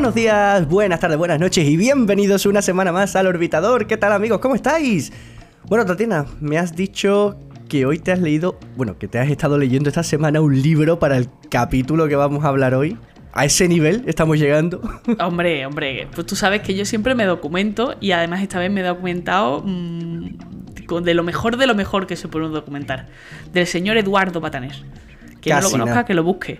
Buenos 0.00 0.14
días, 0.14 0.66
buenas 0.66 0.98
tardes, 0.98 1.18
buenas 1.18 1.38
noches 1.38 1.68
y 1.68 1.76
bienvenidos 1.76 2.46
una 2.46 2.62
semana 2.62 2.90
más 2.90 3.16
al 3.16 3.26
Orbitador. 3.26 3.86
¿Qué 3.86 3.98
tal 3.98 4.14
amigos? 4.14 4.38
¿Cómo 4.38 4.54
estáis? 4.54 5.12
Bueno, 5.64 5.84
Tatiana, 5.84 6.24
me 6.40 6.56
has 6.56 6.74
dicho 6.74 7.38
que 7.68 7.84
hoy 7.84 7.98
te 7.98 8.10
has 8.10 8.18
leído, 8.18 8.58
bueno, 8.78 8.98
que 8.98 9.08
te 9.08 9.18
has 9.18 9.28
estado 9.28 9.58
leyendo 9.58 9.90
esta 9.90 10.02
semana 10.02 10.40
un 10.40 10.62
libro 10.62 10.98
para 10.98 11.18
el 11.18 11.28
capítulo 11.50 12.08
que 12.08 12.16
vamos 12.16 12.46
a 12.46 12.48
hablar 12.48 12.72
hoy. 12.72 12.96
A 13.34 13.44
ese 13.44 13.68
nivel 13.68 14.04
estamos 14.06 14.38
llegando. 14.38 14.80
Hombre, 15.20 15.66
hombre, 15.66 16.08
pues 16.14 16.26
tú 16.26 16.34
sabes 16.34 16.62
que 16.62 16.74
yo 16.74 16.86
siempre 16.86 17.14
me 17.14 17.26
documento 17.26 17.94
y 18.00 18.12
además 18.12 18.40
esta 18.40 18.58
vez 18.58 18.70
me 18.70 18.80
he 18.80 18.84
documentado 18.84 19.62
mmm, 19.66 20.24
de 21.02 21.12
lo 21.12 21.24
mejor 21.24 21.58
de 21.58 21.66
lo 21.66 21.74
mejor 21.74 22.06
que 22.06 22.16
se 22.16 22.26
puede 22.26 22.48
documentar. 22.48 23.08
Del 23.52 23.66
señor 23.66 23.98
Eduardo 23.98 24.40
Bataner. 24.40 24.76
Quien 25.42 25.56
no 25.56 25.62
lo 25.62 25.70
conozca, 25.70 26.06
que 26.06 26.14
lo 26.14 26.24
busque. 26.24 26.58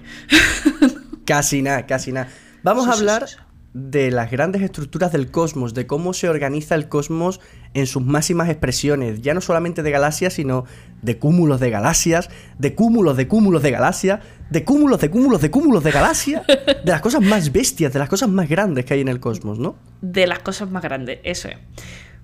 casi 1.25 1.63
nada, 1.63 1.87
casi 1.87 2.13
nada. 2.13 2.29
Vamos 2.63 2.89
a 2.89 2.93
hablar 2.93 3.27
de 3.73 4.11
las 4.11 4.31
grandes 4.31 4.63
estructuras 4.63 5.13
del 5.13 5.31
cosmos, 5.31 5.75
de 5.75 5.87
cómo 5.87 6.13
se 6.13 6.29
organiza 6.29 6.75
el 6.75 6.89
cosmos 6.89 7.41
en 7.73 7.87
sus 7.87 8.05
máximas 8.05 8.49
expresiones, 8.49 9.21
ya 9.21 9.33
no 9.33 9.41
solamente 9.41 9.83
de 9.83 9.91
galaxias, 9.93 10.35
sino 10.35 10.65
de 11.03 11.19
cúmulos 11.19 11.61
de 11.61 11.71
galaxias, 11.71 12.31
de 12.59 12.75
cúmulos 12.75 13.17
de 13.17 13.29
cúmulos 13.29 13.63
de 13.63 13.71
galaxias, 13.71 14.21
de 14.51 14.65
cúmulos 14.65 15.01
de 15.01 15.11
cúmulos 15.11 15.41
de 15.41 15.51
cúmulos 15.51 15.85
de 15.85 15.91
galaxias, 15.93 16.47
de 16.47 16.91
las 16.91 17.01
cosas 17.01 17.23
más 17.23 17.53
bestias, 17.53 17.93
de 17.93 18.01
las 18.01 18.09
cosas 18.09 18.29
más 18.29 18.49
grandes 18.49 18.85
que 18.85 18.95
hay 18.95 19.01
en 19.01 19.09
el 19.09 19.21
cosmos, 19.21 19.59
¿no? 19.59 19.77
De 20.01 20.27
las 20.27 20.41
cosas 20.41 20.71
más 20.71 20.83
grandes, 20.83 21.21
eso 21.23 21.49
es. 21.49 21.57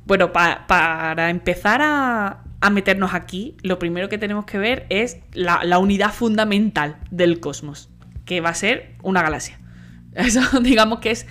Bueno, 0.05 0.33
para 0.33 1.31
empezar 1.31 1.81
a, 1.83 2.43
meternos 2.71 3.15
aquí, 3.15 3.57
lo 3.63 3.79
primero 3.79 4.09
que 4.09 4.19
tenemos 4.19 4.45
que 4.45 4.59
ver 4.59 4.87
es 4.89 5.19
la, 5.33 5.79
unidad 5.79 6.13
fundamental 6.13 6.97
del 7.11 7.39
cosmos, 7.39 7.91
que 8.25 8.41
va 8.41 8.51
a 8.51 8.55
ser 8.55 8.97
una 9.03 9.23
galaxia. 9.23 9.61
Eso 10.27 10.61
digamos 10.61 11.01
que 11.01 11.11
es 11.11 11.27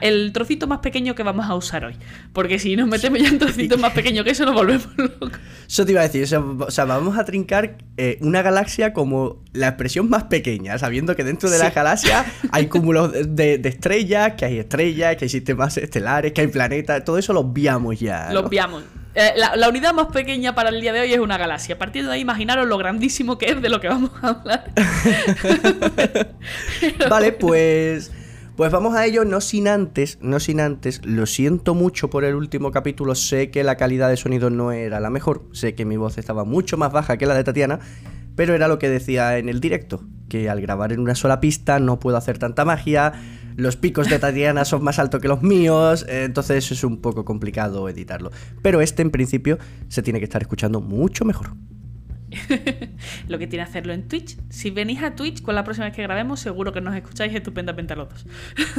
el 0.00 0.32
trocito 0.32 0.66
más 0.66 0.80
pequeño 0.80 1.14
que 1.14 1.22
vamos 1.22 1.48
a 1.48 1.54
usar 1.54 1.84
hoy. 1.84 1.96
Porque 2.32 2.58
si 2.58 2.76
nos 2.76 2.88
metemos 2.88 3.18
ya 3.20 3.28
en 3.28 3.38
trocitos 3.38 3.80
más 3.80 3.92
pequeños 3.92 4.24
que 4.24 4.30
eso, 4.30 4.44
nos 4.44 4.54
volvemos 4.54 4.88
locos. 4.96 5.32
Eso 5.66 5.86
te 5.86 5.92
iba 5.92 6.02
a 6.02 6.08
decir, 6.08 6.22
o 6.36 6.70
sea, 6.70 6.84
vamos 6.84 7.16
a 7.16 7.24
trincar 7.24 7.78
eh, 7.96 8.18
una 8.20 8.42
galaxia 8.42 8.92
como 8.92 9.42
la 9.52 9.68
expresión 9.68 10.10
más 10.10 10.24
pequeña, 10.24 10.78
sabiendo 10.78 11.16
que 11.16 11.24
dentro 11.24 11.48
de 11.50 11.58
la 11.58 11.70
galaxia 11.70 12.26
hay 12.52 12.66
cúmulos 12.66 13.12
de, 13.12 13.60
estrellas, 13.64 14.34
que 14.34 14.44
hay 14.44 14.58
estrellas, 14.58 15.16
que 15.16 15.24
hay 15.24 15.28
sistemas 15.28 15.76
estelares, 15.76 16.32
que 16.32 16.42
hay 16.42 16.48
planetas, 16.48 17.04
todo 17.04 17.16
eso 17.16 17.32
lo 17.32 17.40
obviamos 17.40 17.98
ya. 17.98 18.32
Lo 18.32 18.40
obviamos. 18.40 18.82
Eh, 19.14 19.32
la, 19.36 19.68
unidad 19.68 19.92
más 19.92 20.06
pequeña 20.06 20.54
para 20.54 20.68
el 20.68 20.80
día 20.80 20.92
de 20.92 21.00
hoy 21.00 21.12
es 21.12 21.18
una 21.18 21.36
galaxia. 21.36 21.78
Partir 21.78 22.06
de 22.06 22.12
ahí, 22.12 22.20
imaginaros 22.20 22.68
lo 22.68 22.78
grandísimo 22.78 23.38
que 23.38 23.46
es 23.46 23.60
de 23.60 23.68
lo 23.68 23.80
que 23.80 23.88
vamos 23.88 24.12
a 24.22 24.28
hablar. 24.28 24.70
vale, 27.10 27.32
pues. 27.32 28.12
Pues 28.56 28.70
vamos 28.72 28.94
a 28.94 29.06
ello, 29.06 29.24
no 29.24 29.40
sin 29.40 29.68
antes, 29.68 30.18
no 30.20 30.38
sin 30.38 30.60
antes, 30.60 31.00
lo 31.02 31.24
siento 31.24 31.74
mucho 31.74 32.10
por 32.10 32.24
el 32.24 32.34
último 32.34 32.72
capítulo, 32.72 33.14
sé 33.14 33.50
que 33.50 33.64
la 33.64 33.76
calidad 33.76 34.10
de 34.10 34.18
sonido 34.18 34.50
no 34.50 34.70
era 34.70 35.00
la 35.00 35.08
mejor, 35.08 35.46
sé 35.52 35.74
que 35.74 35.86
mi 35.86 35.96
voz 35.96 36.18
estaba 36.18 36.44
mucho 36.44 36.76
más 36.76 36.92
baja 36.92 37.16
que 37.16 37.24
la 37.24 37.34
de 37.34 37.42
Tatiana, 37.42 37.80
pero 38.36 38.54
era 38.54 38.68
lo 38.68 38.78
que 38.78 38.90
decía 38.90 39.38
en 39.38 39.48
el 39.48 39.60
directo, 39.60 40.02
que 40.28 40.50
al 40.50 40.60
grabar 40.60 40.92
en 40.92 41.00
una 41.00 41.14
sola 41.14 41.40
pista 41.40 41.80
no 41.80 42.00
puedo 42.00 42.18
hacer 42.18 42.36
tanta 42.36 42.66
magia, 42.66 43.14
los 43.60 43.76
picos 43.76 44.08
de 44.08 44.18
Tatiana 44.18 44.64
son 44.64 44.82
más 44.82 44.98
altos 44.98 45.20
que 45.20 45.28
los 45.28 45.42
míos, 45.42 46.04
eh, 46.08 46.24
entonces 46.24 46.70
es 46.70 46.84
un 46.84 47.00
poco 47.00 47.24
complicado 47.24 47.88
editarlo. 47.88 48.30
Pero 48.62 48.80
este 48.80 49.02
en 49.02 49.10
principio 49.10 49.58
se 49.88 50.02
tiene 50.02 50.18
que 50.18 50.24
estar 50.24 50.42
escuchando 50.42 50.80
mucho 50.80 51.24
mejor. 51.24 51.50
lo 53.28 53.38
que 53.38 53.46
tiene 53.46 53.62
hacerlo 53.62 53.92
en 53.92 54.06
Twitch. 54.06 54.38
Si 54.48 54.70
venís 54.70 55.02
a 55.02 55.14
Twitch 55.14 55.42
con 55.42 55.54
la 55.54 55.64
próxima 55.64 55.86
vez 55.86 55.94
que 55.94 56.02
grabemos, 56.02 56.40
seguro 56.40 56.72
que 56.72 56.80
nos 56.80 56.94
escucháis 56.94 57.34
estupendamente 57.34 57.92
a 57.92 57.96
los 57.96 58.08
dos. 58.08 58.26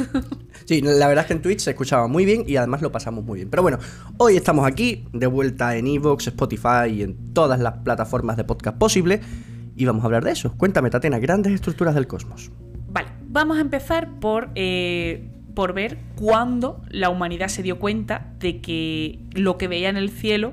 sí, 0.64 0.80
la 0.82 1.06
verdad 1.06 1.24
es 1.24 1.28
que 1.28 1.32
en 1.34 1.42
Twitch 1.42 1.60
se 1.60 1.70
escuchaba 1.70 2.08
muy 2.08 2.24
bien 2.24 2.44
y 2.46 2.56
además 2.56 2.82
lo 2.82 2.90
pasamos 2.92 3.24
muy 3.24 3.38
bien. 3.38 3.50
Pero 3.50 3.62
bueno, 3.62 3.78
hoy 4.18 4.36
estamos 4.36 4.66
aquí, 4.66 5.06
de 5.12 5.26
vuelta 5.26 5.76
en 5.76 5.86
Evox, 5.86 6.28
Spotify 6.28 6.88
y 6.90 7.02
en 7.02 7.32
todas 7.32 7.60
las 7.60 7.78
plataformas 7.78 8.36
de 8.36 8.44
podcast 8.44 8.78
posible. 8.78 9.20
Y 9.76 9.84
vamos 9.84 10.02
a 10.02 10.06
hablar 10.06 10.24
de 10.24 10.32
eso. 10.32 10.54
Cuéntame, 10.56 10.90
Tatena, 10.90 11.18
grandes 11.18 11.52
estructuras 11.52 11.94
del 11.94 12.06
cosmos. 12.06 12.50
Vamos 13.32 13.56
a 13.56 13.62
empezar 13.62 14.20
por, 14.20 14.50
eh, 14.56 15.26
por 15.54 15.72
ver 15.72 15.96
cuándo 16.16 16.82
la 16.90 17.08
humanidad 17.08 17.48
se 17.48 17.62
dio 17.62 17.78
cuenta 17.78 18.30
de 18.38 18.60
que 18.60 19.20
lo 19.32 19.56
que 19.56 19.68
veía 19.68 19.88
en 19.88 19.96
el 19.96 20.10
cielo 20.10 20.52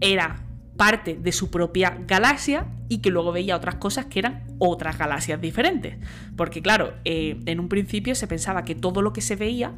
era 0.00 0.44
parte 0.76 1.18
de 1.20 1.32
su 1.32 1.50
propia 1.50 1.98
galaxia 2.06 2.68
y 2.88 2.98
que 2.98 3.10
luego 3.10 3.32
veía 3.32 3.56
otras 3.56 3.74
cosas 3.74 4.06
que 4.06 4.20
eran 4.20 4.44
otras 4.60 4.98
galaxias 4.98 5.40
diferentes. 5.40 5.96
Porque 6.36 6.62
claro, 6.62 6.94
eh, 7.04 7.40
en 7.44 7.58
un 7.58 7.68
principio 7.68 8.14
se 8.14 8.28
pensaba 8.28 8.64
que 8.64 8.76
todo 8.76 9.02
lo 9.02 9.12
que 9.12 9.20
se 9.20 9.34
veía 9.34 9.72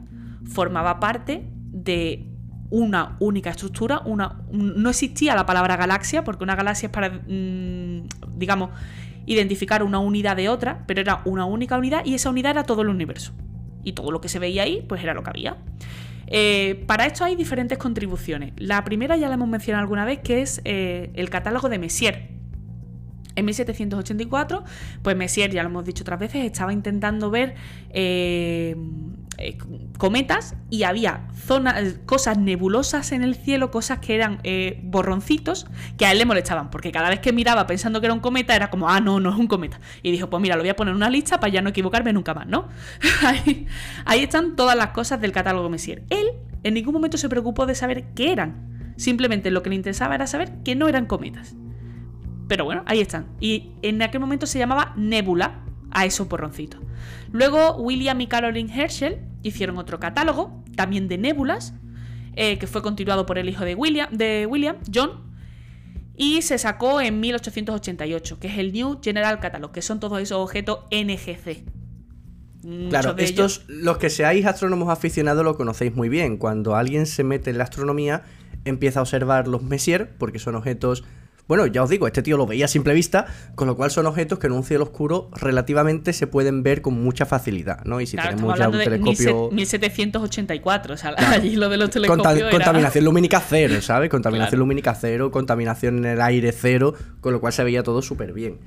formaba 0.44 1.00
parte 1.00 1.46
de 1.72 2.26
una 2.68 3.16
única 3.20 3.48
estructura, 3.48 4.02
una, 4.04 4.42
no 4.52 4.90
existía 4.90 5.34
la 5.34 5.46
palabra 5.46 5.78
galaxia, 5.78 6.24
porque 6.24 6.44
una 6.44 6.56
galaxia 6.56 6.88
es 6.88 6.92
para, 6.92 7.08
mm, 7.08 8.08
digamos, 8.36 8.68
identificar 9.26 9.82
una 9.82 9.98
unidad 9.98 10.36
de 10.36 10.48
otra, 10.48 10.84
pero 10.86 11.00
era 11.00 11.20
una 11.24 11.44
única 11.44 11.76
unidad 11.76 12.04
y 12.04 12.14
esa 12.14 12.30
unidad 12.30 12.52
era 12.52 12.64
todo 12.64 12.82
el 12.82 12.88
universo. 12.88 13.32
Y 13.84 13.92
todo 13.92 14.10
lo 14.10 14.20
que 14.20 14.28
se 14.28 14.38
veía 14.38 14.62
ahí, 14.62 14.84
pues 14.88 15.02
era 15.02 15.14
lo 15.14 15.22
que 15.22 15.30
había. 15.30 15.58
Eh, 16.28 16.84
para 16.86 17.06
esto 17.06 17.24
hay 17.24 17.36
diferentes 17.36 17.78
contribuciones. 17.78 18.52
La 18.56 18.82
primera 18.84 19.16
ya 19.16 19.28
la 19.28 19.34
hemos 19.34 19.48
mencionado 19.48 19.82
alguna 19.82 20.04
vez, 20.04 20.20
que 20.20 20.42
es 20.42 20.60
eh, 20.64 21.10
el 21.14 21.30
catálogo 21.30 21.68
de 21.68 21.78
Messier. 21.78 22.30
En 23.36 23.44
1784, 23.44 24.64
pues 25.02 25.16
Messier, 25.16 25.50
ya 25.50 25.62
lo 25.62 25.68
hemos 25.68 25.84
dicho 25.84 26.02
otras 26.02 26.18
veces, 26.18 26.44
estaba 26.44 26.72
intentando 26.72 27.30
ver 27.30 27.54
eh, 27.90 28.74
eh, 29.38 29.58
cometas 29.98 30.54
y 30.70 30.84
había 30.84 31.28
zonas, 31.34 31.98
cosas 32.06 32.38
nebulosas 32.38 33.12
en 33.12 33.22
el 33.22 33.34
cielo, 33.34 33.70
cosas 33.70 33.98
que 33.98 34.14
eran 34.14 34.38
eh, 34.44 34.80
borroncitos 34.84 35.66
que 35.98 36.06
a 36.06 36.12
él 36.12 36.18
le 36.18 36.24
molestaban, 36.24 36.70
porque 36.70 36.90
cada 36.92 37.10
vez 37.10 37.20
que 37.20 37.32
miraba 37.32 37.66
pensando 37.66 38.00
que 38.00 38.06
era 38.06 38.14
un 38.14 38.20
cometa 38.20 38.56
era 38.56 38.70
como, 38.70 38.88
ah, 38.88 39.00
no, 39.00 39.20
no 39.20 39.30
es 39.30 39.36
un 39.36 39.46
cometa. 39.46 39.80
Y 40.02 40.10
dijo, 40.10 40.30
pues 40.30 40.40
mira, 40.40 40.56
lo 40.56 40.62
voy 40.62 40.70
a 40.70 40.76
poner 40.76 40.92
en 40.92 40.96
una 40.96 41.10
lista 41.10 41.38
para 41.38 41.52
ya 41.52 41.60
no 41.60 41.70
equivocarme 41.70 42.12
nunca 42.12 42.34
más, 42.34 42.46
¿no? 42.46 42.68
ahí, 43.26 43.66
ahí 44.04 44.22
están 44.22 44.56
todas 44.56 44.76
las 44.76 44.88
cosas 44.88 45.20
del 45.20 45.32
catálogo 45.32 45.68
Messier. 45.68 46.04
Él 46.08 46.26
en 46.62 46.74
ningún 46.74 46.94
momento 46.94 47.18
se 47.18 47.28
preocupó 47.28 47.66
de 47.66 47.74
saber 47.74 48.14
qué 48.14 48.32
eran. 48.32 48.94
Simplemente 48.96 49.50
lo 49.50 49.62
que 49.62 49.70
le 49.70 49.76
interesaba 49.76 50.14
era 50.14 50.26
saber 50.26 50.62
que 50.64 50.74
no 50.74 50.88
eran 50.88 51.06
cometas. 51.06 51.54
Pero 52.48 52.64
bueno, 52.64 52.82
ahí 52.86 53.00
están. 53.00 53.26
Y 53.40 53.72
en 53.82 54.00
aquel 54.02 54.20
momento 54.20 54.46
se 54.46 54.58
llamaba 54.58 54.94
Nebula 54.96 55.65
a 55.96 56.04
esos 56.04 56.28
borroncitos. 56.28 56.78
Luego 57.32 57.74
William 57.76 58.20
y 58.20 58.26
Caroline 58.26 58.70
Herschel 58.70 59.18
hicieron 59.42 59.78
otro 59.78 59.98
catálogo, 59.98 60.62
también 60.76 61.08
de 61.08 61.16
nébulas, 61.16 61.72
eh, 62.34 62.58
que 62.58 62.66
fue 62.66 62.82
continuado 62.82 63.24
por 63.24 63.38
el 63.38 63.48
hijo 63.48 63.64
de 63.64 63.74
William, 63.74 64.10
de 64.12 64.44
William, 64.44 64.76
John, 64.94 65.24
y 66.14 66.42
se 66.42 66.58
sacó 66.58 67.00
en 67.00 67.18
1888, 67.18 68.38
que 68.38 68.48
es 68.48 68.58
el 68.58 68.74
New 68.74 69.00
General 69.02 69.40
Catalog, 69.40 69.72
que 69.72 69.80
son 69.80 69.98
todos 69.98 70.20
esos 70.20 70.36
objetos 70.36 70.80
NGC. 70.90 71.64
claro, 72.90 73.14
estos, 73.16 73.64
los 73.66 73.96
que 73.96 74.10
seáis 74.10 74.44
astrónomos 74.44 74.90
aficionados 74.90 75.44
lo 75.44 75.56
conocéis 75.56 75.94
muy 75.94 76.10
bien. 76.10 76.36
Cuando 76.36 76.76
alguien 76.76 77.06
se 77.06 77.24
mete 77.24 77.48
en 77.48 77.56
la 77.56 77.64
astronomía, 77.64 78.22
empieza 78.66 78.98
a 78.98 79.02
observar 79.02 79.48
los 79.48 79.62
Messier, 79.62 80.14
porque 80.18 80.38
son 80.38 80.56
objetos 80.56 81.04
bueno, 81.48 81.66
ya 81.66 81.82
os 81.82 81.90
digo, 81.90 82.06
este 82.06 82.22
tío 82.22 82.36
lo 82.36 82.46
veía 82.46 82.64
a 82.64 82.68
simple 82.68 82.92
vista, 82.92 83.26
con 83.54 83.68
lo 83.68 83.76
cual 83.76 83.90
son 83.92 84.06
objetos 84.06 84.38
que 84.38 84.48
en 84.48 84.52
un 84.52 84.64
cielo 84.64 84.84
oscuro 84.84 85.30
relativamente 85.32 86.12
se 86.12 86.26
pueden 86.26 86.64
ver 86.64 86.82
con 86.82 86.94
mucha 86.94 87.24
facilidad, 87.24 87.84
¿no? 87.84 88.00
Y 88.00 88.06
si 88.06 88.16
tenemos 88.16 88.58
ya 88.58 88.68
un 88.68 88.78
telescopio. 88.78 89.50
1784, 89.52 90.94
o 90.94 90.96
sea, 90.96 91.14
allí 91.30 91.54
lo 91.54 91.68
de 91.68 91.76
los 91.76 91.90
telescopios. 91.90 92.50
Contaminación 92.50 93.04
lumínica 93.04 93.40
cero, 93.40 93.80
¿sabes? 93.80 94.10
Contaminación 94.10 94.58
lumínica 94.58 94.94
cero, 94.94 95.30
contaminación 95.30 95.98
en 95.98 96.06
el 96.06 96.20
aire 96.20 96.50
cero, 96.50 96.94
con 97.20 97.32
lo 97.32 97.40
cual 97.40 97.52
se 97.52 97.62
veía 97.62 97.82
todo 97.84 98.02
súper 98.02 98.32
bien. 98.32 98.58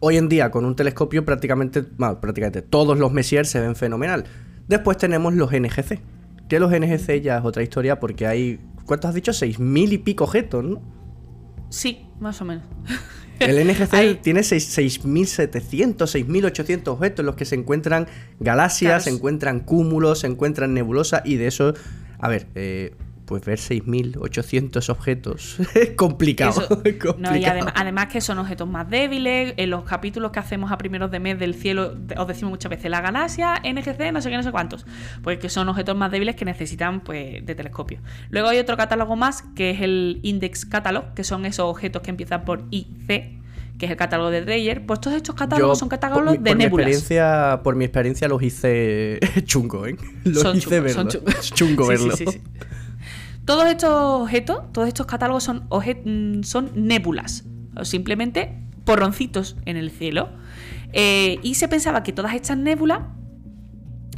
Hoy 0.00 0.16
en 0.16 0.28
día, 0.28 0.50
con 0.50 0.64
un 0.64 0.74
telescopio, 0.74 1.24
prácticamente, 1.24 1.84
bueno, 1.96 2.20
prácticamente 2.20 2.62
todos 2.62 2.98
los 2.98 3.12
Messier 3.12 3.46
se 3.46 3.60
ven 3.60 3.76
fenomenal. 3.76 4.24
Después 4.66 4.96
tenemos 4.96 5.34
los 5.34 5.52
NGC. 5.52 6.00
Que 6.48 6.58
los 6.58 6.72
NGC 6.72 7.20
ya 7.20 7.38
es 7.38 7.44
otra 7.44 7.62
historia 7.62 8.00
porque 8.00 8.26
hay. 8.26 8.58
¿Cuántos 8.86 9.10
has 9.10 9.14
dicho? 9.14 9.32
Seis 9.32 9.60
mil 9.60 9.92
y 9.92 9.98
pico 9.98 10.24
objetos, 10.24 10.64
¿no? 10.64 11.01
Sí, 11.72 12.06
más 12.20 12.40
o 12.42 12.44
menos. 12.44 12.64
El 13.40 13.66
NGC 13.66 14.20
tiene 14.22 14.42
6.700, 14.42 15.96
6.800 15.96 16.88
objetos 16.88 17.20
en 17.20 17.26
los 17.26 17.34
que 17.34 17.46
se 17.46 17.54
encuentran 17.54 18.06
galaxias, 18.40 19.04
se 19.04 19.10
encuentran 19.10 19.60
cúmulos, 19.60 20.20
se 20.20 20.26
encuentran 20.26 20.74
nebulosas 20.74 21.22
y 21.24 21.36
de 21.36 21.46
eso, 21.46 21.72
a 22.18 22.28
ver, 22.28 22.46
eh, 22.54 22.94
pues 23.32 23.46
ver 23.46 23.58
6.800 23.58 24.90
objetos 24.90 25.56
es 25.74 25.90
complicado. 25.92 26.68
y 26.84 27.44
además, 27.44 28.06
que 28.08 28.20
son 28.20 28.38
objetos 28.38 28.68
más 28.68 28.90
débiles. 28.90 29.54
En 29.56 29.70
los 29.70 29.84
capítulos 29.84 30.32
que 30.32 30.38
hacemos 30.38 30.70
a 30.70 30.76
primeros 30.76 31.10
de 31.10 31.18
mes 31.18 31.38
del 31.38 31.54
cielo, 31.54 31.94
os 32.18 32.28
decimos 32.28 32.50
muchas 32.50 32.68
veces 32.68 32.90
la 32.90 33.00
galaxia, 33.00 33.54
NGC, 33.64 34.12
no 34.12 34.20
sé 34.20 34.28
qué, 34.28 34.36
no 34.36 34.42
sé 34.42 34.50
cuántos. 34.50 34.84
Pues 35.22 35.38
que 35.38 35.48
son 35.48 35.66
objetos 35.70 35.96
más 35.96 36.10
débiles 36.10 36.36
que 36.36 36.44
necesitan 36.44 37.00
pues, 37.00 37.46
de 37.46 37.54
telescopio. 37.54 38.00
Luego 38.28 38.48
hay 38.48 38.58
otro 38.58 38.76
catálogo 38.76 39.16
más, 39.16 39.44
que 39.56 39.70
es 39.70 39.80
el 39.80 40.20
Index 40.22 40.66
Catalog, 40.66 41.14
que 41.14 41.24
son 41.24 41.46
esos 41.46 41.64
objetos 41.64 42.02
que 42.02 42.10
empiezan 42.10 42.44
por 42.44 42.64
IC 42.70 43.40
que 43.82 43.86
es 43.86 43.90
el 43.90 43.96
catálogo 43.96 44.30
de 44.30 44.42
Dreyer, 44.42 44.86
pues 44.86 45.00
todos 45.00 45.16
estos 45.16 45.34
catálogos 45.34 45.76
son 45.76 45.88
catálogos 45.88 46.22
por 46.22 46.38
de 46.38 46.50
por 46.50 46.56
Mi 46.56 46.64
experiencia, 46.64 47.60
por 47.64 47.74
mi 47.74 47.84
experiencia 47.84 48.28
los 48.28 48.40
hice 48.40 49.18
chungo, 49.44 49.88
¿eh? 49.88 49.96
Los 50.22 50.42
Son 50.42 50.56
hice 50.56 50.88
son. 50.90 51.08
Chungo 51.08 51.82
Sí, 51.82 51.88
verlo. 51.88 52.16
sí, 52.16 52.24
sí, 52.26 52.32
sí. 52.32 52.40
Todos 53.44 53.66
estos 53.66 53.90
objetos, 54.22 54.72
todos 54.72 54.88
estos 54.88 55.06
catálogos 55.06 55.44
son, 55.44 55.68
mm, 55.68 56.42
son 56.42 56.70
nébulas, 56.74 57.44
o 57.76 57.84
simplemente 57.84 58.56
porroncitos 58.84 59.56
en 59.64 59.76
el 59.76 59.90
cielo. 59.90 60.30
Eh, 60.92 61.38
y 61.42 61.54
se 61.54 61.68
pensaba 61.68 62.02
que 62.02 62.12
todas 62.12 62.34
estas 62.34 62.56
nébulas 62.56 63.00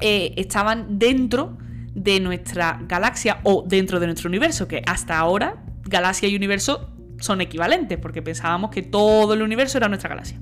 eh, 0.01 0.35
estaban 0.37 0.99
dentro 0.99 1.57
de 1.95 2.19
nuestra 2.21 2.81
galaxia 2.89 3.39
o 3.45 3.65
dentro 3.67 4.01
de 4.01 4.07
nuestro 4.07 4.29
universo, 4.29 4.67
que 4.67 4.83
hasta 4.87 5.17
ahora 5.19 5.63
galaxia 5.85 6.29
y 6.29 6.37
universo 6.37 6.91
son 7.21 7.41
equivalentes, 7.41 7.99
porque 7.99 8.21
pensábamos 8.21 8.71
que 8.71 8.83
todo 8.83 9.35
el 9.35 9.43
universo 9.43 9.79
era 9.79 9.89
nuestra 9.89 10.11
galaxia. 10.11 10.41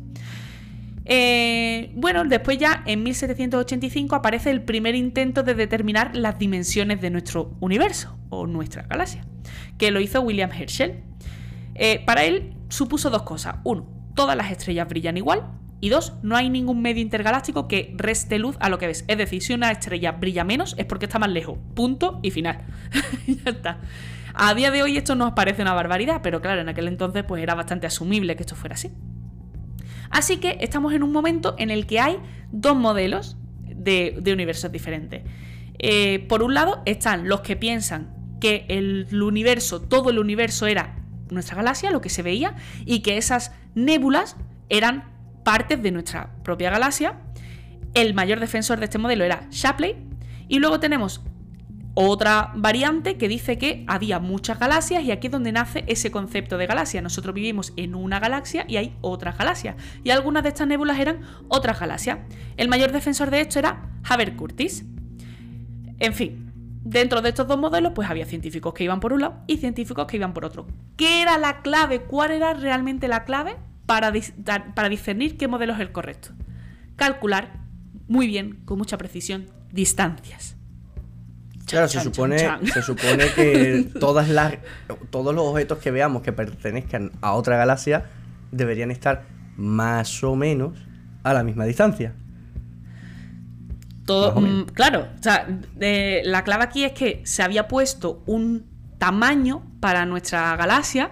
Eh, 1.04 1.92
bueno, 1.94 2.24
después 2.24 2.58
ya 2.58 2.82
en 2.86 3.02
1785 3.02 4.14
aparece 4.14 4.50
el 4.50 4.62
primer 4.62 4.94
intento 4.94 5.42
de 5.42 5.54
determinar 5.54 6.16
las 6.16 6.38
dimensiones 6.38 7.00
de 7.00 7.10
nuestro 7.10 7.56
universo 7.60 8.16
o 8.30 8.46
nuestra 8.46 8.82
galaxia, 8.82 9.24
que 9.78 9.90
lo 9.90 10.00
hizo 10.00 10.20
William 10.20 10.50
Herschel. 10.50 11.02
Eh, 11.74 12.02
para 12.04 12.24
él 12.24 12.54
supuso 12.68 13.10
dos 13.10 13.22
cosas. 13.22 13.56
Uno, 13.64 13.86
todas 14.14 14.36
las 14.36 14.50
estrellas 14.50 14.88
brillan 14.88 15.16
igual. 15.16 15.50
Y 15.80 15.88
dos, 15.88 16.12
no 16.22 16.36
hay 16.36 16.48
ningún 16.48 16.80
medio 16.80 17.02
intergaláctico 17.02 17.66
que 17.66 17.92
reste 17.96 18.38
luz 18.38 18.56
a 18.60 18.68
lo 18.68 18.78
que 18.78 18.86
ves. 18.86 19.04
Es 19.08 19.18
decir, 19.18 19.42
si 19.42 19.52
una 19.52 19.72
estrella 19.72 20.12
brilla 20.12 20.44
menos 20.44 20.76
es 20.78 20.86
porque 20.86 21.06
está 21.06 21.18
más 21.18 21.30
lejos. 21.30 21.58
Punto 21.74 22.20
y 22.22 22.30
final. 22.30 22.60
ya 23.26 23.50
está. 23.50 23.80
A 24.32 24.54
día 24.54 24.70
de 24.70 24.84
hoy 24.84 24.96
esto 24.96 25.16
nos 25.16 25.32
parece 25.32 25.62
una 25.62 25.74
barbaridad, 25.74 26.20
pero 26.22 26.40
claro, 26.40 26.60
en 26.60 26.68
aquel 26.68 26.86
entonces 26.86 27.24
pues 27.24 27.42
era 27.42 27.56
bastante 27.56 27.88
asumible 27.88 28.36
que 28.36 28.44
esto 28.44 28.54
fuera 28.54 28.74
así. 28.74 28.92
Así 30.12 30.36
que 30.36 30.58
estamos 30.60 30.92
en 30.92 31.02
un 31.02 31.10
momento 31.10 31.56
en 31.58 31.70
el 31.70 31.86
que 31.86 31.98
hay 31.98 32.18
dos 32.52 32.76
modelos 32.76 33.36
de, 33.62 34.22
universos 34.26 34.70
diferentes. 34.70 35.22
Eh, 35.78 36.20
por 36.28 36.42
un 36.42 36.54
lado 36.54 36.82
están 36.84 37.28
los 37.28 37.40
que 37.40 37.56
piensan 37.56 38.14
que 38.38 38.66
el 38.68 39.08
universo, 39.22 39.80
todo 39.80 40.10
el 40.10 40.18
universo 40.18 40.66
era 40.66 40.96
nuestra 41.30 41.56
galaxia, 41.56 41.90
lo 41.90 42.02
que 42.02 42.10
se 42.10 42.22
veía, 42.22 42.54
y 42.84 43.00
que 43.00 43.16
esas 43.16 43.52
nébulas 43.74 44.36
eran 44.68 45.04
partes 45.44 45.82
de 45.82 45.90
nuestra 45.90 46.34
propia 46.44 46.70
galaxia. 46.70 47.18
El 47.94 48.12
mayor 48.12 48.38
defensor 48.38 48.78
de 48.78 48.84
este 48.84 48.98
modelo 48.98 49.24
era 49.24 49.46
Shapley. 49.50 49.96
Y 50.46 50.58
luego 50.58 50.78
tenemos 50.78 51.22
otra 51.94 52.52
variante 52.54 53.18
que 53.18 53.28
dice 53.28 53.58
que 53.58 53.84
había 53.86 54.18
muchas 54.18 54.58
galaxias 54.58 55.02
y 55.04 55.10
aquí 55.10 55.26
es 55.26 55.32
donde 55.32 55.52
nace 55.52 55.84
ese 55.86 56.10
concepto 56.10 56.56
de 56.56 56.66
galaxia. 56.66 57.02
Nosotros 57.02 57.34
vivimos 57.34 57.72
en 57.76 57.94
una 57.94 58.18
galaxia 58.18 58.64
y 58.66 58.76
hay 58.76 58.96
otras 59.02 59.36
galaxias. 59.36 59.76
Y 60.02 60.10
algunas 60.10 60.42
de 60.42 60.50
estas 60.50 60.66
nébulas 60.66 60.98
eran 60.98 61.20
otras 61.48 61.78
galaxias. 61.78 62.18
El 62.56 62.68
mayor 62.68 62.92
defensor 62.92 63.30
de 63.30 63.42
esto 63.42 63.58
era 63.58 63.90
Haber 64.08 64.36
Curtis. 64.36 64.84
En 65.98 66.14
fin, 66.14 66.52
dentro 66.82 67.20
de 67.20 67.28
estos 67.28 67.46
dos 67.46 67.58
modelos, 67.58 67.92
pues 67.94 68.08
había 68.08 68.24
científicos 68.24 68.72
que 68.72 68.84
iban 68.84 69.00
por 69.00 69.12
un 69.12 69.20
lado 69.20 69.42
y 69.46 69.58
científicos 69.58 70.06
que 70.06 70.16
iban 70.16 70.32
por 70.32 70.46
otro. 70.46 70.66
¿Qué 70.96 71.20
era 71.20 71.36
la 71.36 71.60
clave? 71.60 72.02
¿Cuál 72.02 72.30
era 72.30 72.54
realmente 72.54 73.06
la 73.06 73.24
clave 73.24 73.56
para, 73.84 74.12
para 74.74 74.88
discernir 74.88 75.36
qué 75.36 75.46
modelo 75.46 75.74
es 75.74 75.80
el 75.80 75.92
correcto? 75.92 76.30
Calcular 76.96 77.60
muy 78.08 78.26
bien, 78.26 78.62
con 78.64 78.78
mucha 78.78 78.98
precisión, 78.98 79.46
distancias. 79.70 80.56
Claro, 81.72 81.88
se 81.88 81.94
chan, 81.94 82.04
supone, 82.04 82.36
chan. 82.38 82.66
se 82.66 82.82
supone 82.82 83.26
que 83.34 83.88
todas 84.00 84.28
las, 84.28 84.54
todos 85.10 85.34
los 85.34 85.44
objetos 85.44 85.78
que 85.78 85.90
veamos 85.90 86.22
que 86.22 86.32
pertenezcan 86.32 87.10
a 87.20 87.32
otra 87.32 87.56
galaxia 87.56 88.04
deberían 88.52 88.90
estar 88.92 89.24
más 89.56 90.22
o 90.22 90.36
menos 90.36 90.78
a 91.24 91.32
la 91.34 91.42
misma 91.42 91.64
distancia. 91.64 92.14
Todo, 94.04 94.40
mm, 94.40 94.64
claro, 94.74 95.08
o 95.18 95.22
sea, 95.22 95.46
de- 95.76 96.22
la 96.24 96.42
clave 96.44 96.64
aquí 96.64 96.84
es 96.84 96.92
que 96.92 97.22
se 97.24 97.42
había 97.42 97.68
puesto 97.68 98.22
un 98.26 98.66
tamaño 98.98 99.62
para 99.80 100.04
nuestra 100.06 100.54
galaxia 100.56 101.10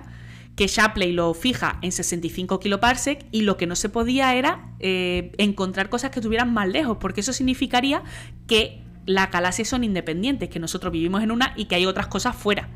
que 0.56 0.66
Shapley 0.66 1.12
lo 1.12 1.32
fija 1.32 1.78
en 1.82 1.90
65 1.92 2.60
kiloparsec 2.60 3.24
y 3.30 3.42
lo 3.42 3.56
que 3.56 3.66
no 3.66 3.76
se 3.76 3.88
podía 3.88 4.34
era 4.34 4.72
eh, 4.80 5.32
encontrar 5.38 5.88
cosas 5.88 6.10
que 6.10 6.18
estuvieran 6.20 6.52
más 6.52 6.68
lejos, 6.68 6.98
porque 7.00 7.20
eso 7.22 7.32
significaría 7.32 8.02
que 8.46 8.82
las 9.10 9.30
galaxias 9.30 9.68
son 9.68 9.84
independientes, 9.84 10.48
que 10.48 10.58
nosotros 10.58 10.92
vivimos 10.92 11.22
en 11.22 11.30
una 11.30 11.52
y 11.56 11.66
que 11.66 11.74
hay 11.74 11.86
otras 11.86 12.06
cosas 12.06 12.36
fuera. 12.36 12.68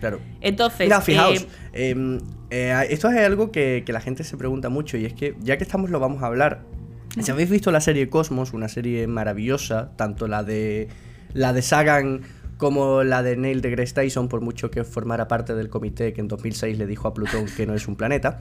Claro. 0.00 0.20
Entonces, 0.40 0.86
Mira, 0.86 1.00
fijaos, 1.00 1.46
eh, 1.72 1.90
em, 1.90 2.18
eh, 2.50 2.86
esto 2.90 3.08
es 3.08 3.18
algo 3.18 3.52
que, 3.52 3.82
que 3.86 3.92
la 3.92 4.00
gente 4.00 4.24
se 4.24 4.36
pregunta 4.36 4.68
mucho 4.68 4.96
y 4.96 5.04
es 5.04 5.14
que 5.14 5.36
ya 5.40 5.56
que 5.58 5.64
estamos 5.64 5.90
lo 5.90 6.00
vamos 6.00 6.22
a 6.22 6.26
hablar. 6.26 6.62
Si 7.20 7.30
habéis 7.30 7.50
visto 7.50 7.70
la 7.70 7.80
serie 7.80 8.08
Cosmos, 8.08 8.52
una 8.52 8.68
serie 8.68 9.06
maravillosa, 9.06 9.92
tanto 9.96 10.26
la 10.28 10.42
de 10.42 10.88
la 11.34 11.52
de 11.52 11.62
Sagan 11.62 12.22
como 12.56 13.02
la 13.02 13.22
de 13.22 13.36
Neil 13.36 13.60
deGrasse 13.60 13.94
Tyson, 13.94 14.28
por 14.28 14.40
mucho 14.40 14.70
que 14.70 14.84
formara 14.84 15.28
parte 15.28 15.54
del 15.54 15.68
comité 15.68 16.12
que 16.12 16.20
en 16.20 16.28
2006 16.28 16.78
le 16.78 16.86
dijo 16.86 17.08
a 17.08 17.14
Plutón 17.14 17.46
que 17.56 17.66
no 17.66 17.74
es 17.74 17.86
un 17.86 17.96
planeta, 17.96 18.40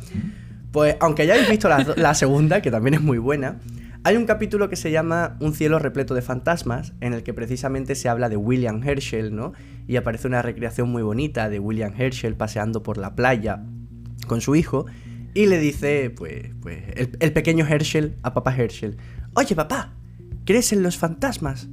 pues 0.72 0.96
aunque 1.00 1.24
hayáis 1.24 1.50
visto 1.50 1.68
la, 1.68 1.86
la 1.98 2.14
segunda, 2.14 2.62
que 2.62 2.72
también 2.72 2.94
es 2.94 3.02
muy 3.02 3.18
buena, 3.18 3.60
hay 4.04 4.16
un 4.16 4.26
capítulo 4.26 4.68
que 4.68 4.76
se 4.76 4.90
llama 4.90 5.38
Un 5.40 5.54
cielo 5.54 5.78
repleto 5.78 6.16
de 6.16 6.24
fantasmas, 6.24 6.94
en 7.02 7.14
el 7.14 7.22
que 7.22 7.36
precisamente 7.36 7.94
se 7.94 8.10
habla 8.10 8.30
de 8.30 8.38
William 8.38 8.82
Herschel, 8.84 9.36
¿no? 9.36 9.54
Y 9.88 9.96
aparece 9.96 10.28
una 10.28 10.42
recreación 10.42 10.90
muy 10.90 11.04
bonita 11.04 11.50
de 11.50 11.60
William 11.60 11.94
Herschel 11.96 12.36
paseando 12.36 12.82
por 12.82 12.98
la 12.98 13.16
playa 13.16 13.64
con 14.28 14.42
su 14.42 14.56
hijo 14.56 14.88
y 15.36 15.46
le 15.46 15.60
dice, 15.60 16.10
pues, 16.10 16.50
pues 16.62 16.84
el, 16.96 17.16
el 17.20 17.32
pequeño 17.32 17.66
Herschel 17.68 18.16
a 18.24 18.34
papá 18.34 18.56
Herschel, 18.56 18.98
oye 19.36 19.56
papá, 19.56 19.94
¿crees 20.46 20.74
en 20.74 20.82
los 20.82 20.98
fantasmas? 20.98 21.70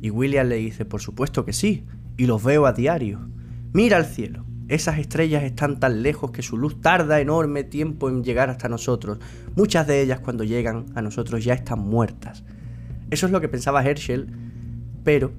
Y 0.00 0.10
William 0.10 0.46
le 0.46 0.56
dice, 0.56 0.84
por 0.84 1.00
supuesto 1.00 1.44
que 1.44 1.52
sí, 1.52 1.84
y 2.16 2.26
los 2.26 2.42
veo 2.44 2.66
a 2.66 2.72
diario. 2.72 3.28
Mira 3.72 3.96
al 3.96 4.06
cielo, 4.06 4.44
esas 4.68 4.98
estrellas 4.98 5.42
están 5.42 5.78
tan 5.78 6.02
lejos 6.02 6.30
que 6.30 6.42
su 6.42 6.56
luz 6.56 6.80
tarda 6.80 7.20
enorme 7.20 7.64
tiempo 7.64 8.08
en 8.08 8.24
llegar 8.24 8.50
hasta 8.50 8.68
nosotros. 8.68 9.18
Muchas 9.56 9.86
de 9.86 10.00
ellas 10.00 10.20
cuando 10.20 10.44
llegan 10.44 10.86
a 10.94 11.02
nosotros 11.02 11.44
ya 11.44 11.54
están 11.54 11.80
muertas. 11.80 12.44
Eso 13.10 13.26
es 13.26 13.32
lo 13.32 13.40
que 13.40 13.48
pensaba 13.48 13.84
Herschel, 13.84 14.28
pero 15.04 15.32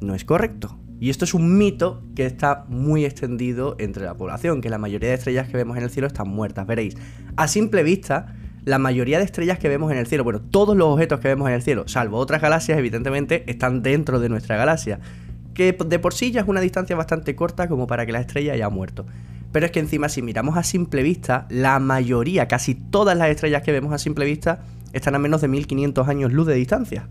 no 0.00 0.14
es 0.14 0.24
correcto. 0.24 0.78
Y 1.00 1.10
esto 1.10 1.24
es 1.24 1.34
un 1.34 1.58
mito 1.58 2.02
que 2.14 2.26
está 2.26 2.64
muy 2.68 3.04
extendido 3.04 3.76
entre 3.78 4.04
la 4.04 4.14
población, 4.14 4.60
que 4.60 4.70
la 4.70 4.78
mayoría 4.78 5.10
de 5.10 5.16
estrellas 5.16 5.48
que 5.48 5.56
vemos 5.56 5.76
en 5.76 5.82
el 5.82 5.90
cielo 5.90 6.06
están 6.06 6.28
muertas. 6.28 6.66
Veréis, 6.66 6.96
a 7.36 7.48
simple 7.48 7.82
vista, 7.82 8.34
la 8.64 8.78
mayoría 8.78 9.18
de 9.18 9.24
estrellas 9.24 9.58
que 9.58 9.68
vemos 9.68 9.92
en 9.92 9.98
el 9.98 10.06
cielo, 10.06 10.24
bueno, 10.24 10.40
todos 10.40 10.76
los 10.76 10.88
objetos 10.88 11.20
que 11.20 11.28
vemos 11.28 11.48
en 11.48 11.54
el 11.54 11.62
cielo, 11.62 11.86
salvo 11.86 12.18
otras 12.18 12.40
galaxias, 12.40 12.78
evidentemente, 12.78 13.44
están 13.50 13.82
dentro 13.82 14.20
de 14.20 14.28
nuestra 14.28 14.56
galaxia. 14.56 15.00
Que 15.54 15.72
de 15.72 15.98
por 15.98 16.12
sí 16.14 16.30
ya 16.32 16.42
es 16.42 16.48
una 16.48 16.60
distancia 16.60 16.94
bastante 16.96 17.34
corta 17.34 17.68
como 17.68 17.86
para 17.86 18.04
que 18.06 18.12
la 18.12 18.20
estrella 18.20 18.52
haya 18.52 18.68
muerto. 18.68 19.06
Pero 19.52 19.64
es 19.66 19.72
que 19.72 19.80
encima, 19.80 20.08
si 20.08 20.20
miramos 20.20 20.56
a 20.56 20.64
simple 20.64 21.04
vista, 21.04 21.46
la 21.48 21.78
mayoría, 21.78 22.48
casi 22.48 22.74
todas 22.74 23.16
las 23.16 23.28
estrellas 23.28 23.62
que 23.62 23.70
vemos 23.70 23.92
a 23.92 23.98
simple 23.98 24.24
vista, 24.24 24.64
están 24.92 25.14
a 25.14 25.20
menos 25.20 25.42
de 25.42 25.48
1500 25.48 26.08
años 26.08 26.32
luz 26.32 26.48
de 26.48 26.54
distancia. 26.54 27.06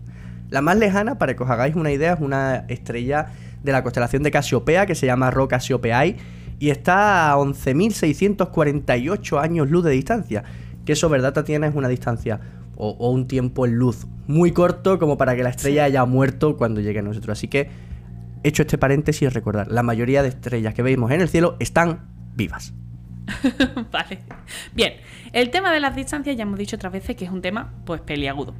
La 0.50 0.60
más 0.60 0.76
lejana, 0.76 1.16
para 1.18 1.34
que 1.34 1.42
os 1.42 1.48
hagáis 1.48 1.74
una 1.74 1.90
idea, 1.90 2.12
es 2.12 2.20
una 2.20 2.66
estrella 2.68 3.28
de 3.62 3.72
la 3.72 3.82
constelación 3.82 4.22
de 4.22 4.30
Casiopea 4.30 4.84
que 4.84 4.94
se 4.94 5.06
llama 5.06 5.30
Rho 5.30 5.48
Cassiopeiae 5.48 6.18
y 6.58 6.68
está 6.70 7.32
a 7.32 7.36
11.648 7.36 9.42
años 9.42 9.70
luz 9.70 9.84
de 9.84 9.92
distancia. 9.92 10.44
Que 10.84 10.92
eso, 10.92 11.08
verdad, 11.08 11.32
Tatiana, 11.32 11.66
es 11.66 11.74
una 11.74 11.88
distancia 11.88 12.40
o, 12.76 12.90
o 12.90 13.10
un 13.10 13.26
tiempo 13.26 13.64
en 13.64 13.76
luz 13.76 14.06
muy 14.26 14.52
corto 14.52 14.98
como 14.98 15.16
para 15.16 15.36
que 15.36 15.42
la 15.42 15.50
estrella 15.50 15.84
haya 15.84 16.04
muerto 16.04 16.56
cuando 16.56 16.80
llegue 16.80 16.98
a 16.98 17.02
nosotros. 17.02 17.38
Así 17.38 17.48
que, 17.48 17.68
hecho 18.44 18.62
este 18.62 18.78
paréntesis, 18.78 19.32
recordar, 19.32 19.70
la 19.70 19.82
mayoría 19.82 20.22
de 20.22 20.28
estrellas 20.28 20.74
que 20.74 20.82
vemos 20.82 21.10
en 21.10 21.20
el 21.20 21.28
cielo 21.28 21.56
están 21.58 22.08
vivas. 22.36 22.72
vale. 23.90 24.20
Bien, 24.74 24.94
el 25.32 25.50
tema 25.50 25.72
de 25.72 25.80
las 25.80 25.96
distancias 25.96 26.36
ya 26.36 26.42
hemos 26.42 26.58
dicho 26.58 26.76
otras 26.76 26.92
veces 26.92 27.16
que 27.16 27.24
es 27.24 27.30
un 27.30 27.42
tema 27.42 27.72
pues 27.84 28.00
peliagudo. 28.00 28.54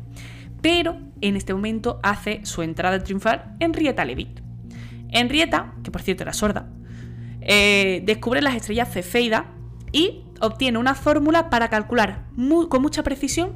Pero 0.62 0.98
en 1.20 1.36
este 1.36 1.52
momento 1.52 2.00
hace 2.02 2.40
su 2.44 2.62
entrada 2.62 3.02
triunfal 3.02 3.56
Henrietta 3.60 4.04
Leavitt. 4.04 4.40
Henrietta, 5.10 5.74
que 5.84 5.90
por 5.90 6.02
cierto 6.02 6.22
era 6.22 6.32
sorda, 6.32 6.68
eh, 7.42 8.02
descubre 8.04 8.40
las 8.40 8.56
estrellas 8.56 8.90
cefeidas 8.90 9.44
y 9.92 10.24
obtiene 10.40 10.78
una 10.78 10.94
fórmula 10.94 11.50
para 11.50 11.68
calcular 11.68 12.24
con 12.68 12.82
mucha 12.82 13.02
precisión 13.02 13.52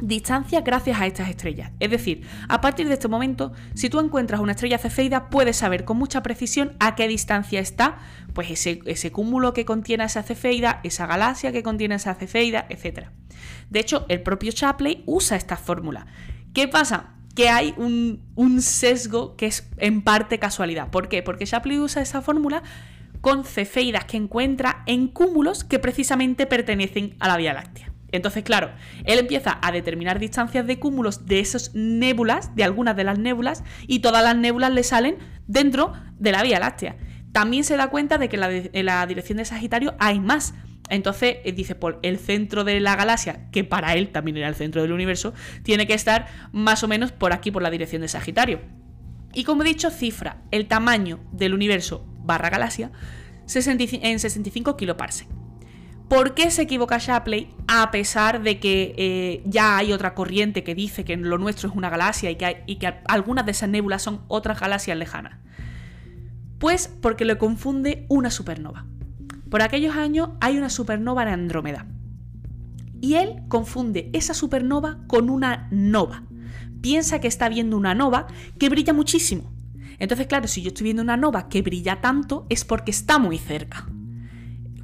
distancia 0.00 0.60
gracias 0.60 1.00
a 1.00 1.06
estas 1.06 1.28
estrellas. 1.28 1.72
Es 1.80 1.90
decir, 1.90 2.26
a 2.48 2.60
partir 2.60 2.88
de 2.88 2.94
este 2.94 3.08
momento, 3.08 3.52
si 3.74 3.88
tú 3.90 4.00
encuentras 4.00 4.40
una 4.40 4.52
estrella 4.52 4.78
cefeida, 4.78 5.30
puedes 5.30 5.56
saber 5.56 5.84
con 5.84 5.96
mucha 5.96 6.22
precisión 6.22 6.72
a 6.80 6.94
qué 6.94 7.08
distancia 7.08 7.60
está 7.60 7.98
pues 8.32 8.66
ese, 8.66 9.12
cúmulo 9.12 9.52
que 9.52 9.64
contiene 9.64 10.04
esa 10.04 10.22
cefeida, 10.22 10.80
esa 10.84 11.06
galaxia 11.06 11.52
que 11.52 11.62
contiene 11.62 11.96
esa 11.96 12.14
cefeida, 12.14 12.66
etc. 12.68 13.08
De 13.70 13.80
hecho, 13.80 14.06
el 14.08 14.22
propio 14.22 14.52
Shapley 14.52 15.02
usa 15.06 15.36
esta 15.36 15.56
fórmula. 15.56 16.06
¿Qué 16.54 16.68
pasa? 16.68 17.14
Que 17.34 17.48
hay 17.48 17.74
un, 17.76 18.22
un 18.36 18.62
sesgo 18.62 19.36
que 19.36 19.46
es 19.46 19.68
en 19.78 20.02
parte 20.02 20.38
casualidad. 20.38 20.90
¿Por 20.90 21.08
qué? 21.08 21.22
Porque 21.22 21.46
Shapley 21.46 21.78
usa 21.78 22.02
esa 22.02 22.22
fórmula 22.22 22.62
con 23.20 23.44
cefeidas 23.44 24.04
que 24.04 24.16
encuentra 24.16 24.82
en 24.86 25.08
cúmulos 25.08 25.64
que 25.64 25.78
precisamente 25.78 26.46
pertenecen 26.46 27.16
a 27.18 27.28
la 27.28 27.36
Vía 27.36 27.54
Láctea. 27.54 27.87
Entonces, 28.10 28.42
claro, 28.42 28.70
él 29.04 29.18
empieza 29.18 29.58
a 29.60 29.70
determinar 29.72 30.18
distancias 30.18 30.66
de 30.66 30.78
cúmulos 30.78 31.26
de 31.26 31.40
esas 31.40 31.74
nébulas, 31.74 32.54
de 32.54 32.64
algunas 32.64 32.96
de 32.96 33.04
las 33.04 33.18
nébulas, 33.18 33.64
y 33.86 33.98
todas 34.00 34.22
las 34.22 34.36
nébulas 34.36 34.72
le 34.72 34.82
salen 34.82 35.18
dentro 35.46 35.92
de 36.18 36.32
la 36.32 36.42
Vía 36.42 36.58
Láctea. 36.58 36.96
También 37.32 37.64
se 37.64 37.76
da 37.76 37.90
cuenta 37.90 38.18
de 38.18 38.28
que 38.28 38.36
en 38.72 38.86
la, 38.86 39.06
dirección 39.06 39.38
de 39.38 39.44
Sagitario 39.44 39.94
hay 39.98 40.20
más. 40.20 40.54
Entonces 40.88 41.36
eh, 41.44 41.52
dice, 41.52 41.74
por 41.74 41.98
el 42.02 42.18
centro 42.18 42.64
de 42.64 42.80
la 42.80 42.96
galaxia, 42.96 43.50
que 43.52 43.62
para 43.62 43.92
él 43.94 44.08
también 44.08 44.38
era 44.38 44.48
el 44.48 44.54
centro 44.54 44.80
del 44.80 44.92
universo, 44.92 45.34
tiene 45.62 45.86
que 45.86 45.92
estar 45.92 46.26
más 46.52 46.82
o 46.82 46.88
menos 46.88 47.12
por 47.12 47.34
aquí, 47.34 47.50
por 47.50 47.62
la 47.62 47.70
dirección 47.70 48.00
de 48.00 48.08
Sagitario. 48.08 48.60
Y 49.34 49.44
como 49.44 49.62
he 49.62 49.66
dicho, 49.66 49.90
cifra 49.90 50.42
el 50.50 50.66
tamaño 50.66 51.20
del 51.32 51.52
universo 51.52 52.06
barra 52.20 52.48
galaxia 52.48 52.90
en 53.54 54.18
65 54.18 54.76
kiloparsec. 54.76 55.37
¿Por 56.08 56.32
qué 56.32 56.50
se 56.50 56.62
equivoca 56.62 56.96
Shapley 56.96 57.54
a 57.66 57.90
pesar 57.90 58.42
de 58.42 58.58
que 58.58 58.94
eh, 58.96 59.42
ya 59.44 59.76
hay 59.76 59.92
otra 59.92 60.14
corriente 60.14 60.64
que 60.64 60.74
dice 60.74 61.04
que 61.04 61.16
lo 61.18 61.36
nuestro 61.36 61.68
es 61.68 61.76
una 61.76 61.90
galaxia 61.90 62.30
y 62.30 62.36
que, 62.36 62.62
y 62.66 62.76
que 62.76 62.94
algunas 63.06 63.44
de 63.44 63.52
esas 63.52 63.68
nébulas 63.68 64.02
son 64.02 64.22
otras 64.26 64.58
galaxias 64.58 64.96
lejanas? 64.96 65.38
Pues 66.58 66.88
porque 66.88 67.26
le 67.26 67.36
confunde 67.36 68.06
una 68.08 68.30
supernova. 68.30 68.86
Por 69.50 69.60
aquellos 69.60 69.96
años 69.96 70.30
hay 70.40 70.56
una 70.56 70.70
supernova 70.70 71.22
en 71.24 71.28
Andrómeda. 71.28 71.86
Y 73.02 73.14
él 73.14 73.42
confunde 73.48 74.08
esa 74.14 74.32
supernova 74.32 74.98
con 75.08 75.28
una 75.28 75.68
nova. 75.70 76.22
Piensa 76.80 77.20
que 77.20 77.28
está 77.28 77.50
viendo 77.50 77.76
una 77.76 77.94
nova 77.94 78.28
que 78.58 78.70
brilla 78.70 78.94
muchísimo. 78.94 79.52
Entonces, 79.98 80.26
claro, 80.26 80.48
si 80.48 80.62
yo 80.62 80.68
estoy 80.68 80.84
viendo 80.84 81.02
una 81.02 81.18
nova 81.18 81.48
que 81.48 81.60
brilla 81.60 82.00
tanto, 82.00 82.46
es 82.48 82.64
porque 82.64 82.92
está 82.92 83.18
muy 83.18 83.36
cerca. 83.36 83.86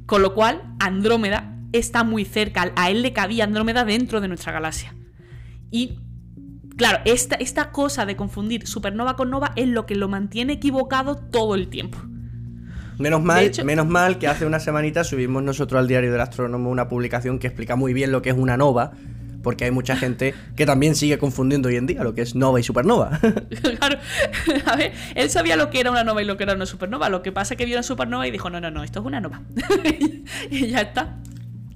Con 0.05 0.21
lo 0.21 0.33
cual, 0.33 0.75
Andrómeda 0.79 1.57
está 1.73 2.03
muy 2.03 2.25
cerca. 2.25 2.71
A 2.75 2.89
él 2.89 3.01
le 3.01 3.13
cabía 3.13 3.43
Andrómeda 3.43 3.85
dentro 3.85 4.21
de 4.21 4.27
nuestra 4.27 4.51
galaxia. 4.51 4.95
Y 5.71 5.99
claro, 6.77 6.99
esta, 7.05 7.35
esta 7.35 7.71
cosa 7.71 8.05
de 8.05 8.15
confundir 8.15 8.67
supernova 8.67 9.15
con 9.15 9.29
nova 9.29 9.51
es 9.55 9.67
lo 9.67 9.85
que 9.85 9.95
lo 9.95 10.07
mantiene 10.07 10.53
equivocado 10.53 11.15
todo 11.15 11.55
el 11.55 11.69
tiempo. 11.69 11.97
Menos 12.97 13.23
mal, 13.23 13.51
menos 13.65 13.87
mal 13.87 14.19
que 14.19 14.27
hace 14.27 14.45
una 14.45 14.59
semanita 14.59 15.03
subimos 15.03 15.43
nosotros 15.43 15.79
al 15.79 15.87
Diario 15.87 16.11
del 16.13 16.21
Astrónomo 16.21 16.69
una 16.69 16.87
publicación 16.87 17.39
que 17.39 17.47
explica 17.47 17.75
muy 17.75 17.93
bien 17.93 18.11
lo 18.11 18.21
que 18.21 18.29
es 18.29 18.37
una 18.37 18.55
nova 18.55 18.93
porque 19.45 19.63
hay 19.63 19.71
mucha 19.71 19.95
gente 19.95 20.33
que 20.55 20.65
también 20.65 20.95
sigue 20.95 21.19
confundiendo 21.19 21.69
hoy 21.69 21.75
en 21.75 21.85
día 21.85 22.03
lo 22.03 22.15
que 22.15 22.23
es 22.23 22.33
nova 22.33 22.59
y 22.59 22.63
supernova. 22.63 23.19
claro, 23.77 23.99
a 24.65 24.75
ver, 24.75 24.91
él 25.13 25.29
sabía 25.29 25.55
lo 25.55 25.69
que 25.69 25.79
era 25.79 25.91
una 25.91 26.03
nova 26.03 26.23
y 26.23 26.25
lo 26.25 26.35
que 26.35 26.43
era 26.43 26.55
una 26.55 26.65
supernova. 26.65 27.09
Lo 27.09 27.21
que 27.21 27.31
pasa 27.31 27.53
es 27.53 27.59
que 27.59 27.65
vio 27.65 27.75
una 27.75 27.83
supernova 27.83 28.27
y 28.27 28.31
dijo, 28.31 28.49
no, 28.49 28.59
no, 28.59 28.71
no, 28.71 28.83
esto 28.83 29.01
es 29.01 29.05
una 29.05 29.21
nova. 29.21 29.43
y 30.49 30.67
ya 30.67 30.81
está. 30.81 31.17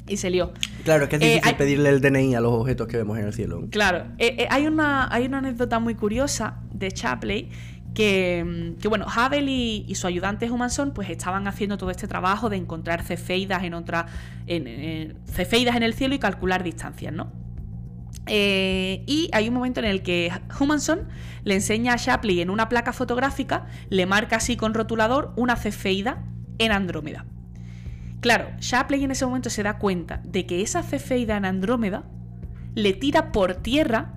Y 0.07 0.17
se 0.17 0.31
lió. 0.31 0.51
Claro, 0.83 1.03
es 1.03 1.09
que 1.11 1.17
es 1.17 1.21
eh, 1.21 1.33
difícil 1.35 1.55
pedirle 1.57 1.89
el 1.89 2.01
DNI 2.01 2.33
a 2.33 2.41
los 2.41 2.53
objetos 2.53 2.87
que 2.87 2.97
vemos 2.97 3.19
en 3.19 3.25
el 3.25 3.33
cielo. 3.33 3.67
Claro, 3.69 4.05
eh, 4.17 4.35
eh, 4.39 4.47
hay, 4.49 4.65
una, 4.65 5.07
hay 5.13 5.27
una 5.27 5.37
anécdota 5.37 5.77
muy 5.77 5.93
curiosa 5.93 6.57
de 6.73 6.91
Chapley 6.91 7.51
que, 7.93 8.75
bueno, 8.87 9.05
Hubble 9.05 9.51
y, 9.51 9.95
su 9.95 10.07
ayudante 10.07 10.49
Humanson 10.49 10.91
pues 10.93 11.09
estaban 11.09 11.47
haciendo 11.47 11.77
todo 11.77 11.91
este 11.91 12.07
trabajo 12.07 12.49
de 12.49 12.57
encontrar 12.57 13.03
cefeidas 13.03 13.63
en 13.63 13.73
otra 13.73 14.07
en, 14.47 15.17
cefeidas 15.27 15.75
en 15.75 15.83
el 15.83 15.93
cielo 15.93 16.15
y 16.15 16.19
calcular 16.19 16.63
distancias, 16.63 17.13
¿no? 17.13 17.31
Eh, 18.31 19.03
y 19.07 19.29
hay 19.33 19.47
un 19.47 19.55
momento 19.55 19.79
en 19.79 19.87
el 19.87 20.03
que 20.03 20.31
Humanson 20.59 21.07
le 21.43 21.55
enseña 21.55 21.93
a 21.93 21.97
Shapley 21.97 22.41
en 22.41 22.51
una 22.51 22.69
placa 22.69 22.93
fotográfica, 22.93 23.65
le 23.89 24.05
marca 24.05 24.35
así 24.35 24.55
con 24.55 24.75
rotulador 24.75 25.33
una 25.35 25.55
cefeida 25.55 26.23
en 26.59 26.71
Andrómeda. 26.71 27.25
Claro, 28.21 28.49
Shapley 28.59 29.03
en 29.03 29.11
ese 29.11 29.25
momento 29.25 29.49
se 29.49 29.63
da 29.63 29.79
cuenta 29.79 30.21
de 30.23 30.45
que 30.45 30.61
esa 30.61 30.83
cefeida 30.83 31.37
en 31.37 31.45
Andrómeda 31.45 32.03
le 32.75 32.93
tira 32.93 33.31
por 33.31 33.55
tierra 33.55 34.13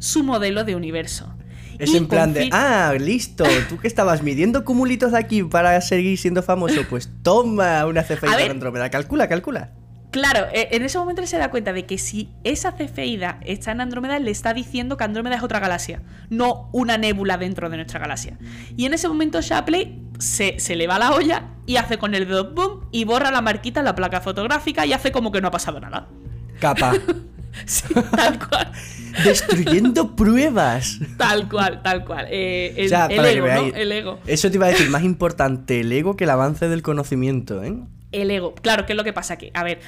su 0.00 0.24
modelo 0.24 0.64
de 0.64 0.74
universo. 0.74 1.34
Es 1.78 1.94
en 1.94 2.06
plan 2.06 2.32
de, 2.32 2.48
ah, 2.52 2.94
listo, 2.98 3.44
tú 3.68 3.78
que 3.78 3.88
estabas 3.88 4.22
midiendo 4.22 4.64
cumulitos 4.64 5.12
de 5.12 5.18
aquí 5.18 5.42
para 5.42 5.80
seguir 5.80 6.18
siendo 6.18 6.42
famoso, 6.42 6.82
pues 6.88 7.10
toma 7.22 7.84
una 7.86 8.02
cefeida 8.02 8.42
en 8.42 8.52
Andrómeda, 8.52 8.90
calcula, 8.90 9.28
calcula. 9.28 9.72
Claro, 10.14 10.46
e, 10.52 10.68
en 10.70 10.84
ese 10.84 10.96
momento 10.96 11.22
él 11.22 11.26
se 11.26 11.38
da 11.38 11.50
cuenta 11.50 11.72
de 11.72 11.86
que 11.86 11.98
si 11.98 12.28
esa 12.44 12.70
cefeida 12.70 13.40
está 13.44 13.72
en 13.72 13.80
Andrómeda, 13.80 14.20
le 14.20 14.30
está 14.30 14.54
diciendo 14.54 14.96
que 14.96 15.02
Andrómeda 15.02 15.34
es 15.34 15.42
otra 15.42 15.58
galaxia, 15.58 16.02
no 16.30 16.68
una 16.72 16.96
nébula 16.98 17.36
dentro 17.36 17.68
de 17.68 17.78
nuestra 17.78 17.98
galaxia. 17.98 18.38
Y 18.76 18.86
en 18.86 18.94
ese 18.94 19.08
momento 19.08 19.40
Shapley 19.40 20.00
se, 20.20 20.56
le 20.76 20.86
va 20.86 21.00
la 21.00 21.14
olla 21.14 21.48
y 21.66 21.78
hace 21.78 21.98
con 21.98 22.14
el 22.14 22.28
dedo 22.28 22.54
boom 22.54 22.86
y 22.92 23.02
borra 23.02 23.32
la 23.32 23.40
marquita 23.40 23.80
en 23.80 23.86
la 23.86 23.96
placa 23.96 24.20
fotográfica 24.20 24.86
y 24.86 24.92
hace 24.92 25.10
como 25.10 25.32
que 25.32 25.40
no 25.40 25.48
ha 25.48 25.50
pasado 25.50 25.80
nada. 25.80 26.06
Capa. 26.60 26.92
sí, 27.66 27.92
tal 28.14 28.38
cual. 28.38 28.70
Destruyendo 29.24 30.14
pruebas. 30.14 31.00
Tal 31.18 31.48
cual, 31.48 31.82
tal 31.82 32.04
cual. 32.04 32.28
Eh, 32.30 32.72
el, 32.76 32.92
ego, 32.92 33.48
¿no? 33.48 33.62
El 33.74 33.90
ego. 33.90 34.20
Eso 34.28 34.48
te 34.48 34.58
iba 34.58 34.66
a 34.66 34.68
decir, 34.68 34.90
más 34.90 35.02
importante 35.02 35.80
el 35.80 35.90
ego 35.90 36.14
que 36.14 36.22
el 36.22 36.30
avance 36.30 36.68
del 36.68 36.82
conocimiento, 36.82 37.64
¿eh? 37.64 37.74
El 38.14 38.30
ego. 38.30 38.54
Claro, 38.54 38.86
¿qué 38.86 38.92
es 38.92 38.96
lo 38.96 39.04
que 39.04 39.12
pasa? 39.12 39.36
Que, 39.36 39.50
a 39.54 39.62
ver, 39.62 39.80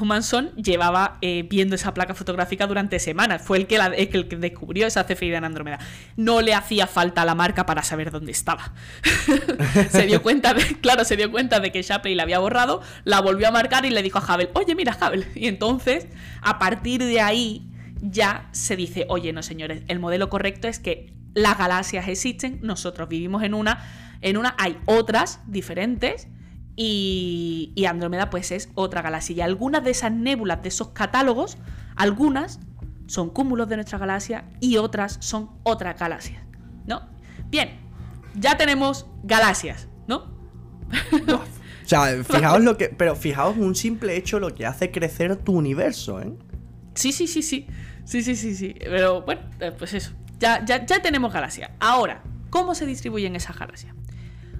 Humanson 0.00 0.54
llevaba 0.56 1.18
eh, 1.22 1.46
viendo 1.48 1.76
esa 1.76 1.94
placa 1.94 2.14
fotográfica 2.14 2.66
durante 2.66 2.98
semanas. 2.98 3.42
Fue 3.42 3.58
el 3.58 3.66
que, 3.66 3.76
el 3.76 4.28
que 4.28 4.36
descubrió 4.36 4.86
esa 4.86 5.04
cefeida 5.04 5.38
en 5.38 5.44
Andrómeda. 5.44 5.78
No 6.16 6.40
le 6.42 6.54
hacía 6.54 6.86
falta 6.86 7.24
la 7.24 7.34
marca 7.34 7.66
para 7.66 7.82
saber 7.82 8.10
dónde 8.10 8.32
estaba. 8.32 8.72
se 9.90 10.06
dio 10.06 10.22
cuenta 10.22 10.54
claro, 10.80 11.04
se 11.04 11.16
dio 11.16 11.30
cuenta 11.30 11.60
de 11.60 11.72
que 11.72 11.82
Shapley 11.82 12.14
la 12.14 12.24
había 12.24 12.38
borrado, 12.38 12.82
la 13.04 13.20
volvió 13.20 13.48
a 13.48 13.50
marcar 13.50 13.84
y 13.84 13.90
le 13.90 14.02
dijo 14.02 14.18
a 14.18 14.22
Hubble, 14.22 14.50
oye, 14.54 14.74
mira, 14.74 14.96
Hubble. 15.00 15.26
Y 15.34 15.46
entonces, 15.46 16.06
a 16.42 16.58
partir 16.58 17.04
de 17.04 17.20
ahí, 17.20 17.66
ya 18.02 18.48
se 18.52 18.76
dice, 18.76 19.06
oye, 19.08 19.32
no, 19.32 19.42
señores, 19.42 19.82
el 19.88 19.98
modelo 19.98 20.28
correcto 20.28 20.68
es 20.68 20.78
que 20.78 21.12
las 21.34 21.58
galaxias 21.58 22.08
existen, 22.08 22.58
nosotros 22.62 23.08
vivimos 23.08 23.42
en 23.42 23.54
una, 23.54 23.84
en 24.20 24.36
una 24.36 24.54
hay 24.58 24.76
otras 24.86 25.40
diferentes 25.46 26.28
y, 26.82 27.84
Andrómeda 27.86 28.30
pues 28.30 28.50
es 28.52 28.70
otra 28.74 29.02
galaxia. 29.02 29.36
Y 29.36 29.40
algunas 29.42 29.84
de 29.84 29.90
esas 29.90 30.12
nébulas, 30.12 30.62
de 30.62 30.70
esos 30.70 30.88
catálogos, 30.88 31.58
algunas 31.94 32.58
son 33.06 33.28
cúmulos 33.28 33.68
de 33.68 33.76
nuestra 33.76 33.98
galaxia 33.98 34.44
y 34.60 34.78
otras 34.78 35.18
son 35.20 35.50
otras 35.62 35.98
galaxias. 35.98 36.42
¿No? 36.86 37.02
Bien, 37.50 37.78
ya 38.34 38.56
tenemos 38.56 39.06
galaxias, 39.22 39.88
¿no? 40.06 40.34
o 41.28 41.86
sea, 41.86 42.24
fijaos 42.24 42.62
lo 42.62 42.78
que. 42.78 42.88
Pero 42.88 43.14
fijaos 43.14 43.58
un 43.58 43.74
simple 43.74 44.16
hecho 44.16 44.40
lo 44.40 44.54
que 44.54 44.64
hace 44.64 44.90
crecer 44.90 45.36
tu 45.36 45.52
universo, 45.52 46.22
¿eh? 46.22 46.32
Sí, 46.94 47.12
sí, 47.12 47.26
sí, 47.26 47.42
sí. 47.42 47.66
Sí, 48.06 48.22
sí, 48.22 48.34
sí, 48.34 48.54
sí. 48.54 48.74
Pero 48.78 49.20
bueno, 49.22 49.42
eh, 49.60 49.72
pues 49.76 49.92
eso. 49.92 50.12
Ya, 50.38 50.64
ya, 50.64 50.86
ya 50.86 51.02
tenemos 51.02 51.30
galaxias. 51.30 51.72
Ahora, 51.78 52.22
¿cómo 52.48 52.74
se 52.74 52.86
distribuyen 52.86 53.36
esas 53.36 53.58
galaxias? 53.58 53.94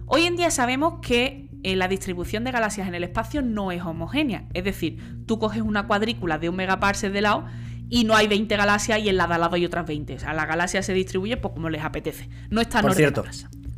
Hoy 0.06 0.24
en 0.24 0.36
día 0.36 0.50
sabemos 0.50 0.98
que 1.00 1.49
eh, 1.62 1.76
la 1.76 1.88
distribución 1.88 2.44
de 2.44 2.52
galaxias 2.52 2.88
en 2.88 2.94
el 2.94 3.04
espacio 3.04 3.42
no 3.42 3.72
es 3.72 3.82
homogénea. 3.82 4.44
Es 4.54 4.64
decir, 4.64 4.98
tú 5.26 5.38
coges 5.38 5.62
una 5.62 5.86
cuadrícula 5.86 6.38
de 6.38 6.48
un 6.48 6.56
megaparsec 6.56 7.12
de 7.12 7.20
lado 7.20 7.44
y 7.88 8.04
no 8.04 8.14
hay 8.14 8.28
20 8.28 8.56
galaxias 8.56 9.00
y 9.00 9.08
en 9.08 9.16
la 9.16 9.26
de 9.26 9.34
al 9.34 9.40
lado 9.40 9.56
hay 9.56 9.64
otras 9.66 9.86
20. 9.86 10.14
O 10.14 10.18
sea, 10.18 10.32
la 10.32 10.46
galaxia 10.46 10.82
se 10.82 10.94
distribuye 10.94 11.36
pues 11.36 11.52
como 11.52 11.68
les 11.68 11.82
apetece. 11.82 12.28
No 12.50 12.60
está 12.60 12.80
Por 12.80 12.94
cierto, 12.94 13.24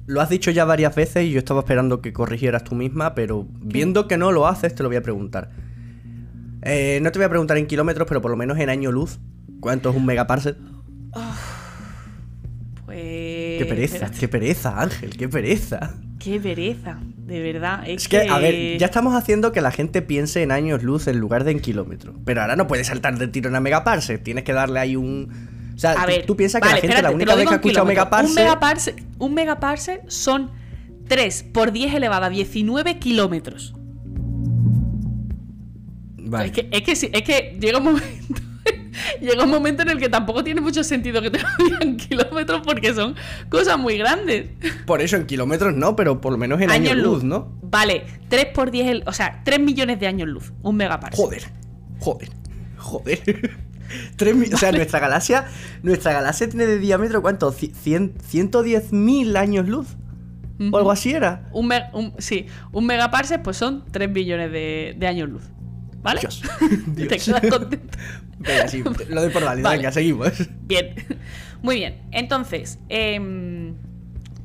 lo 0.07 0.21
has 0.21 0.29
dicho 0.29 0.51
ya 0.51 0.65
varias 0.65 0.95
veces 0.95 1.25
y 1.25 1.31
yo 1.31 1.39
estaba 1.39 1.61
esperando 1.61 2.03
que 2.03 2.12
corrigieras 2.12 2.65
tú 2.65 2.75
misma, 2.75 3.15
pero 3.15 3.47
viendo 3.51 4.09
que 4.09 4.19
no 4.19 4.31
lo 4.31 4.47
haces, 4.47 4.75
te 4.75 4.83
lo 4.83 4.89
voy 4.89 4.97
a 4.97 5.03
preguntar. 5.03 5.51
Eh, 6.62 7.01
no 7.03 7.11
te 7.11 7.19
voy 7.19 7.27
a 7.27 7.29
preguntar 7.29 7.57
en 7.57 7.67
kilómetros, 7.67 8.07
pero 8.07 8.21
por 8.21 8.31
lo 8.31 8.37
menos 8.37 8.59
en 8.59 8.69
año 8.69 8.93
luz. 8.93 9.19
¿Cuánto 9.61 9.91
es 9.91 9.97
un 9.97 10.07
megaparsec? 10.07 10.57
pues. 12.85 13.22
Qué 13.62 13.75
pereza, 13.75 14.11
qué 14.11 14.28
pereza, 14.28 14.81
Ángel, 14.81 15.16
qué 15.16 15.28
pereza. 15.28 15.95
Qué 16.19 16.38
pereza, 16.38 16.99
de 17.16 17.40
verdad. 17.40 17.83
Es, 17.87 18.09
que, 18.09 18.28
a 18.28 18.38
ver, 18.38 18.78
ya 18.78 18.87
estamos 18.87 19.14
haciendo 19.14 19.52
que 19.52 19.61
la 19.61 19.71
gente 19.71 20.02
piense 20.02 20.42
en 20.42 20.52
años 20.52 20.83
luz 20.83 21.07
en 21.07 21.19
lugar 21.19 21.45
de 21.45 21.52
en 21.52 21.61
kilómetros. 21.61 22.14
Pero 22.25 22.42
ahora 22.42 22.57
no 22.57 22.66
puedes 22.66 22.87
saltar 22.87 23.19
de 23.19 23.28
tiro 23.28 23.49
en 23.49 23.52
una 23.52 23.61
megaparsec. 23.61 24.23
Tienes 24.23 24.45
que 24.45 24.52
darle 24.52 24.78
ahí 24.78 24.97
un. 24.97 25.73
O 25.75 25.78
sea, 25.78 25.97
tú, 26.26 26.37
piensas 26.37 26.61
que 26.61 26.69
la 26.69 26.76
gente 26.76 27.02
la 27.02 27.11
única 27.11 27.35
vez 27.35 27.47
que 27.47 27.54
ha 27.54 27.57
escuchado 27.57 27.87
megaparsec. 27.87 29.02
Un 29.19 29.35
megaparsec 29.35 30.09
son 30.09 30.50
3 31.09 31.45
por 31.52 31.73
10 31.73 31.95
elevada 31.95 32.26
a 32.26 32.31
19 32.31 32.99
kilómetros. 32.99 33.75
Vale. 36.19 36.47
Es 36.47 36.52
que, 36.52 36.69
es 36.71 36.83
que, 36.83 36.92
es 36.92 37.23
que 37.23 37.59
llega 37.61 37.78
un 37.78 37.85
momento 37.85 38.42
llega 39.21 39.45
un 39.45 39.50
momento 39.50 39.83
en 39.83 39.90
el 39.90 39.99
que 39.99 40.09
tampoco 40.09 40.45
tiene 40.45 40.61
mucho 40.61 40.85
sentido 40.85 41.21
que 41.23 41.31
te 41.31 41.40
digan 41.59 41.97
kilómetros 41.97 42.62
porque 42.64 42.95
son 42.95 43.14
cosas 43.49 43.78
muy 43.78 43.99
grandes. 43.99 44.50
Por 44.87 45.00
eso 45.00 45.16
en 45.16 45.26
kilómetros 45.26 45.75
no, 45.75 45.97
pero 45.97 46.21
por 46.21 46.33
lo 46.33 46.38
menos 46.38 46.61
en 46.61 46.71
años, 46.71 46.97
luz, 46.97 47.25
¿no? 47.25 47.52
Vale, 47.62 48.04
3 48.28 48.47
por 48.54 48.71
10, 48.71 49.02
o 49.07 49.12
sea, 49.12 49.42
3 49.45 49.61
millones 49.61 49.99
de 50.00 50.07
años 50.07 50.28
luz, 50.28 50.52
un 50.62 50.76
megaparsec. 50.76 51.19
Joder, 51.19 51.42
joder, 51.99 52.31
joder. 52.76 53.50
o 54.52 54.57
sea, 54.57 54.73
nuestra 54.73 55.00
galaxia, 55.00 55.47
nuestra 55.83 56.12
galaxia 56.12 56.49
tiene 56.49 56.66
de 56.66 56.78
diámetro 56.78 57.21
¿cuánto? 57.23 57.52
110.000 57.52 59.37
años 59.37 59.69
luz. 59.69 59.87
O 60.71 60.76
algo 60.76 60.92
así 60.92 61.12
era. 61.12 61.49
Un, 61.52 61.73
sí, 62.19 62.47
un 62.71 62.87
megaparsec 62.87 63.42
pues 63.42 63.57
son 63.57 63.85
3 63.90 64.12
billones 64.12 64.52
de, 64.52 64.95
de 64.97 65.07
años 65.09 65.28
luz. 65.28 65.42
¿Vale? 66.03 66.21
Dios. 66.21 66.43
¿Te 66.97 67.07
Dios. 67.07 67.25
quedas 67.25 67.41
contento? 67.51 67.99
Venga, 68.39 68.69
sí, 68.69 68.83
lo 69.09 69.21
doy 69.23 69.31
por 69.31 69.45
válido. 69.45 69.65
Vale. 69.65 69.77
Venga, 69.79 69.93
seguimos. 69.93 70.33
Bien, 70.63 70.95
muy 71.63 71.77
bien. 71.77 72.03
Entonces, 72.11 72.79
em, 72.89 73.75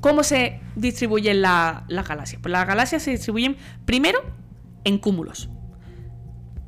¿cómo 0.02 0.22
se 0.24 0.60
distribuyen 0.76 1.42
la- 1.42 1.84
las 1.88 2.08
galaxias? 2.08 2.40
Pues 2.42 2.52
las 2.52 2.68
galaxias 2.68 3.02
se 3.02 3.12
distribuyen 3.12 3.58
primero 3.86 4.20
en 4.84 5.00
cúmulos. 5.00 5.50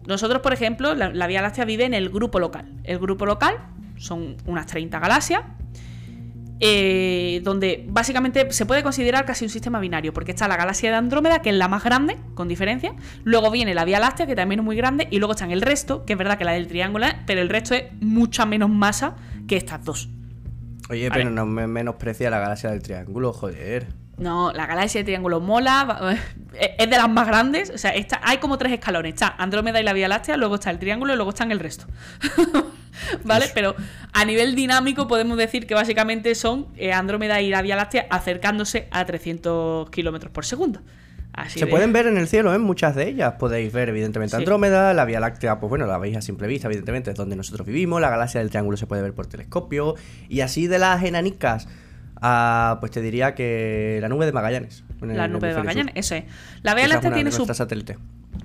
Nosotros, 0.08 0.42
por 0.42 0.54
ejemplo, 0.54 0.96
la, 0.96 1.10
la 1.14 1.28
Vía 1.28 1.42
Láctea 1.44 1.66
vive 1.66 1.86
en 1.86 1.94
el 1.94 2.10
grupo 2.10 2.40
local. 2.40 2.74
El 2.84 2.98
grupo 2.98 3.28
local 3.28 3.58
son 3.98 4.38
unas 4.46 4.66
30 4.66 4.98
galaxias, 4.98 5.42
eh, 6.60 7.42
donde 7.44 7.86
básicamente 7.90 8.52
se 8.52 8.66
puede 8.66 8.84
considerar 8.84 9.26
casi 9.26 9.46
un 9.46 9.50
sistema 9.50 9.80
binario, 9.80 10.14
porque 10.14 10.32
está 10.32 10.48
la 10.48 10.58
galaxia 10.58 10.90
de 10.92 10.98
Andrómeda, 10.98 11.42
que 11.42 11.50
es 11.50 11.56
la 11.56 11.68
más 11.68 11.84
grande, 11.84 12.18
con 12.34 12.48
diferencia. 12.48 12.94
Luego 13.24 13.50
viene 13.52 13.74
la 13.74 13.86
Vía 13.86 14.00
Láctea, 14.00 14.28
que 14.28 14.36
también 14.36 14.60
es 14.60 14.66
muy 14.66 14.76
grande, 14.76 15.08
y 15.10 15.20
luego 15.20 15.34
están 15.34 15.52
el 15.52 15.62
resto, 15.62 16.06
que 16.06 16.14
es 16.14 16.20
verdad 16.20 16.38
que 16.38 16.46
la 16.46 16.52
del 16.52 16.68
triángulo, 16.68 17.06
es, 17.06 17.16
pero 17.26 17.42
el 17.42 17.50
resto 17.50 17.76
es 17.76 17.86
mucha 18.02 18.46
menos 18.46 18.70
masa 18.70 19.16
que 19.48 19.58
estas 19.58 19.84
dos. 19.84 20.10
Oye, 20.90 21.10
Vale. 21.10 21.24
pero 21.24 21.34
no 21.34 21.46
me 21.46 21.68
menosprecia 21.68 22.30
la 22.30 22.40
galaxia 22.40 22.72
del 22.72 22.82
triángulo, 22.82 23.32
joder. 23.32 23.88
No, 24.20 24.52
la 24.54 24.66
galaxia 24.66 25.00
de 25.02 25.06
Triángulo 25.06 25.40
mola, 25.40 25.84
va- 25.86 26.14
es 26.78 26.90
de 26.90 26.98
las 26.98 27.10
más 27.10 27.26
grandes. 27.28 27.70
O 27.70 27.78
sea, 27.78 27.92
está, 27.92 28.20
hay 28.24 28.38
como 28.38 28.58
tres 28.58 28.74
escalones. 28.74 29.14
Está 29.14 29.30
Andrómeda 29.38 29.80
y 29.80 29.84
la 29.84 29.94
Vía 29.94 30.08
Láctea, 30.08 30.36
luego 30.38 30.56
está 30.56 30.70
el 30.72 30.80
Triángulo 30.80 31.14
y 31.14 31.16
luego 31.16 31.30
están 31.32 31.52
el 31.52 31.60
resto. 31.60 31.86
¿Vale? 33.24 33.46
Eso. 33.46 33.54
Pero 33.56 33.76
a 34.14 34.26
nivel 34.26 34.56
dinámico 34.56 35.08
podemos 35.08 35.38
decir 35.38 35.66
que 35.68 35.74
básicamente 35.74 36.36
son 36.36 36.68
eh, 36.76 36.92
Andrómeda 36.92 37.42
y 37.42 37.50
la 37.50 37.62
Vía 37.62 37.76
Láctea 37.76 38.08
acercándose 38.10 38.88
a 38.92 39.06
300 39.06 39.90
kilómetros 39.90 40.32
por 40.32 40.46
segundo. 40.46 40.82
Así 41.32 41.60
Se 41.60 41.66
de- 41.66 41.72
pueden 41.72 41.94
ver 41.94 42.08
en 42.08 42.18
el 42.18 42.28
cielo, 42.28 42.54
en 42.54 42.62
muchas 42.62 42.96
de 42.96 43.08
ellas. 43.08 43.36
Podéis 43.40 43.72
ver, 43.72 43.88
evidentemente, 43.90 44.36
Sí. 44.36 44.42
Andrómeda, 44.42 44.94
la 44.94 45.06
Vía 45.06 45.20
Láctea, 45.22 45.60
pues 45.60 45.70
bueno, 45.70 45.86
la 45.86 45.98
veis 45.98 46.18
a 46.18 46.22
simple 46.22 46.48
vista, 46.48 46.68
evidentemente, 46.68 47.12
es 47.12 47.16
donde 47.16 47.36
nosotros 47.38 47.66
vivimos. 47.66 48.02
La 48.02 48.10
galaxia 48.10 48.42
del 48.42 48.50
triángulo 48.50 48.76
se 48.78 48.88
puede 48.88 49.02
ver 49.02 49.14
por 49.14 49.28
telescopio. 49.28 49.96
Y 50.28 50.42
así 50.42 50.68
de 50.68 50.80
las 50.80 51.02
enanicas, 51.04 51.68
a, 52.22 52.78
pues 52.80 52.92
te 52.92 53.02
diría 53.02 53.36
que 53.36 54.00
la 54.02 54.10
nube 54.10 54.26
de 54.26 54.32
Magallanes. 54.32 54.84
La 55.02 55.28
nube 55.28 55.48
de 55.48 55.54
Magallanes, 55.56 55.94
sur. 55.94 56.00
eso 56.00 56.16
es. 56.16 56.24
La 56.62 56.76
Vía 56.76 56.88
Láctea 56.88 57.14
tiene 57.14 57.32
su 57.32 57.46
satélites. 57.46 57.98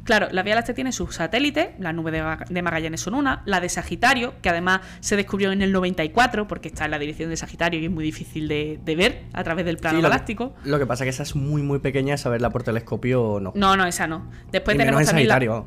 Claro, 0.05 0.29
la 0.33 0.43
Vía 0.43 0.55
Láctea 0.55 0.75
tiene 0.75 0.93
sus 0.93 1.15
satélites, 1.15 1.69
la 1.79 1.93
nube 1.93 2.11
de, 2.11 2.23
Maga- 2.23 2.45
de 2.49 2.63
Magallanes 2.63 3.01
son 3.01 3.15
una, 3.15 3.43
la 3.47 3.61
de 3.61 3.69
Sagitario, 3.71 4.35
que 4.43 4.51
además 4.51 4.81
se 5.01 5.17
descubrió 5.17 5.51
en 5.53 5.63
el 5.63 5.73
94, 5.73 6.47
porque 6.47 6.69
está 6.69 6.85
en 6.85 6.91
la 6.91 6.99
dirección 6.99 7.31
de 7.31 7.37
Sagitario 7.37 7.81
y 7.81 7.87
es 7.87 7.91
muy 7.91 8.05
difícil 8.05 8.47
de, 8.47 8.79
de 8.85 8.97
ver 8.97 9.23
a 9.33 9.43
través 9.45 9.65
del 9.65 9.79
plano 9.79 9.97
Sí, 9.99 10.03
lo 10.03 10.09
que- 10.09 10.13
galáctico. 10.13 10.55
Lo 10.65 10.79
que 10.79 10.87
pasa 10.87 11.05
es 11.05 11.07
que 11.07 11.11
esa 11.11 11.23
es 11.23 11.35
muy, 11.37 11.63
muy 11.63 11.79
pequeña, 11.79 12.17
saberla 12.19 12.51
por 12.51 12.63
telescopio 12.63 13.39
no. 13.41 13.53
No, 13.55 13.77
no, 13.77 13.87
esa 13.87 14.07
no. 14.07 14.31
Después 14.53 14.75
Y 14.75 14.79
menos 14.79 14.91
tenemos 14.91 15.03
en 15.03 15.29
también 15.29 15.51
la, 15.51 15.65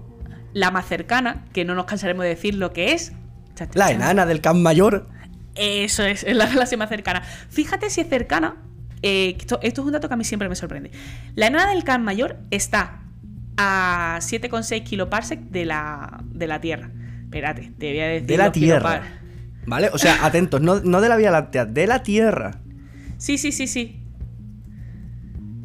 la 0.53 0.71
más 0.71 0.85
cercana, 0.85 1.45
que 1.51 1.65
no 1.65 1.73
nos 1.75 1.85
cansaremos 1.85 2.23
de 2.23 2.29
decir 2.29 2.53
lo 2.55 2.73
que 2.73 2.93
es. 2.93 3.13
La 3.73 3.89
enana 3.91 4.25
del 4.27 4.39
Camp 4.39 4.59
Mayor. 4.59 5.07
Eso 5.57 6.03
es, 6.03 6.23
es 6.23 6.35
la 6.35 6.45
galaxia 6.49 6.77
más 6.77 6.89
cercana. 6.89 7.21
Fíjate 7.49 7.89
si 7.89 8.01
es 8.01 8.09
cercana. 8.09 8.55
eh, 9.01 9.35
esto, 9.39 9.59
esto 9.61 9.81
es 9.81 9.85
un 9.87 9.93
dato 9.93 10.07
que 10.07 10.13
a 10.13 10.17
mí 10.17 10.23
siempre 10.23 10.49
me 10.49 10.55
sorprende. 10.55 10.91
La 11.35 11.47
enana 11.47 11.69
del 11.71 11.83
Can 11.83 12.03
Mayor 12.03 12.37
está 12.51 13.01
a 13.57 14.19
7,6 14.21 14.83
kiloparsec 14.83 15.39
de 15.49 15.65
la, 15.65 16.23
de 16.25 16.47
la 16.47 16.61
Tierra. 16.61 16.91
Espérate, 17.23 17.71
te 17.77 17.89
voy 17.91 17.99
a 17.99 18.07
decir. 18.07 18.27
De 18.27 18.37
la 18.37 18.51
Tierra. 18.51 19.01
¿Vale? 19.65 19.89
O 19.93 19.97
sea, 19.97 20.17
atentos, 20.25 20.61
no, 20.61 20.79
no 20.79 21.01
de 21.01 21.09
la 21.09 21.17
Vía 21.17 21.31
Láctea, 21.31 21.65
de 21.65 21.87
la 21.87 22.03
Tierra. 22.03 22.59
Sí, 23.17 23.37
sí, 23.37 23.51
sí, 23.51 23.67
sí. 23.67 23.99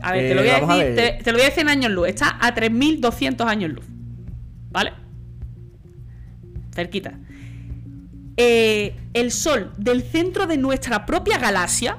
A 0.01 0.13
ver, 0.13 0.25
Eh, 0.25 0.29
te, 0.31 0.35
lo 0.35 0.41
voy 0.41 0.51
a 0.51 0.57
a 0.57 0.61
decir, 0.61 0.95
ver. 0.97 1.17
te, 1.19 1.25
te 1.25 1.31
lo 1.33 1.39
voy 1.39 1.43
a 1.47 1.49
decir 1.51 1.63
en 1.63 1.69
años 1.69 1.93
luz. 1.93 2.09
Está 2.09 2.37
a 2.41 2.55
3.200 2.55 3.47
años 3.47 3.73
luz. 3.73 3.85
¿Vale? 4.71 4.93
Cerquita. 6.75 7.13
Eh, 8.45 8.97
el 9.15 9.31
Sol 9.31 9.73
del 9.79 10.03
centro 10.03 10.47
de 10.47 10.57
nuestra 10.57 11.07
propia 11.07 11.39
galaxia 11.39 11.99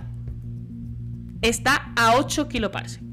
está 1.41 1.91
a 1.95 2.15
8 2.17 2.47
kiloparsecs. 2.47 3.03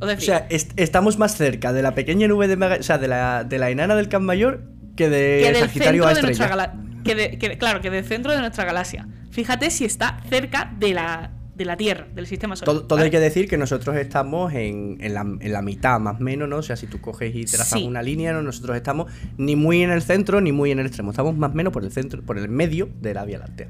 O 0.00 0.06
sea, 0.18 0.46
est- 0.50 0.72
estamos 0.76 1.16
más 1.18 1.36
cerca 1.36 1.72
de 1.72 1.80
la 1.82 1.94
pequeña 1.94 2.26
nube 2.26 2.48
de 2.48 2.56
Magallanes, 2.56 2.84
o 2.84 2.88
sea, 2.88 2.98
de 2.98 3.08
la, 3.08 3.44
de 3.44 3.58
la 3.58 3.70
enana 3.70 3.94
del 3.94 4.08
Camp 4.08 4.24
Mayor 4.24 4.64
que 4.96 5.08
de 5.08 5.40
que 5.44 5.52
del 5.52 5.56
Sagitario 5.62 6.02
centro 6.02 6.08
a 6.08 6.14
de 6.14 6.22
nuestra 6.22 6.46
Estrella. 6.46 6.48
galaxia. 6.48 7.02
Que 7.04 7.14
de- 7.14 7.38
que- 7.38 7.58
claro, 7.58 7.80
que 7.80 7.90
del 7.90 8.04
centro 8.04 8.32
de 8.32 8.38
nuestra 8.40 8.64
galaxia. 8.64 9.06
Fíjate 9.30 9.70
si 9.70 9.84
está 9.84 10.18
cerca 10.28 10.72
de 10.78 10.92
la, 10.94 11.30
de 11.62 11.66
la 11.66 11.76
Tierra, 11.76 12.06
del 12.14 12.26
sistema 12.26 12.56
solar. 12.56 12.74
Todo, 12.74 12.86
todo 12.86 12.96
¿vale? 12.96 13.06
hay 13.06 13.10
que 13.10 13.20
decir 13.20 13.48
que 13.48 13.56
nosotros 13.56 13.96
estamos 13.96 14.52
en, 14.52 14.98
en 15.00 15.14
la, 15.14 15.20
en 15.20 15.52
la 15.52 15.62
mitad, 15.62 15.98
más 16.00 16.20
o 16.20 16.22
menos, 16.24 16.48
¿no? 16.48 16.58
O 16.58 16.62
sea, 16.62 16.76
si 16.76 16.86
tú 16.86 17.00
coges 17.00 17.34
y 17.34 17.44
trazas 17.44 17.78
Sí. 17.80 17.84
una 17.86 18.02
línea, 18.02 18.32
¿no? 18.32 18.42
nosotros 18.42 18.76
estamos 18.76 19.10
ni 19.38 19.56
muy 19.56 19.82
en 19.82 19.90
el 19.90 20.02
centro 20.02 20.40
ni 20.40 20.52
muy 20.52 20.70
en 20.70 20.78
el 20.78 20.86
extremo. 20.86 21.10
Estamos 21.10 21.36
más 21.36 21.52
o 21.52 21.54
menos 21.54 21.72
por 21.72 21.84
el 21.84 21.92
centro, 21.92 22.22
por 22.22 22.38
el 22.38 22.48
medio 22.48 22.88
de 23.00 23.14
la 23.14 23.24
Vía 23.24 23.38
Láctea. 23.38 23.68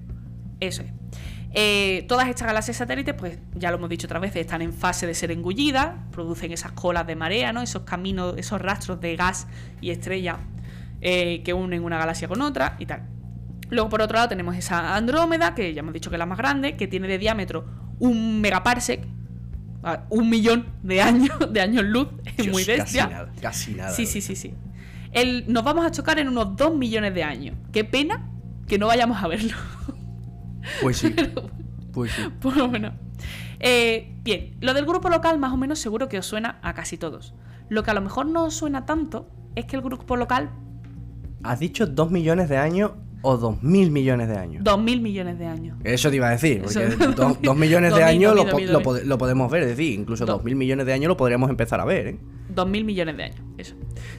Eso 0.60 0.82
es. 0.82 0.88
Eh, 1.54 2.06
todas 2.08 2.28
estas 2.28 2.46
galaxias 2.46 2.78
satélites, 2.78 3.14
pues 3.14 3.38
ya 3.54 3.70
lo 3.70 3.76
hemos 3.76 3.90
dicho 3.90 4.06
otras 4.06 4.22
veces, 4.22 4.40
están 4.40 4.62
en 4.62 4.72
fase 4.72 5.06
de 5.06 5.14
ser 5.14 5.30
engullidas, 5.30 5.90
producen 6.10 6.50
esas 6.52 6.72
colas 6.72 7.06
de 7.06 7.14
marea, 7.14 7.52
¿no? 7.52 7.60
Esos 7.60 7.82
caminos, 7.82 8.34
esos 8.38 8.60
rastros 8.60 9.00
de 9.02 9.16
gas 9.16 9.46
y 9.82 9.90
estrella 9.90 10.38
eh, 11.02 11.42
que 11.44 11.52
unen 11.52 11.84
una 11.84 11.98
galaxia 11.98 12.26
con 12.28 12.40
otra 12.40 12.76
y 12.78 12.86
tal. 12.86 13.02
Luego, 13.72 13.88
por 13.88 14.02
otro 14.02 14.16
lado, 14.16 14.28
tenemos 14.28 14.54
esa 14.54 14.94
Andrómeda, 14.94 15.54
que 15.54 15.72
ya 15.72 15.80
hemos 15.80 15.94
dicho 15.94 16.10
que 16.10 16.16
es 16.16 16.18
la 16.18 16.26
más 16.26 16.36
grande, 16.36 16.76
que 16.76 16.86
tiene 16.86 17.08
de 17.08 17.16
diámetro 17.18 17.64
un 17.98 18.40
megaparsec, 18.42 19.06
un 20.10 20.28
millón 20.28 20.66
de 20.82 21.00
años, 21.00 21.36
de 21.50 21.60
años 21.60 21.82
luz, 21.84 22.08
es 22.36 22.48
muy 22.50 22.64
bestia. 22.64 23.04
Casi 23.04 23.14
nada, 23.14 23.32
casi 23.40 23.74
nada. 23.74 23.90
Sí, 23.90 24.04
sí, 24.06 24.20
sí, 24.20 24.36
sí. 24.36 24.54
El- 25.12 25.44
nos 25.50 25.64
vamos 25.64 25.86
a 25.86 25.90
chocar 25.90 26.18
en 26.18 26.28
unos 26.28 26.54
2 26.56 26.76
millones 26.76 27.14
de 27.14 27.24
años. 27.24 27.56
Qué 27.72 27.82
pena 27.84 28.28
que 28.68 28.78
no 28.78 28.86
vayamos 28.88 29.22
a 29.22 29.28
verlo. 29.28 29.56
Pues 30.80 30.98
sí. 30.98 31.14
Pues 31.92 32.10
sí. 32.12 32.22
Pues 32.40 32.56
bueno. 32.68 32.92
Eh, 33.60 34.14
bien, 34.22 34.56
lo 34.60 34.72
del 34.72 34.86
grupo 34.86 35.10
local 35.10 35.38
más 35.38 35.52
o 35.52 35.56
menos 35.58 35.78
seguro 35.78 36.08
que 36.08 36.18
os 36.18 36.24
suena 36.26 36.58
a 36.62 36.72
casi 36.74 36.96
todos. 36.96 37.34
Lo 37.68 37.82
que 37.82 37.90
a 37.90 37.94
lo 37.94 38.00
mejor 38.00 38.24
no 38.26 38.44
os 38.44 38.54
suena 38.54 38.86
tanto 38.86 39.28
es 39.56 39.66
que 39.66 39.76
el 39.76 39.82
grupo 39.82 40.16
local, 40.16 40.50
¿Has 41.42 41.58
dicho 41.58 41.86
2 41.86 42.10
millones 42.10 42.48
de 42.48 42.56
años 42.56 42.92
o 43.22 43.36
2 43.36 43.62
mil 43.62 43.90
millones 43.90 44.28
de 44.28 44.36
años? 44.36 44.64
2.000 44.64 45.00
millones 45.00 45.38
de 45.38 45.46
años. 45.46 45.76
Eso 45.84 46.10
te 46.10 46.16
iba 46.16 46.28
a 46.28 46.32
decir, 46.32 46.62
porque 46.62 46.84
Eso, 46.86 47.36
2 47.40 47.56
millones 47.56 47.94
de 47.94 48.00
2000, 48.00 48.02
años 48.04 48.34
lo, 48.36 48.44
2000, 48.44 48.50
po- 48.50 48.56
2000. 48.58 48.72
lo 48.72 48.82
pode- 48.82 49.04
lo 49.04 49.18
podemos 49.18 49.50
ver, 49.50 49.62
es 49.62 49.68
decir, 49.70 49.92
incluso 49.98 50.26
Do- 50.26 50.34
2 50.34 50.44
mil 50.44 50.56
millones 50.56 50.86
de 50.86 50.92
años 50.92 51.08
lo 51.08 51.16
podríamos 51.16 51.48
empezar 51.50 51.80
a 51.80 51.84
ver, 51.84 52.06
¿eh? 52.08 52.16
2.000 52.54 52.84
millones 52.84 53.16
de 53.16 53.22
años, 53.24 53.36
eso. 53.56 53.74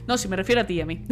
No, 0.08 0.18
si 0.18 0.26
me 0.28 0.34
refiero 0.36 0.60
a 0.62 0.64
ti 0.66 0.74
y 0.74 0.80
a 0.80 0.86
mí. 0.86 1.04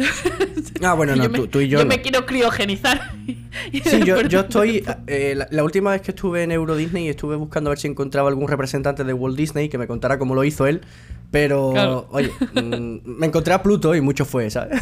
Ah, 0.83 0.93
bueno, 0.93 1.15
no, 1.15 1.29
me, 1.29 1.37
tú, 1.39 1.47
tú 1.47 1.59
y 1.61 1.67
yo, 1.69 1.79
no. 1.79 1.85
me 1.85 2.01
quiero 2.01 2.25
criogenizar. 2.25 3.11
Sí, 3.85 3.99
yo, 4.03 4.19
yo 4.23 4.39
estoy. 4.41 4.83
eh, 5.05 5.35
la, 5.37 5.47
la 5.51 5.63
última 5.63 5.91
vez 5.91 6.01
que 6.01 6.09
estuve 6.09 6.41
en 6.41 6.51
Euro 6.51 6.75
Disney 6.75 7.07
estuve 7.07 7.35
buscando 7.35 7.69
a 7.69 7.71
ver 7.71 7.77
si 7.77 7.87
encontraba 7.87 8.27
algún 8.29 8.47
representante 8.47 9.03
de 9.03 9.13
Walt 9.13 9.37
Disney 9.37 9.69
que 9.69 9.77
me 9.77 9.85
contara 9.85 10.17
cómo 10.17 10.33
lo 10.33 10.43
hizo 10.43 10.65
él. 10.65 10.81
Pero, 11.29 11.69
Claro. 11.71 12.07
oye, 12.11 12.31
mm, 12.55 12.97
me 13.05 13.27
encontré 13.27 13.53
a 13.53 13.61
Pluto 13.61 13.93
y 13.93 14.01
mucho 14.01 14.25
fue, 14.25 14.49
¿sabes? 14.49 14.81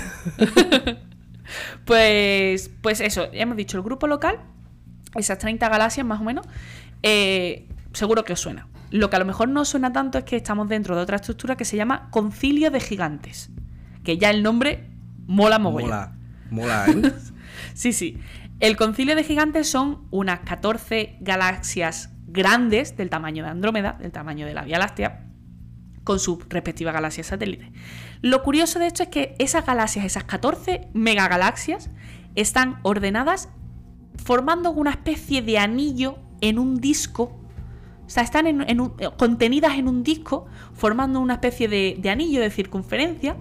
Pues, 1.86 2.72
pues 2.82 3.00
eso, 3.02 3.32
ya 3.32 3.42
hemos 3.42 3.58
dicho, 3.58 3.78
el 3.78 3.84
grupo 3.84 4.08
local, 4.08 4.40
esas 5.16 5.38
30 5.38 5.70
galaxias 5.70 6.06
más 6.06 6.22
o 6.22 6.24
menos, 6.24 6.48
eh, 7.04 7.68
seguro 7.94 8.24
que 8.24 8.34
os 8.34 8.40
suena. 8.40 8.68
Lo 8.90 9.10
que 9.10 9.16
a 9.16 9.20
lo 9.20 9.26
mejor 9.26 9.48
no 9.48 9.62
os 9.62 9.70
suena 9.70 9.94
tanto 9.94 10.18
es 10.18 10.26
que 10.26 10.36
estamos 10.36 10.68
dentro 10.68 10.96
de 10.96 11.02
otra 11.02 11.16
estructura 11.16 11.56
que 11.56 11.66
se 11.66 11.78
llama 11.78 12.10
Concilio 12.12 12.72
de 12.72 12.80
Gigantes. 12.80 13.50
Que 14.04 14.18
ya 14.18 14.30
el 14.30 14.44
nombre 14.44 14.90
mola 15.28 15.60
mogollón. 15.60 15.90
Mola, 15.90 16.16
mola, 16.50 16.86
¿eh? 16.88 17.14
Sí, 17.74 17.94
sí. 17.94 18.18
El 18.60 18.76
Concilio 18.76 19.16
de 19.16 19.24
Gigantes 19.24 19.70
son 19.70 20.06
unas 20.12 20.42
14 20.42 21.18
galaxias 21.22 22.10
grandes 22.28 22.96
del 22.98 23.10
tamaño 23.10 23.44
de 23.44 23.50
Andrómeda, 23.50 23.98
del 24.00 24.12
tamaño 24.12 24.46
de 24.46 24.54
la 24.54 24.64
Vía 24.64 24.78
Láctea, 24.78 25.31
con 26.04 26.20
sus 26.20 26.40
respectivas 26.50 26.94
galaxias 26.94 27.28
satélites. 27.28 27.70
Lo 28.22 28.44
curioso 28.44 28.80
de 28.80 28.88
esto 28.88 29.04
es 29.04 29.10
que 29.10 29.36
esas 29.40 29.66
galaxias, 29.66 30.06
esas 30.06 30.24
14 30.24 30.88
megagalaxias, 30.94 31.90
están 32.36 32.80
ordenadas 32.84 33.50
formando 34.24 34.72
una 34.72 34.92
especie 34.92 35.42
de 35.42 35.58
anillo 35.58 36.18
en 36.42 36.60
un 36.60 36.80
disco. 36.80 37.38
O 38.06 38.10
sea, 38.10 38.24
están 38.24 38.48
eh, 38.48 38.78
contenidas 39.18 39.78
en 39.78 39.88
un 39.88 40.04
disco, 40.04 40.46
formando 40.74 41.20
una 41.20 41.36
especie 41.36 41.68
de 41.68 42.10
anillo 42.10 42.42
de 42.42 42.50
circunferencia, 42.50 43.38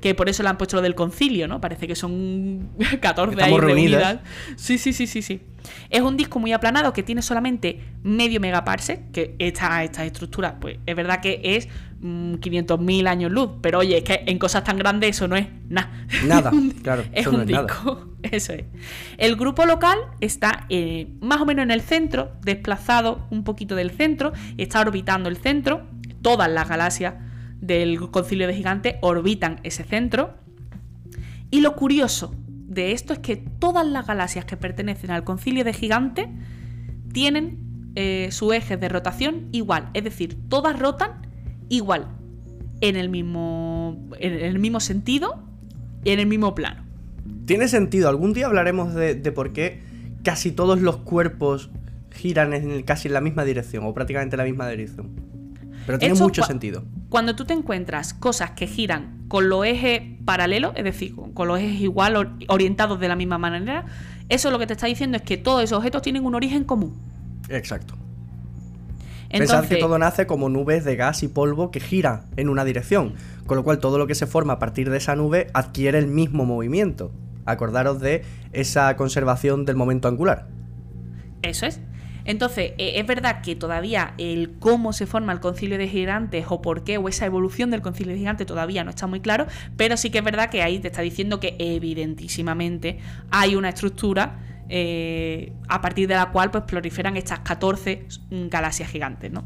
que 0.00 0.14
por 0.14 0.28
eso 0.28 0.42
le 0.42 0.48
han 0.48 0.58
puesto 0.58 0.76
lo 0.76 0.82
del 0.82 0.94
concilio, 0.94 1.46
¿no? 1.48 1.60
Parece 1.60 1.86
que 1.86 1.94
son 1.94 2.70
14 3.00 3.34
ahí 3.34 3.38
Estamos 3.40 3.60
reunidas. 3.60 4.02
reunidas. 4.02 4.20
Sí, 4.56 4.78
sí, 4.78 4.92
sí, 4.92 5.06
sí, 5.06 5.22
sí. 5.22 5.40
Es 5.90 6.00
un 6.00 6.16
disco 6.16 6.38
muy 6.38 6.52
aplanado 6.52 6.92
que 6.92 7.02
tiene 7.02 7.20
solamente 7.22 7.80
medio 8.02 8.40
megaparsec, 8.40 9.10
que 9.12 9.34
esta, 9.38 9.84
esta 9.84 10.04
estructura, 10.06 10.58
pues 10.58 10.78
es 10.86 10.96
verdad 10.96 11.20
que 11.20 11.40
es 11.44 11.68
mm, 12.00 12.34
500.000 12.36 13.06
años 13.08 13.30
luz, 13.30 13.50
pero 13.60 13.80
oye, 13.80 13.98
es 13.98 14.04
que 14.04 14.22
en 14.26 14.38
cosas 14.38 14.64
tan 14.64 14.78
grandes 14.78 15.10
eso 15.16 15.28
no 15.28 15.36
es 15.36 15.46
nada. 15.68 15.90
Nada, 16.26 16.50
claro, 16.82 17.02
es 17.12 17.20
eso 17.26 17.30
un 17.30 17.36
no 17.36 17.42
es 17.42 17.50
nada. 17.50 17.62
disco, 17.66 18.08
eso 18.22 18.52
es. 18.54 18.64
El 19.18 19.36
grupo 19.36 19.66
local 19.66 19.98
está 20.20 20.64
eh, 20.70 21.08
más 21.20 21.40
o 21.42 21.46
menos 21.46 21.62
en 21.64 21.70
el 21.70 21.82
centro, 21.82 22.32
desplazado 22.42 23.26
un 23.30 23.44
poquito 23.44 23.74
del 23.76 23.90
centro, 23.90 24.32
está 24.56 24.80
orbitando 24.80 25.28
el 25.28 25.36
centro, 25.36 25.82
todas 26.22 26.50
las 26.50 26.68
galaxias 26.68 27.14
del 27.60 27.98
concilio 28.10 28.46
de 28.46 28.54
gigantes 28.54 28.94
orbitan 29.00 29.60
ese 29.62 29.84
centro. 29.84 30.34
Y 31.50 31.60
lo 31.60 31.74
curioso 31.76 32.34
de 32.46 32.92
esto 32.92 33.12
es 33.12 33.18
que 33.18 33.36
todas 33.36 33.86
las 33.86 34.06
galaxias 34.06 34.44
que 34.44 34.56
pertenecen 34.56 35.10
al 35.10 35.24
concilio 35.24 35.64
de 35.64 35.72
gigantes 35.72 36.26
tienen 37.12 37.58
eh, 37.96 38.28
su 38.30 38.52
eje 38.52 38.76
de 38.76 38.88
rotación 38.88 39.48
igual, 39.50 39.90
es 39.94 40.04
decir, 40.04 40.38
todas 40.48 40.78
rotan 40.78 41.22
igual, 41.68 42.06
en 42.80 42.96
el 42.96 43.08
mismo, 43.08 44.08
en 44.18 44.34
el 44.34 44.58
mismo 44.60 44.78
sentido 44.78 45.42
y 46.04 46.10
en 46.10 46.20
el 46.20 46.26
mismo 46.26 46.54
plano. 46.54 46.84
Tiene 47.46 47.66
sentido, 47.66 48.08
algún 48.08 48.32
día 48.32 48.46
hablaremos 48.46 48.94
de, 48.94 49.16
por 49.32 49.52
qué 49.52 49.82
casi 50.22 50.52
todos 50.52 50.80
los 50.80 50.98
cuerpos 50.98 51.70
giran 52.12 52.52
en 52.52 52.82
casi 52.82 53.08
en 53.08 53.14
la 53.14 53.20
misma 53.20 53.44
dirección 53.44 53.84
o 53.84 53.92
prácticamente 53.92 54.36
en 54.36 54.38
la 54.38 54.44
misma 54.44 54.68
dirección. 54.68 55.10
Pero 55.90 55.98
tiene 55.98 56.12
Esto 56.14 56.24
mucho 56.24 56.42
sentido. 56.44 56.84
Cuando 57.08 57.34
tú 57.34 57.44
te 57.44 57.52
encuentras 57.52 58.14
cosas 58.14 58.52
que 58.52 58.66
giran 58.68 59.24
con 59.26 59.48
los 59.48 59.66
ejes 59.66 60.02
paralelos, 60.24 60.72
es 60.76 60.84
decir, 60.84 61.14
con, 61.34 61.48
los 61.48 61.58
ejes 61.58 61.80
igual 61.80 62.14
or- 62.16 62.30
orientados 62.46 63.00
de 63.00 63.08
la 63.08 63.16
misma 63.16 63.38
manera, 63.38 63.86
eso 64.28 64.52
lo 64.52 64.58
que 64.60 64.66
te 64.68 64.74
está 64.74 64.86
diciendo 64.86 65.16
es 65.16 65.22
que 65.22 65.36
todos 65.36 65.64
esos 65.64 65.78
objetos 65.78 66.02
tienen 66.02 66.24
un 66.24 66.36
origen 66.36 66.62
común. 66.62 66.96
Exacto. 67.48 67.94
Entonces, 69.30 69.56
Pensad 69.60 69.68
que 69.68 69.80
todo 69.80 69.98
nace 69.98 70.26
como 70.26 70.48
nubes 70.48 70.84
de 70.84 70.94
gas 70.96 71.22
y 71.22 71.28
polvo 71.28 71.70
que 71.70 71.80
giran 71.80 72.22
en 72.36 72.48
una 72.48 72.64
dirección, 72.64 73.14
con 73.46 73.56
lo 73.56 73.64
cual 73.64 73.78
todo 73.78 73.98
lo 73.98 74.06
que 74.06 74.14
se 74.14 74.26
forma 74.26 74.54
a 74.54 74.58
partir 74.58 74.90
de 74.90 74.98
esa 74.98 75.16
nube 75.16 75.48
adquiere 75.54 75.98
el 75.98 76.06
mismo 76.06 76.44
movimiento. 76.44 77.12
Acordaros 77.46 78.00
de 78.00 78.22
esa 78.52 78.94
conservación 78.96 79.64
del 79.64 79.76
momento 79.76 80.06
angular. 80.08 80.46
Eso 81.42 81.66
es. 81.66 81.80
Entonces, 82.24 82.72
eh, 82.78 82.92
es 82.96 83.06
verdad 83.06 83.42
que 83.42 83.56
todavía 83.56 84.14
el 84.18 84.52
cómo 84.58 84.92
se 84.92 85.06
forma 85.06 85.32
el 85.32 85.40
concilio 85.40 85.78
de 85.78 85.88
gigantes 85.88 86.46
o 86.48 86.62
por 86.62 86.84
qué 86.84 86.98
o 86.98 87.08
esa 87.08 87.26
evolución 87.26 87.70
del 87.70 87.82
concilio 87.82 88.12
de 88.12 88.18
gigantes 88.18 88.46
todavía 88.46 88.84
no 88.84 88.90
está 88.90 89.06
muy 89.06 89.20
claro, 89.20 89.46
pero 89.76 89.96
sí 89.96 90.10
que 90.10 90.18
es 90.18 90.24
verdad 90.24 90.50
que 90.50 90.62
ahí 90.62 90.78
te 90.78 90.88
está 90.88 91.02
diciendo 91.02 91.40
que 91.40 91.56
evidentísimamente 91.58 92.98
hay 93.30 93.56
una 93.56 93.70
estructura 93.70 94.38
eh, 94.68 95.52
a 95.68 95.80
partir 95.80 96.06
de 96.08 96.14
la 96.14 96.30
cual 96.30 96.50
pues 96.50 96.64
proliferan 96.64 97.16
estas 97.16 97.40
14 97.40 98.06
galaxias 98.48 98.88
gigantes, 98.88 99.32
¿no? 99.32 99.44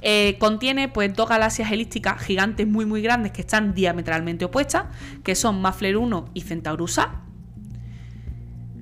Eh, 0.00 0.36
contiene 0.38 0.88
pues 0.88 1.12
dos 1.12 1.28
galaxias 1.28 1.72
elípticas 1.72 2.22
gigantes 2.22 2.68
muy 2.68 2.86
muy 2.86 3.02
grandes 3.02 3.32
que 3.32 3.40
están 3.40 3.74
diametralmente 3.74 4.44
opuestas, 4.44 4.84
que 5.24 5.34
son 5.34 5.60
Mafler 5.60 5.96
1 5.96 6.30
y 6.34 6.40
Centaurus 6.42 6.98
A. 6.98 7.22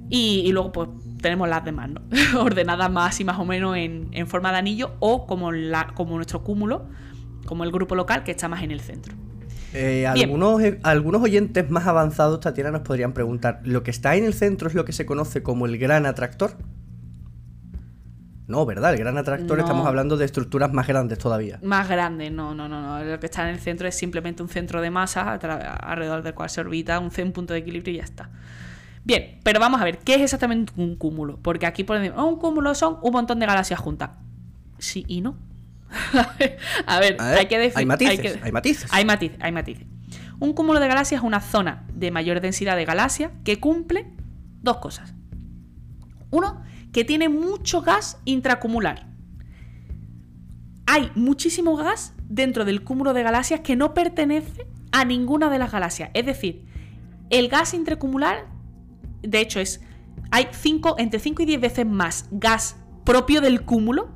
Y 0.08 0.52
luego 0.52 0.72
pues 0.72 0.88
tenemos 1.20 1.48
las 1.48 1.64
demás, 1.64 1.90
¿no? 1.90 2.00
Ordenadas 2.40 2.90
más 2.90 3.20
y 3.20 3.24
más 3.24 3.38
o 3.38 3.44
menos 3.44 3.76
en, 3.76 4.08
en 4.12 4.26
forma 4.26 4.52
de 4.52 4.58
anillo 4.58 4.92
o 5.00 5.26
como, 5.26 5.52
la, 5.52 5.88
como 5.94 6.16
nuestro 6.16 6.42
cúmulo, 6.42 6.86
como 7.46 7.64
el 7.64 7.72
grupo 7.72 7.94
local 7.94 8.24
que 8.24 8.32
está 8.32 8.48
más 8.48 8.62
en 8.62 8.70
el 8.70 8.80
centro. 8.80 9.14
Eh, 9.72 10.06
algunos, 10.06 10.62
eh, 10.62 10.80
algunos 10.84 11.22
oyentes 11.22 11.68
más 11.70 11.86
avanzados, 11.86 12.40
Tatiana, 12.40 12.70
nos 12.70 12.80
podrían 12.82 13.12
preguntar: 13.12 13.60
¿lo 13.64 13.82
que 13.82 13.90
está 13.90 14.16
en 14.16 14.24
el 14.24 14.32
centro 14.32 14.68
es 14.68 14.74
lo 14.74 14.84
que 14.84 14.92
se 14.92 15.04
conoce 15.04 15.42
como 15.42 15.66
el 15.66 15.76
gran 15.78 16.06
atractor? 16.06 16.56
No, 18.46 18.64
¿verdad? 18.64 18.92
El 18.92 19.00
gran 19.00 19.18
atractor 19.18 19.58
No. 19.58 19.64
estamos 19.64 19.86
hablando 19.86 20.16
de 20.16 20.24
estructuras 20.24 20.72
más 20.72 20.86
grandes 20.86 21.18
todavía. 21.18 21.58
Más 21.62 21.88
grande, 21.88 22.30
no, 22.30 22.54
no, 22.54 22.68
no, 22.68 22.80
no. 22.80 23.04
Lo 23.04 23.18
que 23.18 23.26
está 23.26 23.42
en 23.48 23.54
el 23.54 23.60
centro 23.60 23.88
es 23.88 23.96
simplemente 23.96 24.42
un 24.42 24.48
centro 24.48 24.80
de 24.80 24.90
masa 24.90 25.32
alrededor 25.32 26.22
del 26.22 26.32
cual 26.32 26.48
se 26.48 26.60
orbita 26.60 27.00
un, 27.00 27.10
un 27.16 27.32
punto 27.32 27.54
de 27.54 27.60
equilibrio 27.60 27.94
y 27.94 27.96
ya 27.98 28.04
está. 28.04 28.30
Bien, 29.06 29.38
pero 29.44 29.60
vamos 29.60 29.80
a 29.80 29.84
ver, 29.84 29.98
¿qué 29.98 30.16
es 30.16 30.20
exactamente 30.22 30.72
un 30.76 30.96
cúmulo? 30.96 31.38
Porque 31.40 31.64
aquí 31.64 31.84
ponen, 31.84 32.12
"Oh, 32.16 32.26
un 32.26 32.40
cúmulo 32.40 32.74
son 32.74 32.98
un 33.02 33.12
montón 33.12 33.38
de 33.38 33.46
galaxias 33.46 33.78
juntas. 33.78 34.10
Sí 34.78 35.04
y 35.06 35.20
no. 35.20 35.36
a 36.86 36.98
ver, 36.98 37.16
A 37.20 37.30
ver, 37.30 37.38
hay 37.38 37.46
que 37.46 37.56
definir. 37.56 37.78
hay 37.78 37.86
matices, 37.86 38.38
hay 38.42 38.50
matices. 38.50 38.90
Hay 38.92 39.04
matices, 39.04 39.38
hay 39.40 39.52
matices. 39.52 39.86
Un 40.40 40.54
cúmulo 40.54 40.80
de 40.80 40.88
galaxias 40.88 41.20
es 41.20 41.24
una 41.24 41.40
zona 41.40 41.84
de 41.94 42.10
mayor 42.10 42.40
densidad 42.40 42.74
de 42.76 42.84
galaxias 42.84 43.30
que 43.44 43.60
cumple 43.60 44.06
dos 44.60 44.78
cosas. 44.78 45.14
Uno, 46.32 46.60
que 46.92 47.04
tiene 47.04 47.28
mucho 47.28 47.82
gas 47.82 48.18
intracumular. 48.24 49.06
Hay 50.86 51.12
muchísimo 51.14 51.76
gas 51.76 52.12
dentro 52.28 52.64
del 52.64 52.82
cúmulo 52.82 53.12
de 53.14 53.22
galaxias 53.22 53.60
que 53.60 53.76
no 53.76 53.94
pertenece 53.94 54.66
a 54.90 55.04
ninguna 55.04 55.48
de 55.48 55.58
las 55.60 55.70
galaxias. 55.70 56.10
Es 56.12 56.26
decir, 56.26 56.64
el 57.30 57.48
gas 57.48 57.72
intracumular, 57.72 58.46
de 59.26 59.40
hecho, 59.40 59.60
es. 59.60 59.80
Hay 60.30 60.48
cinco, 60.52 60.96
entre 60.98 61.20
5 61.20 61.42
y 61.42 61.46
10 61.46 61.60
veces 61.60 61.86
más 61.86 62.26
gas 62.30 62.76
propio 63.04 63.40
del 63.40 63.62
cúmulo 63.62 64.08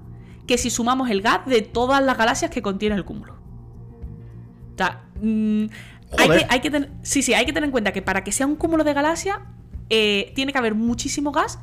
que 0.46 0.58
si 0.58 0.68
sumamos 0.68 1.08
el 1.10 1.22
gas 1.22 1.46
de 1.46 1.62
todas 1.62 2.02
las 2.02 2.18
galaxias 2.18 2.50
que 2.50 2.60
contiene 2.60 2.96
el 2.96 3.04
cúmulo. 3.04 3.34
O 4.74 4.76
sea, 4.76 5.04
mm, 5.22 5.66
hay 6.18 6.28
que, 6.28 6.46
hay 6.48 6.60
que 6.60 6.88
sí, 7.02 7.22
sí, 7.22 7.34
hay 7.34 7.46
que 7.46 7.52
tener 7.52 7.68
en 7.68 7.70
cuenta 7.70 7.92
que 7.92 8.02
para 8.02 8.24
que 8.24 8.32
sea 8.32 8.46
un 8.46 8.56
cúmulo 8.56 8.82
de 8.82 8.92
galaxias, 8.92 9.38
eh, 9.90 10.32
tiene 10.34 10.52
que 10.52 10.58
haber 10.58 10.74
muchísimo 10.74 11.30
gas 11.30 11.60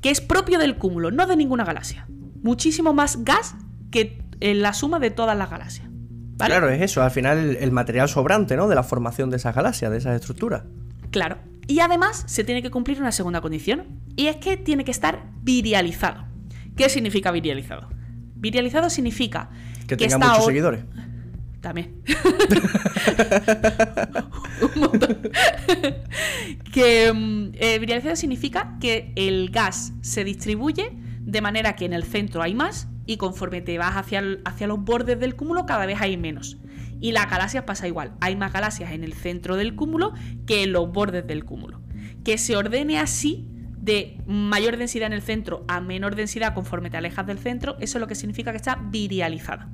que 0.00 0.10
es 0.10 0.20
propio 0.20 0.58
del 0.58 0.76
cúmulo, 0.76 1.10
no 1.10 1.26
de 1.26 1.36
ninguna 1.36 1.64
galaxia. 1.64 2.06
Muchísimo 2.42 2.92
más 2.92 3.22
gas 3.22 3.54
que 3.92 4.24
en 4.40 4.62
la 4.62 4.72
suma 4.72 4.98
de 4.98 5.10
todas 5.10 5.36
las 5.36 5.50
galaxias. 5.50 5.88
¿Vale? 5.88 6.54
Claro, 6.54 6.70
es 6.70 6.80
eso, 6.80 7.02
al 7.02 7.10
final 7.10 7.38
el, 7.38 7.56
el 7.56 7.70
material 7.70 8.08
sobrante, 8.08 8.56
¿no? 8.56 8.66
De 8.66 8.74
la 8.74 8.82
formación 8.82 9.30
de 9.30 9.36
esas 9.36 9.54
galaxias, 9.54 9.90
de 9.90 9.98
esas 9.98 10.16
estructuras. 10.16 10.64
Claro. 11.10 11.36
Y 11.70 11.78
además 11.78 12.24
se 12.26 12.42
tiene 12.42 12.62
que 12.62 12.70
cumplir 12.72 13.00
una 13.00 13.12
segunda 13.12 13.40
condición. 13.40 14.00
Y 14.16 14.26
es 14.26 14.36
que 14.36 14.56
tiene 14.56 14.84
que 14.84 14.90
estar 14.90 15.22
virializado. 15.42 16.24
¿Qué 16.76 16.88
significa 16.88 17.30
virializado? 17.30 17.88
Virializado 18.34 18.90
significa 18.90 19.50
Que 19.86 19.96
tenga 19.96 20.16
está 20.16 20.28
muchos 20.30 20.46
seguidores. 20.46 20.82
También. 21.60 22.02
Un 24.74 24.80
montón. 24.80 25.18
que 26.72 27.12
mm, 27.12 27.50
eh, 27.54 27.78
virializado 27.78 28.16
significa 28.16 28.76
que 28.80 29.12
el 29.14 29.50
gas 29.50 29.92
se 30.00 30.24
distribuye 30.24 30.90
de 31.20 31.40
manera 31.40 31.76
que 31.76 31.84
en 31.84 31.92
el 31.92 32.02
centro 32.02 32.42
hay 32.42 32.54
más 32.54 32.88
y 33.06 33.16
conforme 33.16 33.60
te 33.60 33.78
vas 33.78 33.96
hacia, 33.96 34.18
el- 34.20 34.40
hacia 34.44 34.66
los 34.66 34.82
bordes 34.82 35.20
del 35.20 35.36
cúmulo 35.36 35.66
cada 35.66 35.86
vez 35.86 36.00
hay 36.00 36.16
menos. 36.16 36.56
Y 37.00 37.12
las 37.12 37.30
galaxias 37.30 37.64
pasa 37.64 37.88
igual. 37.88 38.12
Hay 38.20 38.36
más 38.36 38.52
galaxias 38.52 38.92
en 38.92 39.04
el 39.04 39.14
centro 39.14 39.56
del 39.56 39.74
cúmulo 39.74 40.12
que 40.46 40.62
en 40.62 40.72
los 40.72 40.92
bordes 40.92 41.26
del 41.26 41.44
cúmulo. 41.44 41.80
Que 42.24 42.38
se 42.38 42.56
ordene 42.56 42.98
así 42.98 43.48
de 43.80 44.18
mayor 44.26 44.76
densidad 44.76 45.06
en 45.06 45.14
el 45.14 45.22
centro 45.22 45.64
a 45.66 45.80
menor 45.80 46.14
densidad 46.14 46.54
conforme 46.54 46.90
te 46.90 46.98
alejas 46.98 47.26
del 47.26 47.38
centro, 47.38 47.76
eso 47.80 47.96
es 47.96 48.00
lo 48.00 48.06
que 48.06 48.14
significa 48.14 48.50
que 48.50 48.58
está 48.58 48.76
virializada. 48.76 49.70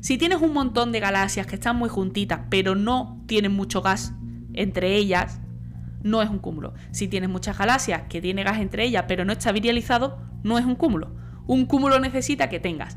Si 0.00 0.18
tienes 0.18 0.40
un 0.40 0.52
montón 0.52 0.92
de 0.92 1.00
galaxias 1.00 1.46
que 1.46 1.56
están 1.56 1.76
muy 1.76 1.88
juntitas, 1.88 2.40
pero 2.48 2.74
no 2.74 3.22
tienen 3.26 3.52
mucho 3.52 3.82
gas 3.82 4.14
entre 4.54 4.96
ellas, 4.96 5.40
no 6.02 6.22
es 6.22 6.30
un 6.30 6.38
cúmulo. 6.38 6.72
Si 6.92 7.08
tienes 7.08 7.28
muchas 7.28 7.58
galaxias 7.58 8.02
que 8.08 8.20
tiene 8.20 8.42
gas 8.42 8.58
entre 8.58 8.84
ellas, 8.84 9.04
pero 9.06 9.24
no 9.24 9.32
está 9.32 9.52
virializado, 9.52 10.18
no 10.42 10.58
es 10.58 10.64
un 10.64 10.76
cúmulo. 10.76 11.14
Un 11.46 11.66
cúmulo 11.66 12.00
necesita 12.00 12.48
que 12.48 12.60
tengas 12.60 12.96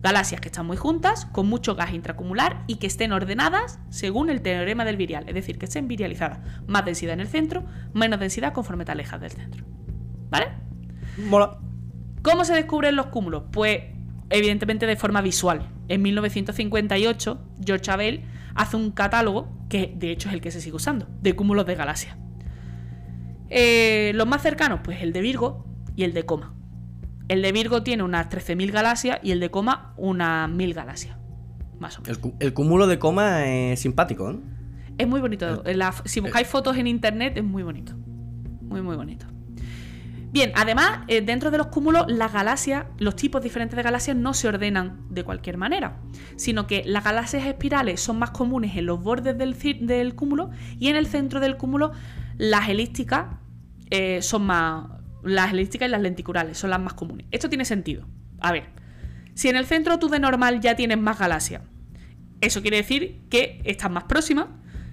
galaxias 0.00 0.40
que 0.40 0.48
están 0.48 0.66
muy 0.66 0.76
juntas, 0.76 1.26
con 1.26 1.46
mucho 1.48 1.74
gas 1.74 1.92
intracumular 1.92 2.62
y 2.66 2.76
que 2.76 2.86
estén 2.86 3.12
ordenadas 3.12 3.80
según 3.90 4.30
el 4.30 4.42
teorema 4.42 4.84
del 4.84 4.96
virial, 4.96 5.24
es 5.28 5.34
decir, 5.34 5.58
que 5.58 5.66
estén 5.66 5.88
virializadas. 5.88 6.40
Más 6.66 6.84
densidad 6.84 7.14
en 7.14 7.20
el 7.20 7.28
centro, 7.28 7.64
menos 7.94 8.20
densidad 8.20 8.52
conforme 8.52 8.84
te 8.84 8.92
alejas 8.92 9.20
del 9.20 9.30
centro. 9.30 9.64
¿Vale? 10.30 10.48
Mola. 11.28 11.58
¿Cómo 12.22 12.44
se 12.44 12.54
descubren 12.54 12.96
los 12.96 13.06
cúmulos? 13.06 13.44
Pues 13.52 13.82
evidentemente 14.30 14.86
de 14.86 14.96
forma 14.96 15.20
visual. 15.20 15.68
En 15.88 16.02
1958, 16.02 17.40
George 17.64 17.90
Abel 17.90 18.24
hace 18.54 18.76
un 18.76 18.90
catálogo, 18.90 19.48
que 19.68 19.94
de 19.96 20.10
hecho 20.10 20.28
es 20.28 20.34
el 20.34 20.40
que 20.40 20.50
se 20.50 20.60
sigue 20.60 20.76
usando, 20.76 21.08
de 21.22 21.34
cúmulos 21.34 21.66
de 21.66 21.74
galaxias. 21.74 22.16
Eh, 23.50 24.12
los 24.14 24.26
más 24.26 24.42
cercanos, 24.42 24.80
pues 24.84 25.00
el 25.02 25.12
de 25.12 25.20
Virgo 25.22 25.64
y 25.96 26.04
el 26.04 26.12
de 26.12 26.26
Coma. 26.26 26.54
El 27.28 27.42
de 27.42 27.52
Virgo 27.52 27.82
tiene 27.82 28.02
unas 28.02 28.28
13.000 28.28 28.70
galaxias 28.72 29.18
y 29.22 29.32
el 29.32 29.40
de 29.40 29.50
Coma 29.50 29.92
unas 29.96 30.48
1.000 30.50 30.74
galaxias. 30.74 31.16
Más 31.78 31.98
o 31.98 32.02
menos. 32.02 32.18
El, 32.40 32.54
cúmulo 32.54 32.86
de 32.86 32.98
coma 32.98 33.46
es 33.46 33.80
simpático, 33.80 34.30
¿eh? 34.30 34.38
Es 34.98 35.06
muy 35.06 35.20
bonito. 35.20 35.62
La- 35.64 35.94
si 36.04 36.20
buscáis 36.20 36.48
fotos 36.48 36.76
en 36.76 36.88
internet, 36.88 37.34
es 37.36 37.44
muy 37.44 37.62
bonito. 37.62 37.94
Muy, 38.62 38.82
muy 38.82 38.96
bonito. 38.96 39.26
Bien, 40.30 40.52
además, 40.56 41.04
eh, 41.08 41.22
dentro 41.22 41.50
de 41.50 41.56
los 41.56 41.68
cúmulos, 41.68 42.04
las 42.08 42.32
galaxias, 42.32 42.84
los 42.98 43.16
tipos 43.16 43.42
diferentes 43.42 43.76
de 43.76 43.82
galaxias 43.82 44.16
no 44.16 44.34
se 44.34 44.48
ordenan 44.48 45.06
de 45.08 45.24
cualquier 45.24 45.56
manera, 45.56 46.00
sino 46.36 46.66
que 46.66 46.82
las 46.84 47.02
galaxias 47.02 47.46
espirales 47.46 48.00
son 48.00 48.18
más 48.18 48.30
comunes 48.30 48.76
en 48.76 48.84
los 48.84 49.02
bordes 49.02 49.38
del, 49.38 49.56
del 49.86 50.14
cúmulo 50.14 50.50
y 50.78 50.88
en 50.88 50.96
el 50.96 51.06
centro 51.06 51.40
del 51.40 51.56
cúmulo 51.56 51.92
las 52.36 52.68
elípticas 52.68 53.36
eh, 53.90 54.20
son 54.20 54.42
más... 54.46 54.97
Las 55.22 55.52
elípticas 55.52 55.88
y 55.88 55.90
las 55.90 56.00
lenticulares 56.00 56.58
son 56.58 56.70
las 56.70 56.80
más 56.80 56.94
comunes. 56.94 57.26
Esto 57.30 57.48
tiene 57.48 57.64
sentido. 57.64 58.06
A 58.40 58.52
ver, 58.52 58.68
si 59.34 59.48
en 59.48 59.56
el 59.56 59.66
centro 59.66 59.98
tú 59.98 60.08
de 60.08 60.20
normal 60.20 60.60
ya 60.60 60.76
tienes 60.76 60.98
más 60.98 61.18
galaxias, 61.18 61.62
eso 62.40 62.62
quiere 62.62 62.78
decir 62.78 63.20
que 63.30 63.60
están 63.64 63.92
más 63.92 64.04
próximas. 64.04 64.46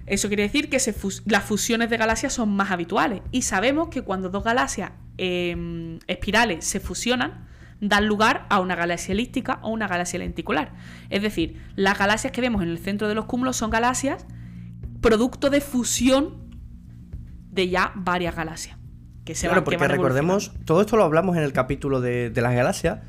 Eso 0.06 0.28
quiere 0.28 0.44
decir 0.44 0.70
que 0.70 0.78
las 1.26 1.44
fusiones 1.44 1.90
de 1.90 1.96
galaxias 1.96 2.32
son 2.32 2.54
más 2.54 2.70
habituales. 2.70 3.22
Y 3.32 3.42
sabemos 3.42 3.88
que 3.88 4.02
cuando 4.02 4.28
dos 4.28 4.44
galaxias 4.44 4.92
eh, 5.18 5.98
espirales 6.06 6.64
se 6.64 6.78
fusionan, 6.80 7.46
dan 7.80 8.06
lugar 8.06 8.46
a 8.48 8.60
una 8.60 8.74
galaxia 8.74 9.12
elíptica 9.12 9.58
o 9.62 9.70
una 9.70 9.86
galaxia 9.88 10.18
lenticular. 10.18 10.72
Es 11.10 11.22
decir, 11.22 11.62
las 11.74 11.98
galaxias 11.98 12.32
que 12.32 12.40
vemos 12.40 12.62
en 12.62 12.70
el 12.70 12.78
centro 12.78 13.08
de 13.08 13.14
los 13.14 13.26
cúmulos 13.26 13.56
son 13.56 13.70
galaxias 13.70 14.26
producto 15.00 15.50
de 15.50 15.60
fusión 15.60 16.50
de 17.50 17.68
ya 17.68 17.92
varias 17.94 18.34
galaxias. 18.34 18.75
Que 19.26 19.34
se 19.34 19.48
claro, 19.48 19.64
porque 19.64 19.88
recordemos, 19.88 20.52
todo 20.64 20.80
esto 20.80 20.96
lo 20.96 21.02
hablamos 21.02 21.36
en 21.36 21.42
el 21.42 21.52
capítulo 21.52 22.00
de, 22.00 22.32
las 22.36 22.54
galaxias, 22.54 23.00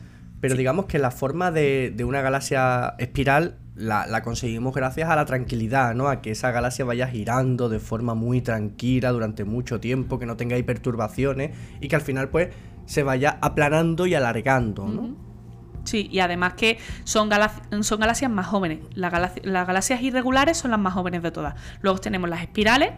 pero 0.41 0.55
digamos 0.55 0.87
que 0.87 0.97
la 0.97 1.11
forma 1.11 1.51
de, 1.51 1.95
una 2.03 2.21
galaxia 2.21 2.95
espiral 2.97 3.59
la, 3.75 4.23
conseguimos 4.23 4.73
gracias 4.73 5.09
a 5.09 5.15
la 5.15 5.25
tranquilidad, 5.25 5.93
¿no? 5.93 6.07
A 6.07 6.23
que 6.23 6.31
esa 6.31 6.49
galaxia 6.49 6.85
vaya 6.85 7.07
girando 7.07 7.69
de 7.69 7.79
forma 7.79 8.15
muy 8.15 8.41
tranquila 8.41 9.11
durante 9.11 9.43
mucho 9.43 9.79
tiempo, 9.79 10.17
que 10.17 10.25
no 10.25 10.37
tenga 10.37 10.57
perturbaciones 10.63 11.51
y 11.81 11.87
que 11.87 11.95
al 11.95 12.01
final, 12.01 12.29
pues, 12.29 12.49
se 12.87 13.03
vaya 13.03 13.37
aplanando 13.39 14.07
y 14.07 14.15
alargando, 14.15 14.87
¿no? 14.87 15.15
Sí, 15.83 16.09
y 16.11 16.19
además 16.19 16.55
que 16.55 16.79
son, 17.03 17.29
son 17.81 17.99
galaxias 17.99 18.31
más 18.31 18.47
jóvenes. 18.47 18.79
las 18.95 19.67
galaxias 19.67 20.01
irregulares 20.01 20.57
son 20.57 20.71
las 20.71 20.79
más 20.79 20.95
jóvenes 20.95 21.21
de 21.21 21.29
todas. 21.29 21.53
Luego 21.81 21.99
tenemos 21.99 22.27
las 22.27 22.41
espirales, 22.41 22.89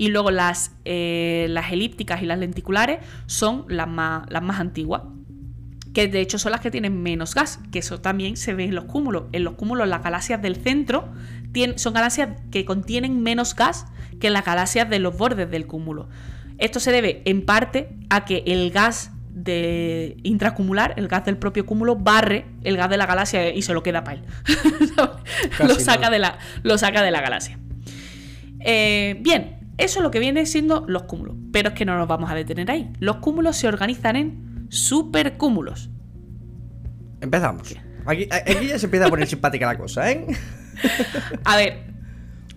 y 0.00 0.08
luego 0.08 0.30
las, 0.30 0.72
eh, 0.86 1.46
las 1.50 1.72
elípticas 1.72 2.22
y 2.22 2.24
las 2.24 2.38
lenticulares 2.38 3.00
son 3.26 3.66
las 3.68 3.86
más, 3.86 4.24
las 4.30 4.42
más 4.42 4.58
antiguas 4.58 5.02
que 5.92 6.08
de 6.08 6.22
hecho 6.22 6.38
son 6.38 6.52
las 6.52 6.62
que 6.62 6.70
tienen 6.70 7.02
menos 7.02 7.34
gas, 7.34 7.58
que 7.70 7.80
eso 7.80 8.00
también 8.00 8.38
se 8.38 8.54
ve 8.54 8.64
en 8.64 8.74
los 8.74 8.84
cúmulos. 8.84 9.24
En 9.32 9.44
los 9.44 9.56
cúmulos 9.56 9.86
las 9.88 10.02
galaxias 10.02 10.40
del 10.40 10.56
centro 10.56 11.12
son 11.76 11.92
galaxias 11.92 12.30
que 12.50 12.64
contienen 12.64 13.22
menos 13.22 13.54
gas 13.54 13.88
que 14.20 14.30
las 14.30 14.42
galaxias 14.42 14.88
de 14.88 15.00
los 15.00 15.18
bordes 15.18 15.50
del 15.50 15.66
cúmulo. 15.66 16.08
Esto 16.56 16.80
se 16.80 16.92
debe 16.92 17.20
en 17.26 17.44
parte 17.44 17.90
a 18.08 18.24
que 18.24 18.42
el 18.46 18.70
gas 18.70 19.10
de 19.34 20.16
intracumular, 20.22 20.94
el 20.96 21.08
gas 21.08 21.26
del 21.26 21.36
propio 21.36 21.66
cúmulo, 21.66 21.96
barre 21.96 22.46
el 22.64 22.78
gas 22.78 22.88
de 22.88 22.96
la 22.96 23.04
galaxia 23.04 23.52
y 23.52 23.60
se 23.60 23.74
lo 23.74 23.82
queda 23.82 24.02
para 24.02 24.20
él. 24.20 24.24
lo, 25.68 25.74
saca 25.78 26.08
de 26.08 26.20
la, 26.20 26.38
lo 26.62 26.78
saca 26.78 27.02
de 27.02 27.10
la 27.10 27.20
galaxia. 27.20 27.58
Eh, 28.60 29.18
bien, 29.20 29.59
eso 29.80 29.98
es 29.98 30.02
lo 30.02 30.10
que 30.10 30.18
viene 30.18 30.46
siendo 30.46 30.84
los 30.86 31.04
cúmulos. 31.04 31.36
Pero 31.52 31.70
es 31.70 31.74
que 31.74 31.84
no 31.84 31.96
nos 31.96 32.06
vamos 32.06 32.30
a 32.30 32.34
detener 32.34 32.70
ahí. 32.70 32.92
Los 32.98 33.16
cúmulos 33.16 33.56
se 33.56 33.68
organizan 33.68 34.16
en 34.16 34.66
supercúmulos. 34.68 35.90
Empezamos. 37.20 37.74
Aquí, 38.06 38.28
ya 38.28 38.78
se 38.78 38.86
empieza 38.86 39.06
a 39.06 39.08
poner 39.10 39.26
simpática 39.26 39.66
la 39.66 39.76
cosa, 39.76 40.10
¿eh? 40.10 40.26
a 41.44 41.56
ver, 41.56 41.84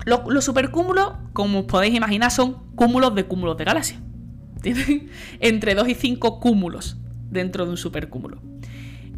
los, 0.06 0.44
supercúmulos, 0.44 1.14
como 1.34 1.60
os 1.60 1.66
podéis 1.66 1.96
imaginar, 1.96 2.32
son 2.32 2.76
cúmulos 2.76 3.14
de 3.16 3.26
cúmulos 3.26 3.58
de 3.58 3.64
galaxias. 3.66 4.00
Tienen 4.62 5.10
entre 5.40 5.76
2 5.76 5.90
y 5.90 5.96
5 5.96 6.40
cúmulos 6.40 6.98
dentro 7.30 7.66
de 7.66 7.72
un 7.72 7.78
supercúmulo. 7.78 8.42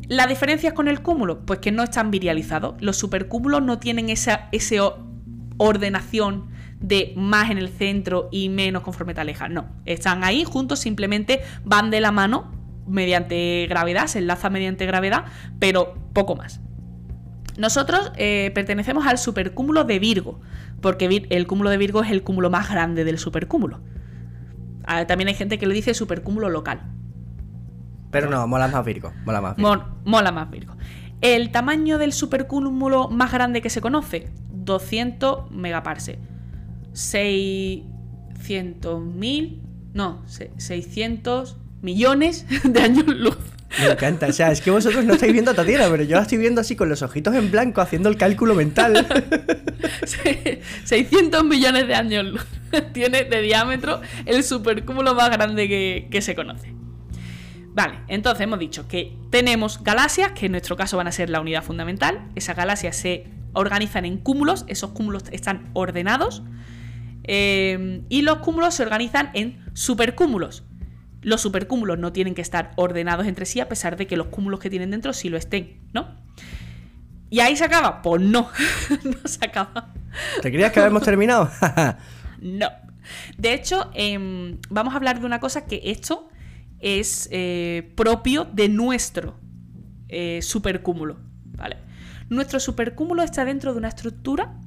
¿La 0.08 0.28
diferencia 0.28 0.74
con 0.74 0.88
el 0.88 1.02
cúmulo? 1.02 1.46
Pues 1.46 1.60
que 1.60 1.72
no 1.72 1.84
están 1.84 2.12
virializados. 2.12 2.76
Los 2.80 2.98
supercúmulos 2.98 3.64
no 3.64 3.80
tienen 3.80 4.10
esa, 4.10 4.50
esa 4.52 4.96
ordenación 5.58 6.50
de 6.88 7.14
más 7.16 7.50
en 7.50 7.58
el 7.58 7.70
centro 7.70 8.30
y 8.32 8.50
menos 8.50 8.84
conforme 8.84 9.14
te 9.14 9.22
alejas. 9.22 9.50
No, 9.50 9.66
están 9.86 10.24
ahí 10.24 10.44
juntos, 10.44 10.80
simplemente 10.80 11.42
van 11.64 11.90
de 11.90 12.00
la 12.00 12.12
mano 12.12 12.52
mediante 12.88 13.66
gravedad, 13.68 14.06
se 14.06 14.20
enlaza 14.20 14.50
mediante 14.52 14.86
gravedad, 14.86 15.26
pero 15.60 15.96
poco 16.14 16.36
más. 16.36 16.62
Nosotros 17.58 18.12
eh, 18.18 18.52
pertenecemos 18.54 19.08
al 19.08 19.18
supercúmulo 19.18 19.84
de 19.84 19.98
Virgo, 19.98 20.40
porque 20.82 21.26
el 21.30 21.48
cúmulo 21.48 21.70
de 21.72 21.78
Virgo 21.78 22.04
es 22.04 22.12
el 22.12 22.22
cúmulo 22.22 22.50
más 22.52 22.70
grande 22.70 23.04
del 23.04 23.18
supercúmulo. 23.18 23.82
Ah, 24.86 25.08
también 25.08 25.30
hay 25.30 25.34
gente 25.34 25.58
que 25.58 25.66
le 25.66 25.74
dice 25.74 25.96
supercúmulo 25.96 26.50
local. 26.50 26.82
Pero 28.12 28.30
no, 28.30 28.48
mola 28.48 28.68
más 28.68 28.86
Virgo. 28.86 29.12
Mola 29.26 29.42
más 29.42 29.56
Virgo. 29.56 29.86
mola 30.06 30.32
más 30.32 30.52
Virgo. 30.52 30.76
El 31.22 31.50
tamaño 31.52 31.98
del 31.98 32.14
supercúmulo 32.14 33.08
más 33.10 33.32
grande 33.32 33.62
que 33.62 33.72
se 33.72 33.82
conoce, 33.82 34.30
200 34.52 35.50
megaparsecs. 36.96 37.96
600.000, 38.46 39.62
no, 39.94 40.24
600 40.28 41.58
millones 41.82 42.46
de 42.64 42.82
años 42.82 43.08
luz. 43.08 43.38
Me 43.80 43.88
encanta, 43.88 44.28
o 44.28 44.32
sea, 44.32 44.52
es 44.52 44.62
que 44.62 44.72
vosotros 44.72 45.04
no 45.04 45.16
estáis 45.16 45.34
viendo 45.34 45.52
a 45.52 45.54
Tatiana, 45.54 45.88
pero 45.90 46.04
yo 46.04 46.16
la 46.16 46.22
estoy 46.22 46.38
viendo 46.38 46.62
así 46.62 46.78
con 46.78 46.88
los 46.88 47.02
ojitos 47.02 47.36
en 47.36 47.52
blanco 47.52 47.82
haciendo 47.82 48.08
el 48.08 48.16
cálculo 48.16 48.56
mental. 48.56 49.06
600 50.86 51.44
millones 51.44 51.88
de 51.88 51.96
años 51.96 52.26
luz 52.26 52.46
tiene 52.94 53.26
de 53.26 53.42
diámetro 53.42 54.00
el 54.26 54.44
supercúmulo 54.44 55.14
más 55.14 55.30
grande 55.30 55.68
que, 55.68 56.08
que 56.10 56.22
se 56.22 56.36
conoce. 56.36 56.74
Vale, 57.74 58.00
entonces 58.08 58.42
hemos 58.44 58.60
dicho 58.60 58.88
que 58.88 59.18
tenemos 59.30 59.84
galaxias, 59.84 60.32
que 60.32 60.46
en 60.46 60.54
nuestro 60.54 60.78
caso 60.78 60.96
van 60.96 61.08
a 61.08 61.12
ser 61.12 61.30
la 61.30 61.42
unidad 61.42 61.64
fundamental. 61.64 62.30
Esas 62.36 62.56
galaxias 62.56 62.96
se 62.96 63.26
organizan 63.52 64.06
en 64.06 64.18
cúmulos, 64.18 64.64
esos 64.68 64.92
cúmulos 64.92 65.24
están 65.32 65.70
ordenados 65.74 66.44
Em, 67.28 68.04
y 68.10 68.22
los 68.22 68.38
cúmulos 68.40 68.76
se 68.76 68.84
organizan 68.84 69.32
en 69.34 69.64
supercúmulos. 69.74 70.64
Los 71.22 71.42
supercúmulos 71.42 71.98
no 71.98 72.14
tienen 72.14 72.36
que 72.36 72.42
estar 72.42 72.72
ordenados 72.76 73.26
entre 73.26 73.48
sí, 73.48 73.60
a 73.60 73.68
pesar 73.68 73.98
de 73.98 74.06
que 74.06 74.16
los 74.16 74.28
cúmulos 74.28 74.60
que 74.60 74.70
tienen 74.70 74.92
dentro 74.92 75.12
sí 75.12 75.30
lo 75.30 75.38
estén, 75.38 75.82
¿no? 75.92 76.16
¿Y 77.32 77.40
ahí 77.40 77.56
se 77.56 77.66
acaba? 77.66 78.04
Pues 78.04 78.22
no, 78.22 78.50
no 79.04 79.28
se 79.28 79.44
acaba. 79.44 79.94
¿Te 80.42 80.52
creías 80.52 80.72
que 80.72 80.80
habíamos 80.80 81.04
terminado? 81.04 81.50
no. 82.42 82.70
De 83.38 83.54
hecho, 83.54 83.90
em, 83.94 84.60
vamos 84.70 84.94
a 84.94 84.98
hablar 84.98 85.20
de 85.20 85.26
una 85.26 85.40
cosa 85.40 85.66
que 85.66 85.82
esto 85.86 86.30
es 86.80 87.28
eh, 87.32 87.92
propio 87.96 88.46
de 88.46 88.70
nuestro 88.70 89.40
eh, 90.10 90.42
supercúmulo, 90.44 91.18
¿vale? 91.58 91.78
Nuestro 92.30 92.60
supercúmulo 92.60 93.24
está 93.24 93.46
dentro 93.46 93.74
de 93.74 93.80
una 93.80 93.88
estructura 93.88 94.60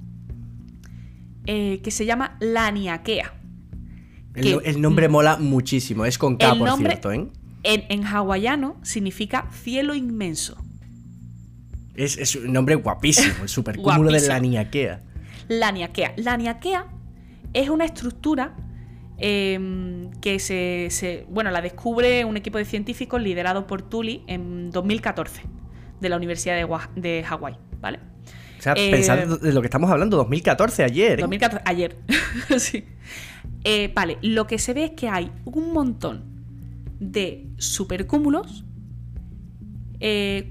eh, 1.51 1.81
que 1.83 1.91
se 1.91 2.05
llama 2.05 2.37
Laniakea. 2.41 3.33
El, 4.35 4.83
nombre 4.83 5.09
mola 5.09 5.39
muchísimo, 5.39 6.05
es 6.05 6.19
con 6.19 6.37
K, 6.37 6.55
por 6.55 6.77
cierto, 6.77 7.11
¿eh? 7.11 7.27
En, 7.63 8.05
hawaiano 8.05 8.77
significa 8.83 9.49
cielo 9.51 9.95
inmenso. 9.95 10.63
Es, 11.95 12.37
un 12.37 12.53
nombre 12.53 12.75
guapísimo, 12.75 13.45
el 13.45 13.49
supercúmulo 13.49 14.13
de 14.13 14.21
Laniakea. 14.29 15.01
Laniakea. 15.49 16.13
Laniakea 16.19 16.87
es 17.55 17.71
una 17.71 17.87
estructura 17.87 18.55
em, 19.17 20.11
que 20.21 20.39
se, 20.39 21.25
Bueno, 21.31 21.51
la 21.51 21.63
descubre 21.63 22.27
un 22.27 22.37
equipo 22.37 22.59
de 22.59 22.67
científicos 22.67 23.23
liderado 23.23 23.67
por 23.67 23.81
Tully 23.81 24.23
en 24.27 24.71
2014 24.71 25.45
de 25.99 26.09
la 26.11 26.17
Universidad 26.17 26.57
de, 26.57 27.01
de 27.01 27.25
Hawái, 27.25 27.57
¿vale? 27.81 28.01
O 28.59 28.63
sea, 28.63 28.75
pensad 28.75 29.19
eh, 29.19 29.39
de 29.41 29.53
lo 29.53 29.61
que 29.61 29.67
estamos 29.67 29.91
hablando, 29.91 30.17
2014, 30.17 30.85
ayer. 30.85 31.21
2014, 31.21 31.57
¿eh? 31.57 31.63
ayer. 31.65 31.97
sí. 32.59 32.85
Eh, 33.65 33.93
vale, 33.95 34.19
lo 34.23 34.47
que 34.47 34.59
se 34.59 34.75
ve 34.75 34.85
es 34.85 34.91
que 34.93 35.09
hay 35.09 35.31
un 35.45 35.73
montón 35.73 36.25
de 37.01 37.47
supercúmulos 37.57 38.65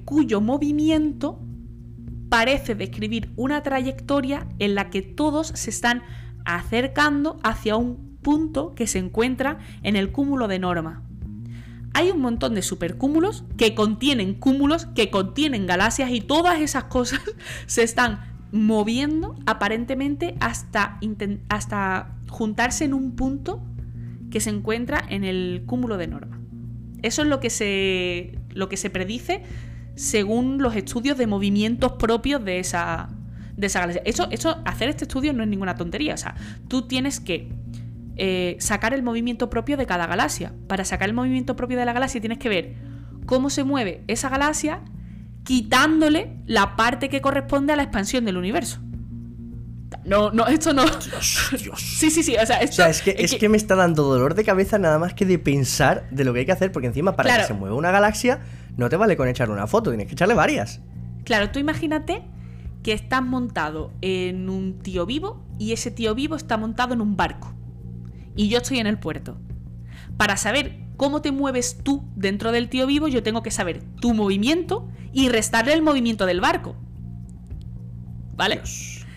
cuyo 0.03 0.41
movimiento 0.41 1.39
parece 2.27 2.75
describir 2.75 3.31
una 3.37 3.63
trayectoria 3.63 4.45
en 4.59 4.75
la 4.75 4.89
que 4.89 5.01
todos 5.01 5.47
se 5.47 5.69
están 5.69 6.03
acercando 6.43 7.39
hacia 7.43 7.77
un 7.77 8.17
punto 8.21 8.75
que 8.75 8.87
se 8.87 8.99
encuentra 8.99 9.59
en 9.83 9.95
el 9.95 10.11
cúmulo 10.11 10.49
de 10.49 10.59
norma 10.59 11.06
hay 11.97 12.11
un 12.11 12.21
montón 12.21 12.53
de 12.53 12.61
supercúmulos 12.61 13.43
que 13.57 13.73
contienen 13.73 14.35
cúmulos, 14.35 14.85
que 14.85 15.09
contienen 15.09 15.65
galaxias 15.65 16.11
y 16.11 16.21
todas 16.21 16.61
esas 16.61 16.83
cosas 16.83 17.21
se 17.65 17.81
están 17.81 18.19
moviendo 18.51 19.35
aparentemente 19.47 20.35
hasta, 20.39 20.99
hasta 21.49 22.15
juntarse 22.29 22.85
en 22.85 22.93
un 22.93 23.15
punto 23.15 23.63
que 24.29 24.39
se 24.39 24.51
encuentra 24.51 25.03
en 25.09 25.23
el 25.23 25.63
cúmulo 25.65 25.97
de 25.97 26.05
norma. 26.05 26.39
Eso 27.01 27.23
es 27.23 27.27
lo 27.27 27.39
que 27.39 27.49
se, 27.49 28.37
lo 28.51 28.69
que 28.69 28.77
se 28.77 28.91
predice 28.91 29.41
según 29.95 30.61
los 30.61 30.75
estudios 30.75 31.17
de 31.17 31.25
movimientos 31.25 31.93
propios 31.93 32.45
de 32.45 32.59
esa, 32.59 33.09
de 33.55 33.65
esa 33.65 33.79
galaxia. 33.79 34.03
Eso, 34.05 34.27
eso, 34.29 34.61
hacer 34.65 34.89
este 34.89 35.05
estudio 35.05 35.33
no 35.33 35.41
es 35.41 35.49
ninguna 35.49 35.75
tontería. 35.75 36.13
O 36.13 36.17
sea, 36.17 36.35
tú 36.67 36.83
tienes 36.83 37.19
que 37.19 37.49
eh, 38.17 38.57
sacar 38.59 38.93
el 38.93 39.03
movimiento 39.03 39.49
propio 39.49 39.77
de 39.77 39.85
cada 39.85 40.07
galaxia. 40.07 40.53
Para 40.67 40.85
sacar 40.85 41.09
el 41.09 41.15
movimiento 41.15 41.55
propio 41.55 41.77
de 41.77 41.85
la 41.85 41.93
galaxia 41.93 42.19
tienes 42.19 42.39
que 42.39 42.49
ver 42.49 42.75
cómo 43.25 43.49
se 43.49 43.63
mueve 43.63 44.03
esa 44.07 44.29
galaxia 44.29 44.81
quitándole 45.43 46.37
la 46.45 46.75
parte 46.75 47.09
que 47.09 47.21
corresponde 47.21 47.73
a 47.73 47.75
la 47.75 47.83
expansión 47.83 48.25
del 48.25 48.37
universo. 48.37 48.79
No, 50.03 50.31
no, 50.31 50.47
esto 50.47 50.73
no. 50.73 50.83
Dios, 50.85 51.49
Sí, 51.77 52.09
sí, 52.09 52.23
sí. 52.23 52.35
O 52.35 52.45
sea, 52.45 52.59
es, 52.61 53.01
que, 53.01 53.15
es, 53.17 53.35
que... 53.35 53.49
me 53.49 53.57
está 53.57 53.75
dando 53.75 54.03
dolor 54.03 54.35
de 54.35 54.43
cabeza 54.43 54.79
nada 54.79 54.99
más 54.99 55.13
que 55.13 55.25
de 55.25 55.37
pensar 55.39 56.09
de 56.11 56.23
lo 56.25 56.33
que 56.33 56.39
hay 56.39 56.45
que 56.45 56.51
hacer, 56.51 56.71
porque 56.71 56.87
encima 56.87 57.15
para 57.15 57.37
que 57.37 57.43
se 57.43 57.53
mueva 57.53 57.75
una 57.75 57.91
galaxia 57.91 58.39
no 58.77 58.89
te 58.89 58.95
vale 58.95 59.15
con 59.15 59.27
echarle 59.27 59.53
una 59.53 59.67
foto, 59.67 59.91
tienes 59.91 60.07
que 60.07 60.13
echarle 60.13 60.33
varias. 60.33 60.81
Claro, 61.23 61.51
tú 61.51 61.59
imagínate 61.59 62.23
que 62.83 62.93
estás 62.93 63.21
montado 63.21 63.91
en 64.01 64.49
un 64.49 64.79
tío 64.79 65.05
vivo 65.05 65.45
y 65.59 65.73
ese 65.73 65.91
tío 65.91 66.15
vivo 66.15 66.35
está 66.35 66.57
montado 66.57 66.93
en 66.93 67.01
un 67.01 67.17
barco 67.17 67.53
y 68.37 68.47
yo 68.47 68.59
estoy 68.59 68.79
en 68.79 68.87
el 68.87 68.97
puerto. 68.97 69.37
Para 70.15 70.37
saber 70.37 70.79
cómo 70.95 71.21
te 71.21 71.31
mueves 71.31 71.79
tú 71.83 72.09
dentro 72.15 72.53
del 72.53 72.69
tío 72.69 72.87
vivo, 72.87 73.09
yo 73.09 73.23
tengo 73.23 73.43
que 73.43 73.51
saber 73.51 73.83
tu 73.99 74.13
movimiento 74.13 74.87
y 75.11 75.27
restarle 75.27 75.73
el 75.73 75.81
movimiento 75.81 76.25
del 76.25 76.39
barco. 76.39 76.77
¿Vale? 78.35 78.61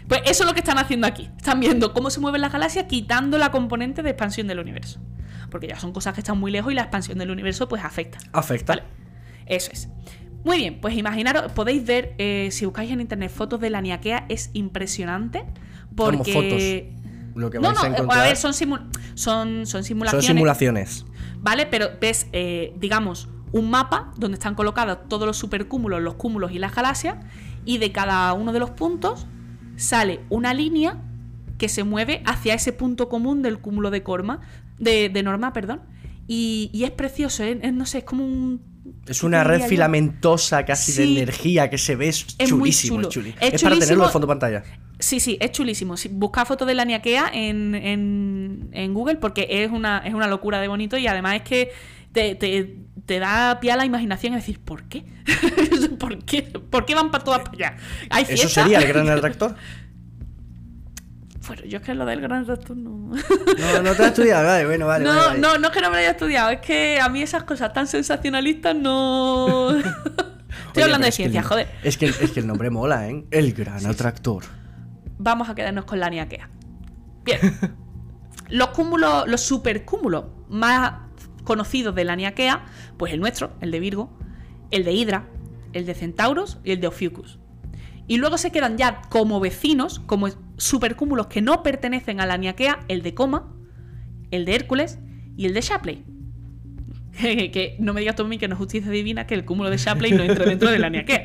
Pues 0.09 0.22
eso 0.24 0.42
es 0.42 0.46
lo 0.46 0.54
que 0.54 0.61
están 0.61 0.78
haciendo 0.78 1.06
aquí. 1.06 1.30
Están 1.37 1.61
viendo 1.61 1.92
cómo 1.92 2.11
se 2.11 2.18
mueven 2.18 2.40
las 2.40 2.52
galaxias 2.52 2.87
quitando 2.87 3.38
la 3.38 3.52
componente 3.52 4.02
de 4.02 4.11
expansión 4.11 4.48
del 4.48 4.59
universo. 4.59 4.98
Porque 5.50 5.68
ya 5.68 5.78
son 5.78 5.92
cosas 5.92 6.14
que 6.14 6.20
están 6.20 6.38
muy 6.38 6.50
lejos 6.50 6.72
y 6.72 6.74
la 6.74 6.83
expansión 6.83 7.18
del 7.18 7.30
universo 7.30 7.68
pues 7.68 7.85
afecta. 7.85 8.18
Afecta. 8.33 8.74
Vale. 8.74 8.83
Eso 9.46 9.70
es. 9.72 9.88
Muy 10.42 10.56
bien, 10.56 10.80
pues 10.80 10.96
imaginaros, 10.96 11.52
podéis 11.52 11.85
ver, 11.85 12.14
eh, 12.16 12.48
si 12.50 12.64
buscáis 12.64 12.90
en 12.90 13.00
internet 13.00 13.30
fotos 13.30 13.61
de 13.61 13.68
la 13.68 13.83
Niaquea, 13.83 14.24
es 14.28 14.50
impresionante. 14.54 15.44
Porque. 15.94 16.94
Lo 17.34 17.50
que 17.50 17.58
No, 17.58 17.68
vais 17.68 17.74
no, 17.78 17.82
a 17.82 17.86
eh, 17.86 17.90
encontrar 17.92 18.20
a 18.20 18.24
ver, 18.24 18.36
son, 18.36 18.52
simu- 18.52 18.86
son, 19.14 19.66
son 19.66 19.84
simulaciones. 19.84 20.26
son 20.26 20.34
simulaciones. 20.36 21.06
¿Vale? 21.40 21.66
Pero 21.66 21.88
ves, 22.00 22.26
eh, 22.32 22.74
digamos, 22.78 23.28
un 23.52 23.70
mapa 23.70 24.12
donde 24.16 24.34
están 24.34 24.54
colocados 24.54 24.98
todos 25.08 25.26
los 25.26 25.36
supercúmulos, 25.36 26.00
los 26.02 26.14
cúmulos 26.14 26.52
y 26.52 26.58
las 26.58 26.74
galaxias, 26.74 27.16
y 27.64 27.78
de 27.78 27.92
cada 27.92 28.32
uno 28.34 28.52
de 28.52 28.58
los 28.60 28.70
puntos 28.70 29.26
sale 29.76 30.20
una 30.28 30.54
línea 30.54 30.98
que 31.58 31.68
se 31.68 31.84
mueve 31.84 32.22
hacia 32.26 32.54
ese 32.54 32.72
punto 32.72 33.08
común 33.08 33.42
del 33.42 33.58
cúmulo 33.58 33.90
de 33.90 34.02
Corma, 34.02 34.40
de, 34.78 35.08
de 35.08 35.22
Norma, 35.22 35.52
perdón. 35.52 35.82
Y, 36.26 36.70
y 36.72 36.84
es 36.84 36.90
precioso, 36.90 37.42
¿eh? 37.42 37.58
Es, 37.62 37.72
no 37.72 37.86
sé, 37.86 37.98
es 37.98 38.04
como 38.04 38.24
un. 38.24 38.62
Es 39.06 39.20
¿qué 39.20 39.26
una 39.26 39.44
red 39.44 39.62
filamentosa 39.62 40.64
casi 40.64 40.92
Sí. 40.92 40.98
de 41.14 41.22
energía 41.22 41.68
que 41.70 41.76
se 41.78 41.96
ve 41.96 42.08
es 42.08 42.26
Es 42.38 42.48
chulísimo. 42.48 43.02
chulo. 43.08 43.28
Es, 43.28 43.34
Es 43.34 43.38
para 43.40 43.50
chulísimo. 43.58 43.80
tenerlo 43.80 44.04
de 44.06 44.10
fondo 44.12 44.26
pantalla. 44.26 44.62
Sí, 45.00 45.18
sí, 45.20 45.36
es 45.40 45.50
chulísimo. 45.52 45.96
Si- 45.96 46.08
Busca 46.08 46.44
fotos 46.44 46.68
de 46.68 46.74
la 46.74 46.84
Niaquea 46.84 47.30
en, 47.32 47.74
en, 47.74 48.68
en 48.72 48.94
Google 48.94 49.16
porque 49.16 49.46
es 49.50 49.70
una, 49.70 49.98
es 49.98 50.14
una 50.14 50.26
locura 50.28 50.60
de 50.60 50.68
bonito 50.68 50.96
y 50.96 51.06
además 51.06 51.34
es 51.36 51.42
que 51.42 51.72
te, 52.12 52.34
te- 52.36 52.76
te 53.06 53.18
da 53.18 53.58
pie 53.60 53.72
a 53.72 53.76
la 53.76 53.84
imaginación 53.84 54.34
y 54.34 54.36
decir, 54.36 54.60
¿por 54.60 54.84
qué? 54.84 55.04
¿Por 55.98 56.18
qué? 56.24 56.42
¿Por 56.42 56.84
qué 56.86 56.94
van 56.94 57.10
para 57.10 57.24
todas 57.24 57.40
para 57.40 57.52
allá? 57.52 57.76
¿Hay 58.10 58.24
Eso 58.28 58.48
sería 58.48 58.78
el 58.78 58.86
gran 58.88 59.08
atractor. 59.08 59.56
Bueno, 61.46 61.64
yo 61.64 61.78
es 61.78 61.82
que 61.84 61.94
lo 61.94 62.04
del 62.04 62.20
gran 62.20 62.46
reactor 62.46 62.76
no... 62.76 62.90
No, 63.10 63.82
no 63.82 63.94
te 63.96 64.02
has 64.02 64.08
estudiado, 64.10 64.46
vale, 64.46 64.66
bueno, 64.66 64.86
vale. 64.86 65.04
no, 65.04 65.10
vale, 65.10 65.26
vale. 65.26 65.40
no, 65.40 65.58
no 65.58 65.68
es 65.68 65.74
que 65.74 65.80
no 65.80 65.88
me 65.88 65.94
lo 65.96 65.98
haya 66.00 66.10
estudiado, 66.12 66.50
es 66.50 66.60
que 66.60 67.00
a 67.00 67.08
mí 67.08 67.22
esas 67.22 67.42
cosas 67.42 67.72
tan 67.72 67.88
sensacionalistas 67.88 68.76
no... 68.76 69.70
Estoy 69.80 69.88
Oye, 70.76 70.82
hablando 70.84 71.06
de 71.06 71.10
que 71.10 71.16
ciencia, 71.16 71.42
joder. 71.42 71.66
Es 71.82 71.96
que, 71.96 72.06
es 72.06 72.30
que 72.30 72.38
el 72.40 72.46
nombre 72.46 72.70
mola, 72.70 73.08
¿eh? 73.08 73.24
El 73.32 73.52
gran 73.52 73.84
atractor. 73.86 74.44
Vamos 75.20 75.48
a 75.48 75.54
quedarnos 75.54 75.85
con 75.85 76.00
la 76.00 76.11
niaquea. 76.11 76.48
Bien. 77.24 77.38
Los 78.48 78.70
cúmulos, 78.70 79.28
los 79.28 79.42
supercúmulos 79.42 80.24
más 80.48 80.94
conocidos 81.44 81.94
de 81.94 82.02
la 82.02 82.16
niaquea, 82.16 82.66
pues 82.96 83.12
el 83.12 83.20
nuestro, 83.20 83.52
el 83.61 83.70
de 83.70 83.78
Virgo, 83.78 84.11
el 84.72 84.83
de 84.83 84.92
Hidra, 84.92 85.28
el 85.72 85.87
de 85.87 85.94
Centauros 85.94 86.59
y 86.64 86.72
el 86.72 86.80
de 86.80 86.88
Ophiuchus. 86.88 87.38
Y 88.09 88.16
luego 88.16 88.38
se 88.38 88.50
quedan 88.50 88.76
ya 88.76 89.02
como 89.09 89.38
vecinos, 89.38 90.00
como 90.00 90.26
supercúmulos 90.56 91.28
que 91.28 91.42
no 91.42 91.62
pertenecen 91.62 92.20
a 92.20 92.26
la 92.26 92.38
niaquea, 92.38 92.80
el 92.88 93.02
de 93.02 93.14
Coma, 93.14 93.54
el 94.33 94.44
de 94.44 94.56
Hércules 94.56 94.98
y 95.37 95.46
el 95.46 95.54
de 95.54 95.61
Shapley. 95.61 96.04
que 97.52 97.76
no 97.78 97.92
me 97.92 98.00
digas 98.00 98.16
tú 98.16 98.22
a 98.22 98.28
mí 98.28 98.38
que 98.38 98.48
no 98.48 98.54
es 98.54 98.59
justicia 98.59 98.90
divina 98.90 99.26
que 99.26 99.35
el 99.35 99.44
cúmulo 99.44 99.70
de 99.70 99.76
Shapley 99.76 100.12
no 100.12 100.22
entre 100.22 100.46
dentro 100.46 100.70
de 100.70 100.78
la 100.78 100.88
niaquea. 100.88 101.24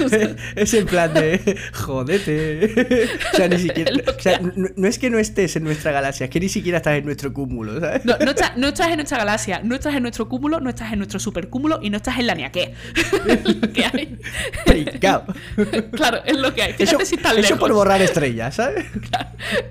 es 0.56 0.74
en 0.74 0.86
plan 0.86 1.12
de. 1.12 1.58
Jodete. 1.72 3.10
o 3.32 3.36
sea, 3.36 3.48
ni 3.48 3.58
siquiera. 3.58 3.92
O 4.06 4.20
sea, 4.20 4.38
no, 4.40 4.68
no 4.74 4.88
es 4.88 4.98
que 4.98 5.10
no 5.10 5.18
estés 5.18 5.56
en 5.56 5.64
nuestra 5.64 5.92
galaxia, 5.92 6.24
es 6.24 6.30
que 6.30 6.40
ni 6.40 6.48
siquiera 6.48 6.78
estás 6.78 6.98
en 6.98 7.04
nuestro 7.04 7.32
cúmulo, 7.32 7.80
¿sabes? 7.80 8.04
No, 8.04 8.16
no, 8.18 8.30
estás, 8.30 8.56
no 8.56 8.68
estás 8.68 8.88
en 8.88 8.96
nuestra 8.96 9.18
galaxia, 9.18 9.60
no 9.62 9.74
estás 9.74 9.94
en 9.94 10.02
nuestro 10.02 10.28
cúmulo, 10.28 10.60
no 10.60 10.70
estás 10.70 10.92
en 10.92 10.98
nuestro 10.98 11.18
supercúmulo 11.20 11.80
y 11.82 11.90
no 11.90 11.98
estás 11.98 12.18
en 12.18 12.26
la 12.26 12.34
niaquea. 12.34 12.70
Lo 13.44 13.72
que 13.72 13.84
hay. 13.84 14.18
Pringao. 14.64 15.24
Claro, 15.92 16.22
es 16.24 16.36
lo 16.36 16.54
que 16.54 16.62
hay. 16.62 16.70
Eso, 16.72 16.84
Fíjate 16.84 17.06
si 17.06 17.14
estás 17.16 17.32
eso 17.32 17.42
lejos. 17.42 17.58
por 17.58 17.72
borrar 17.72 18.00
estrellas, 18.02 18.54
¿sabes? 18.54 18.86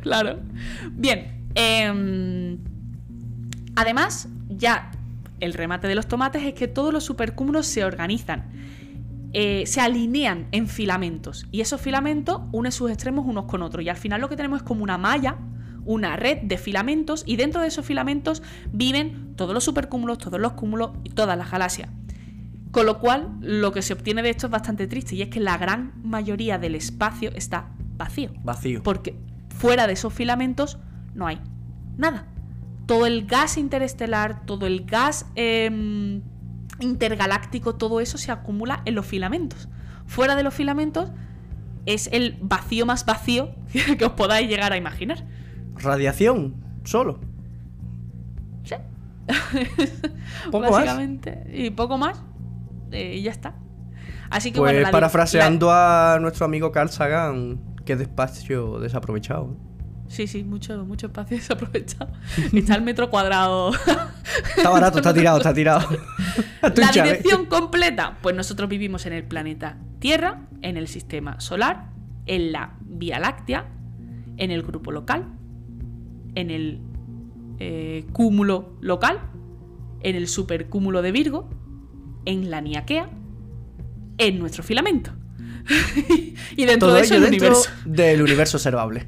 Claro. 0.01 0.39
Bien. 0.91 1.49
em, 1.55 2.57
además, 3.75 4.27
ya 4.49 4.91
el 5.45 5.53
remate 5.53 5.87
de 5.87 5.95
los 5.95 6.07
tomates 6.07 6.43
es 6.43 6.53
que 6.53 6.67
todos 6.67 6.91
los 6.91 7.03
supercúmulos 7.03 7.65
se 7.67 7.83
organizan. 7.85 8.51
eh, 9.37 9.65
se 9.67 9.81
alinean 9.81 10.47
en 10.53 10.69
filamentos. 10.69 11.45
Y 11.51 11.59
esos 11.59 11.81
filamentos 11.81 12.43
unen 12.53 12.71
sus 12.71 12.89
extremos 12.89 13.25
unos 13.25 13.45
con 13.45 13.61
otros. 13.63 13.83
Y 13.83 13.89
al 13.89 13.97
final 13.97 14.21
lo 14.21 14.29
que 14.29 14.37
tenemos 14.37 14.61
es 14.61 14.63
como 14.63 14.81
una 14.81 14.97
malla, 14.97 15.35
una 15.83 16.15
red 16.15 16.43
de 16.43 16.57
filamentos. 16.57 17.23
Y 17.27 17.35
dentro 17.35 17.59
de 17.59 17.67
esos 17.67 17.85
filamentos 17.85 18.41
viven 18.71 19.35
todos 19.35 19.53
los 19.53 19.65
supercúmulos, 19.65 20.19
todos 20.19 20.39
los 20.39 20.53
cúmulos 20.53 20.91
y 21.03 21.09
todas 21.09 21.37
las 21.37 21.51
galaxias. 21.51 21.89
Con 22.71 22.85
lo 22.85 22.99
cual, 22.99 23.35
lo 23.41 23.73
que 23.73 23.81
se 23.81 23.91
obtiene 23.91 24.21
de 24.21 24.29
esto 24.29 24.47
es 24.47 24.51
bastante 24.51 24.87
triste. 24.87 25.15
Y 25.15 25.21
es 25.21 25.27
que 25.27 25.41
la 25.41 25.57
gran 25.57 25.91
mayoría 26.01 26.57
del 26.57 26.75
espacio 26.75 27.31
está 27.35 27.71
vacío. 27.97 28.29
Vacío. 28.41 28.83
Porque 28.83 29.17
fuera 29.49 29.85
de 29.85 29.93
esos 29.93 30.13
filamentos 30.13 30.77
no 31.13 31.27
hay 31.27 31.41
nada. 31.97 32.27
Todo 32.85 33.05
el 33.05 33.25
gas 33.25 33.57
interestelar, 33.57 34.45
todo 34.45 34.67
el 34.67 34.85
gas 34.85 35.25
em, 35.35 36.21
intergaláctico, 36.79 37.75
todo 37.75 37.99
eso 38.01 38.17
se 38.17 38.31
acumula 38.31 38.81
en 38.85 38.95
los 38.95 39.05
filamentos. 39.05 39.67
Fuera 40.05 40.35
de 40.35 40.43
los 40.43 40.53
filamentos 40.53 41.11
es 41.85 42.09
el 42.11 42.37
vacío 42.41 42.85
más 42.85 43.05
vacío 43.05 43.55
que 43.97 44.05
os 44.05 44.11
podáis 44.11 44.47
llegar 44.49 44.71
a 44.73 44.77
imaginar. 44.77 45.23
Radiación, 45.75 46.55
solo. 46.83 47.19
Sí. 48.63 48.75
Poco 50.51 50.59
más. 50.61 50.71
Básicamente. 50.71 51.43
Y 51.53 51.69
poco 51.71 51.97
más. 51.97 52.21
eh, 52.91 53.15
y 53.17 53.23
ya 53.23 53.31
está. 53.31 53.55
Así 54.29 54.51
que 54.51 54.59
Pues 54.59 54.71
bueno, 54.73 54.85
la- 54.85 54.91
parafraseando 54.91 55.71
a 55.71 56.17
nuestro 56.21 56.45
amigo 56.45 56.71
Carl 56.71 56.89
Sagan, 56.89 57.59
que 57.85 57.95
despacio 57.95 58.79
desaprovechado. 58.79 59.55
Sí, 60.07 60.27
sí, 60.27 60.43
mucho, 60.43 60.85
mucho 60.85 61.07
espacio 61.07 61.37
desaprovechado. 61.37 62.11
Está 62.53 62.75
el 62.75 62.81
metro 62.83 63.09
cuadrado. 63.09 63.71
Está 64.55 64.69
barato, 64.69 64.99
está 64.99 65.13
tirado, 65.13 65.37
está 65.37 65.53
tirado. 65.53 65.87
La 66.61 66.91
chave. 66.91 67.09
dirección 67.09 67.45
completa. 67.45 68.17
Pues 68.21 68.35
nosotros 68.35 68.69
vivimos 68.69 69.05
en 69.05 69.13
el 69.13 69.23
planeta 69.23 69.77
Tierra, 69.99 70.47
en 70.61 70.77
el 70.77 70.87
sistema 70.87 71.39
solar, 71.39 71.89
en 72.25 72.51
la 72.51 72.75
Vía 72.81 73.19
Láctea, 73.19 73.67
en 74.37 74.51
el 74.51 74.61
grupo 74.63 74.91
local, 74.91 75.25
en 76.35 76.51
el 76.51 76.81
eh, 77.59 78.05
cúmulo 78.13 78.77
local, 78.81 79.19
en 80.01 80.15
el 80.15 80.27
supercúmulo 80.27 81.01
de 81.01 81.11
Virgo, 81.11 81.49
en 82.25 82.51
la 82.51 82.61
Niaquea, 82.61 83.09
en 84.17 84.39
nuestro 84.39 84.63
filamento. 84.63 85.11
y 86.55 86.65
dentro 86.65 86.89
Todo 86.89 86.97
de 86.97 87.01
eso 87.03 87.15
el 87.15 87.21
dentro 87.21 87.47
universo. 87.47 87.69
del 87.85 88.21
universo 88.21 88.57
observable. 88.57 89.07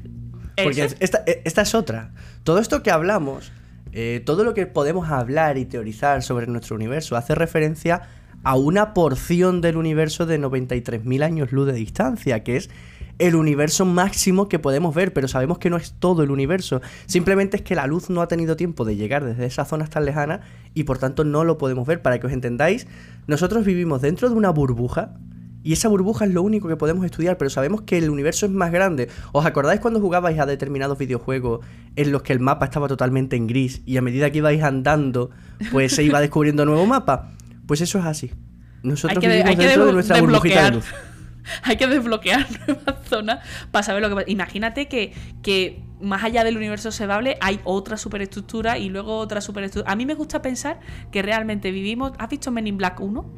Porque 0.62 0.84
Eso. 0.84 0.96
esta, 1.00 1.22
e, 1.26 1.42
esta 1.44 1.62
es 1.62 1.74
otra. 1.74 2.10
Todo 2.44 2.58
esto 2.58 2.82
que 2.82 2.90
hablamos, 2.90 3.52
eh, 3.92 4.22
todo 4.24 4.44
lo 4.44 4.54
que 4.54 4.66
podemos 4.66 5.10
hablar 5.10 5.58
y 5.58 5.64
teorizar 5.64 6.22
sobre 6.22 6.46
nuestro 6.46 6.76
universo 6.76 7.16
hace 7.16 7.34
referencia 7.34 8.02
a 8.44 8.56
una 8.56 8.94
porción 8.94 9.60
del 9.60 9.76
universo 9.76 10.26
de 10.26 10.38
93.000 10.40 11.22
años 11.22 11.52
luz 11.52 11.66
de 11.66 11.72
distancia, 11.72 12.44
que 12.44 12.56
es 12.56 12.70
el 13.18 13.34
universo 13.34 13.84
máximo 13.84 14.48
que 14.48 14.58
podemos 14.58 14.94
ver, 14.94 15.12
pero 15.12 15.26
sabemos 15.26 15.58
que 15.58 15.70
no 15.70 15.76
es 15.76 15.92
todo 15.98 16.22
el 16.22 16.30
universo. 16.30 16.80
Simplemente 17.06 17.56
es 17.56 17.62
que 17.62 17.74
la 17.74 17.86
luz 17.86 18.10
no 18.10 18.22
ha 18.22 18.28
tenido 18.28 18.56
tiempo 18.56 18.84
de 18.84 18.96
llegar 18.96 19.24
desde 19.24 19.44
esas 19.44 19.68
zonas 19.68 19.90
tan 19.90 20.04
lejanas 20.04 20.40
y 20.74 20.84
por 20.84 20.98
tanto 20.98 21.24
no 21.24 21.44
lo 21.44 21.58
podemos 21.58 21.86
ver. 21.86 22.00
Para 22.00 22.20
que 22.20 22.28
os 22.28 22.32
entendáis, 22.32 22.86
nosotros 23.26 23.64
vivimos 23.64 24.02
dentro 24.02 24.28
de 24.28 24.36
una 24.36 24.50
burbuja 24.50 25.14
y 25.68 25.74
esa 25.74 25.88
burbuja 25.88 26.24
es 26.24 26.32
lo 26.32 26.40
único 26.40 26.66
que 26.66 26.76
podemos 26.76 27.04
estudiar, 27.04 27.36
pero 27.36 27.50
sabemos 27.50 27.82
que 27.82 27.98
el 27.98 28.08
universo 28.08 28.46
es 28.46 28.52
más 28.52 28.72
grande. 28.72 29.10
¿Os 29.32 29.44
acordáis 29.44 29.80
cuando 29.80 30.00
jugabais 30.00 30.38
a 30.38 30.46
determinados 30.46 30.96
videojuegos 30.96 31.60
en 31.94 32.10
los 32.10 32.22
que 32.22 32.32
el 32.32 32.40
mapa 32.40 32.64
estaba 32.64 32.88
totalmente 32.88 33.36
en 33.36 33.46
gris 33.46 33.82
y 33.84 33.98
a 33.98 34.00
medida 34.00 34.30
que 34.30 34.38
ibais 34.38 34.62
andando, 34.62 35.28
pues 35.70 35.94
se 35.94 36.04
iba 36.04 36.22
descubriendo 36.22 36.64
nuevo 36.64 36.86
mapa? 36.86 37.32
Pues 37.66 37.82
eso 37.82 37.98
es 37.98 38.06
así. 38.06 38.30
Nosotros 38.82 39.18
Hay 39.18 39.20
que 39.20 39.28
vivimos 39.28 39.50
hay 39.50 39.56
que 39.56 39.66
dentro 39.66 39.84
de 39.84 39.92
nuestra 39.92 40.20
burbujita 40.22 40.54
de 40.54 40.70
desbloquear. 40.70 40.74
luz. 40.74 40.86
Hay 41.64 41.76
que 41.76 41.86
desbloquear 41.86 42.46
nuevas 42.66 43.06
zonas 43.06 43.46
para 43.70 43.82
saber 43.82 44.00
lo 44.00 44.08
que 44.08 44.14
pasa. 44.14 44.30
Imagínate 44.30 44.88
que, 44.88 45.12
que 45.42 45.82
más 46.00 46.24
allá 46.24 46.44
del 46.44 46.56
universo 46.56 46.88
observable 46.88 47.36
hay 47.42 47.60
otra 47.64 47.98
superestructura 47.98 48.78
y 48.78 48.88
luego 48.88 49.18
otra 49.18 49.42
superestructura. 49.42 49.92
A 49.92 49.96
mí 49.96 50.06
me 50.06 50.14
gusta 50.14 50.40
pensar 50.40 50.80
que 51.12 51.20
realmente 51.20 51.72
vivimos. 51.72 52.12
¿Has 52.16 52.30
visto 52.30 52.50
Men 52.50 52.68
in 52.68 52.78
Black 52.78 53.00
1? 53.00 53.30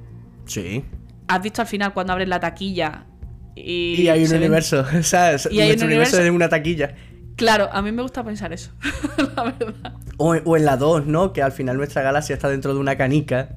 Sí. 0.47 0.85
¿Has 1.31 1.43
visto 1.43 1.63
al 1.63 1.69
final 1.69 1.93
cuando 1.93 2.13
abres 2.13 2.29
la 2.29 2.41
taquilla? 2.41 3.07
Y, 3.55 4.03
Y 4.03 4.09
hay 4.09 4.25
un 4.25 4.31
ven- 4.31 4.39
universo, 4.41 4.85
o 4.99 5.03
sea, 5.03 5.37
Y 5.51 5.61
hay 5.61 5.69
nuestro 5.69 5.87
un 5.87 5.93
universo 5.93 6.21
en 6.23 6.35
una 6.35 6.49
taquilla. 6.49 6.95
Claro, 7.37 7.69
a 7.73 7.81
mí 7.83 7.91
me 7.93 8.03
gusta 8.03 8.23
pensar 8.25 8.53
eso. 8.53 8.71
la 9.37 9.45
verdad. 9.45 9.95
O, 10.19 10.35
o 10.35 10.57
en 10.57 10.65
la 10.65 10.77
2, 10.77 11.07
¿no? 11.07 11.33
Que 11.33 11.43
al 11.43 11.53
final 11.53 11.77
nuestra 11.77 12.03
galaxia 12.03 12.35
está 12.35 12.49
dentro 12.49 12.75
de 12.75 12.81
una 12.81 12.97
canica. 12.97 13.55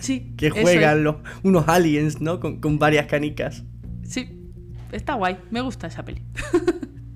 Sí. 0.00 0.34
Que 0.36 0.50
juegan 0.50 1.02
los, 1.04 1.16
unos 1.42 1.66
aliens, 1.68 2.20
¿no? 2.20 2.40
Con, 2.40 2.60
con 2.60 2.78
varias 2.78 3.06
canicas. 3.06 3.64
Sí. 4.02 4.38
Está 4.92 5.14
guay. 5.14 5.38
Me 5.50 5.60
gusta 5.60 5.86
esa 5.88 6.04
peli. 6.04 6.22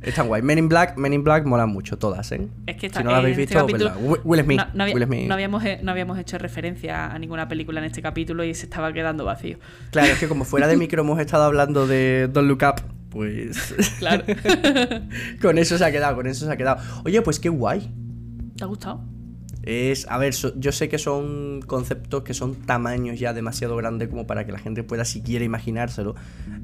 Están 0.03 0.28
guay. 0.28 0.40
Men 0.42 0.59
in 0.59 0.68
Black, 0.68 0.96
Men 0.96 1.12
in 1.12 1.22
Black 1.24 1.44
molan 1.44 1.68
mucho 1.68 1.98
todas, 1.98 2.32
¿eh? 2.32 2.48
Es 2.66 2.76
que 2.76 2.86
está, 2.86 3.01
si 3.01 3.05
no 3.05 3.11
la 3.11 3.18
habéis 3.18 3.36
este 3.38 3.55
visto, 3.55 3.66
capítulo- 3.66 3.90
vedla. 3.94 4.09
Will- 4.09 4.20
Will 4.24 4.40
Smith. 4.44 4.59
No, 4.59 4.66
no 4.74 4.82
había- 4.84 4.94
Will 4.94 5.05
Smith. 5.05 5.28
no 5.28 5.34
habíamos, 5.34 5.62
no 5.82 5.90
habíamos 5.90 6.18
hecho 6.18 6.38
referencia 6.38 7.12
a 7.12 7.18
ninguna 7.18 7.48
película 7.48 7.80
en 7.80 7.86
este 7.86 8.01
capítulo 8.01 8.42
y 8.44 8.55
se 8.55 8.64
estaba 8.66 8.92
quedando 8.92 9.24
vacío. 9.24 9.59
Claro, 9.90 10.09
es 10.12 10.18
que 10.18 10.26
como 10.28 10.44
fuera 10.44 10.66
de 10.68 10.76
micro 10.78 11.03
hemos 11.03 11.18
estado 11.20 11.44
hablando 11.44 11.86
de 11.86 12.28
Don't 12.32 12.48
Look 12.48 12.62
Up 12.66 12.82
Pues. 13.11 13.74
Claro. 13.98 14.24
con 15.42 15.59
eso 15.59 15.76
se 15.76 15.84
ha 15.84 15.90
quedado, 15.92 16.14
con 16.16 16.26
eso 16.26 16.46
se 16.46 16.53
ha 16.53 16.57
quedado. 16.57 16.80
Oye, 17.05 17.20
pues 17.22 17.38
qué 17.40 17.48
guay. 17.48 17.90
¿Te 18.57 18.64
ha 18.64 18.66
gustado? 18.68 19.03
Es, 19.62 20.06
a 20.08 20.16
ver, 20.16 20.32
so- 20.32 20.54
yo 20.56 20.72
sé 20.72 20.88
que 20.88 20.98
son 20.98 21.61
conceptos 21.66 22.22
que 22.22 22.32
son 22.32 22.54
tamaños 22.54 23.18
ya 23.20 23.34
demasiado 23.34 23.76
grandes 23.76 24.08
como 24.08 24.26
para 24.26 24.46
que 24.46 24.52
la 24.52 24.58
gente 24.58 24.82
pueda 24.82 25.04
siquiera 25.04 25.44
imaginárselo. 25.44 26.14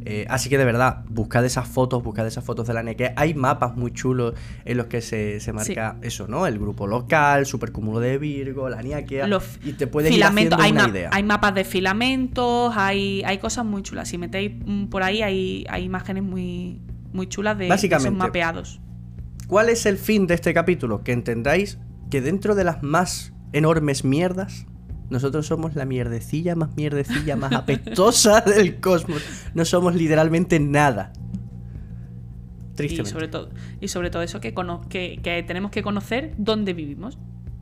Eh, 0.04 0.24
así 0.30 0.48
que 0.48 0.56
de 0.56 0.64
verdad, 0.64 1.04
buscad 1.08 1.44
esas 1.44 1.68
fotos, 1.68 2.02
buscad 2.02 2.26
esas 2.26 2.44
fotos 2.44 2.66
de 2.66 2.74
la 2.74 2.82
NEC. 2.82 3.12
Hay 3.16 3.34
mapas 3.34 3.76
muy 3.76 3.92
chulos 3.92 4.34
en 4.64 4.78
los 4.78 4.86
que 4.86 5.02
se, 5.02 5.40
se 5.40 5.52
marca 5.52 5.96
eso, 6.00 6.26
¿no? 6.26 6.46
El 6.46 6.58
grupo 6.58 6.86
local, 6.86 7.44
supercúmulo 7.44 8.00
de 8.00 8.16
Virgo, 8.16 8.68
la 8.68 8.80
Niaquea. 8.80 9.26
Los 9.26 9.58
y 9.62 9.74
te 9.74 9.86
puedes 9.86 10.10
ir 10.12 10.24
haciendo 10.24 10.56
hay, 10.58 10.72
una 10.72 10.88
idea. 10.88 11.10
hay 11.12 11.22
mapas 11.22 11.54
de 11.54 11.64
filamentos, 11.64 12.72
hay, 12.76 13.22
hay 13.24 13.38
cosas 13.38 13.66
muy 13.66 13.82
chulas. 13.82 14.08
Si 14.08 14.16
metéis 14.16 14.52
por 14.90 15.02
ahí, 15.02 15.20
hay, 15.22 15.66
hay 15.68 15.84
imágenes 15.84 16.22
muy, 16.22 16.80
muy 17.12 17.26
chulas 17.26 17.58
de, 17.58 17.68
esos 17.68 18.12
mapeados. 18.12 18.80
¿Cuál 19.48 19.68
es 19.68 19.86
el 19.86 19.98
fin 19.98 20.26
de 20.26 20.34
este 20.34 20.54
capítulo? 20.54 21.04
Que 21.04 21.12
entendáis 21.12 21.78
que 22.10 22.20
dentro 22.20 22.54
de 22.54 22.64
las 22.64 22.82
más 22.82 23.32
enormes 23.52 24.04
mierdas, 24.04 24.66
nosotros 25.10 25.46
somos 25.46 25.74
la 25.74 25.84
mierdecilla 25.84 26.56
más 26.56 26.76
mierdecilla 26.76 27.36
más 27.36 27.52
apestosa 27.54 28.40
del 28.40 28.80
cosmos. 28.80 29.22
No 29.54 29.64
somos 29.64 29.94
literalmente 29.94 30.58
nada. 30.60 31.12
Y 32.72 32.76
Tristemente. 32.76 33.10
sobre 33.10 33.28
todo, 33.28 33.50
y 33.80 33.88
sobre 33.88 34.10
todo 34.10 34.22
eso 34.22 34.40
que, 34.40 34.54
que, 34.88 35.20
que 35.22 35.42
tenemos 35.42 35.70
que 35.70 35.82
conocer 35.82 36.34
dónde 36.36 36.74
vivimos 36.74 37.18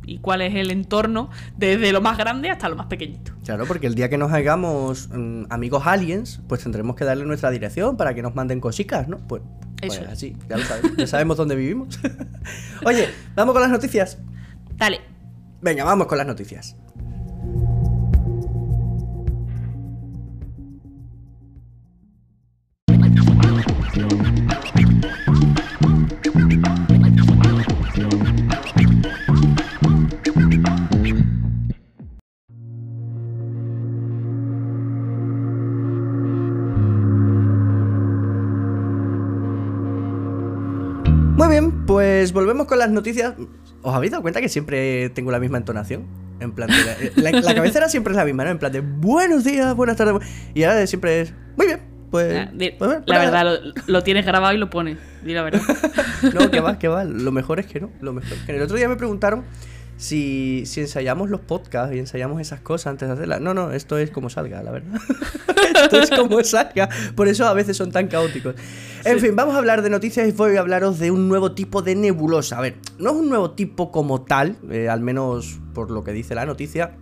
y 0.07 0.19
cuál 0.19 0.43
es 0.43 0.55
el 0.55 0.71
entorno 0.71 1.31
desde 1.57 1.93
lo 1.93 2.01
más 2.01 2.19
grande 2.19 2.51
hasta 2.51 2.69
lo 2.69 2.77
más 2.77 2.87
pequeñito. 2.87 3.33
Claro, 3.45 3.67
porque 3.67 3.87
el 3.87 3.95
día 3.95 4.09
que 4.09 4.19
nos 4.19 4.33
hagamos 4.33 5.09
mm, 5.13 5.45
amigos 5.51 5.87
aliens, 5.87 6.41
pues 6.49 6.63
tendremos 6.63 6.97
que 6.97 7.05
darle 7.05 7.25
nuestra 7.25 7.51
dirección 7.51 7.97
para 7.97 8.15
que 8.15 8.23
nos 8.23 8.35
manden 8.35 8.61
cositas, 8.61 9.09
¿no? 9.09 9.19
Pues, 9.19 9.43
pues 9.81 9.95
Eso 9.95 10.03
es. 10.05 10.09
así, 10.09 10.37
ya 10.49 10.57
lo 10.57 10.65
sabemos. 10.65 10.97
Ya 10.97 11.07
sabemos 11.07 11.37
dónde 11.37 11.57
vivimos. 11.57 11.99
Oye, 12.85 13.09
vamos 13.35 13.53
con 13.53 13.63
las 13.63 13.71
noticias. 13.71 14.19
Dale. 14.85 15.01
Venga, 15.63 15.83
vamos 15.83 16.07
con 16.07 16.19
las 16.19 16.27
noticias. 16.27 16.77
Muy 41.37 41.49
bien, 41.49 41.87
pues 41.87 42.35
volvemos 42.35 42.67
con 42.67 42.79
las 42.79 42.91
noticias. 42.91 43.33
¿Os 43.85 43.95
habéis 43.95 44.11
dado 44.13 44.23
cuenta 44.23 44.41
que 44.41 44.49
siempre 44.49 45.11
tengo 45.11 45.31
la 45.31 45.39
misma 45.39 45.59
entonación? 45.59 46.07
En 46.41 46.53
plan, 46.53 46.69
de 46.69 47.13
la, 47.23 47.31
la- 47.31 47.41
la 47.41 47.55
cabecera 47.55 47.89
siempre 47.89 48.13
es 48.13 48.17
la 48.17 48.25
misma, 48.25 48.45
¿no? 48.45 48.51
En 48.51 48.59
plan 48.59 48.73
de 48.73 48.81
buenos 48.81 49.45
días, 49.45 49.75
buenas 49.77 49.97
tardes. 49.97 50.15
bu- 50.15 50.23
Y 50.55 50.65
ahora 50.65 50.87
siempre 50.87 51.21
es 51.21 51.33
muy 51.57 51.67
bien, 51.67 51.81
pues. 52.11 52.35
Ah, 52.37 52.51
di- 52.53 52.71
pues, 52.73 52.91
pues 52.91 53.03
la 53.07 53.19
verdad, 53.19 53.45
lo, 53.45 53.73
lo 53.87 54.03
tienes 54.03 54.27
grabado 54.27 54.53
y 54.55 54.59
lo 54.59 54.69
pones. 54.71 54.99
Di 55.25 55.33
la 55.35 55.43
verdad. 55.43 55.61
No, 56.35 56.51
que 56.51 56.61
va, 56.61 56.79
que 56.79 56.89
va. 56.89 57.05
Lo 57.05 57.31
mejor 57.33 57.61
es 57.61 57.67
que 57.67 57.81
no. 57.81 57.91
Lo 58.01 58.13
mejor 58.15 58.33
es 58.33 58.43
que 58.45 58.53
no. 58.53 58.59
El 58.59 58.65
otro 58.65 58.77
día 58.77 58.89
me 58.89 58.97
preguntaron 58.97 59.45
si, 59.97 60.65
si 60.67 60.81
ensayamos 60.81 61.31
los 61.31 61.41
podcasts 61.41 61.95
y 61.95 61.99
ensayamos 61.99 62.41
esas 62.41 62.61
cosas 62.61 62.89
antes 62.89 63.09
de 63.09 63.15
hacerlas. 63.15 63.41
No, 63.41 63.55
no, 63.55 63.73
esto 63.73 63.99
es 63.99 64.11
como 64.11 64.31
salga, 64.31 64.63
la 64.63 64.71
verdad. 64.71 65.01
esto 65.85 66.01
es 66.01 66.11
como 66.11 66.43
salga. 66.43 66.89
Por 67.15 67.29
eso 67.29 67.47
a 67.47 67.55
veces 67.55 67.77
son 67.77 67.93
tan 67.93 68.09
caóticos. 68.09 68.55
En 69.05 69.21
fin, 69.21 69.37
vamos 69.37 69.55
a 69.55 69.59
hablar 69.59 69.83
de 69.83 69.91
noticias 69.91 70.27
y 70.29 70.33
voy 70.33 70.57
a 70.57 70.61
hablaros 70.61 70.99
de 70.99 71.11
un 71.11 71.29
nuevo 71.29 71.53
tipo 71.53 71.83
de 71.83 71.95
nebulosa. 71.95 72.59
A 72.59 72.61
ver, 72.61 72.77
no 72.99 73.11
es 73.11 73.17
un 73.17 73.29
nuevo 73.29 73.53
tipo 73.53 73.91
como 73.91 74.23
tal, 74.23 74.57
eh, 74.71 74.89
al 74.89 75.01
menos 75.01 75.61
por 75.75 75.91
lo 75.91 76.03
que 76.05 76.13
dice 76.13 76.35
la 76.35 76.47
noticia. 76.47 76.97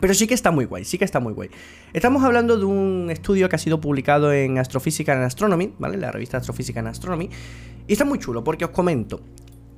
Pero 0.00 0.14
sí 0.14 0.26
que 0.26 0.34
está 0.34 0.50
muy 0.50 0.66
guay, 0.66 0.84
sí 0.84 0.98
que 0.98 1.04
está 1.04 1.20
muy 1.20 1.32
guay. 1.32 1.50
Estamos 1.92 2.22
hablando 2.22 2.58
de 2.58 2.64
un 2.64 3.08
estudio 3.10 3.48
que 3.48 3.56
ha 3.56 3.58
sido 3.58 3.80
publicado 3.80 4.32
en 4.32 4.58
Astrophysical 4.58 5.16
and 5.16 5.26
Astronomy, 5.26 5.74
¿vale? 5.78 5.96
La 5.96 6.12
revista 6.12 6.36
Astrophysical 6.36 6.86
and 6.86 6.88
Astronomy. 6.88 7.30
Y 7.86 7.92
está 7.92 8.04
muy 8.04 8.18
chulo 8.18 8.44
porque 8.44 8.64
os 8.64 8.72
comento. 8.72 9.22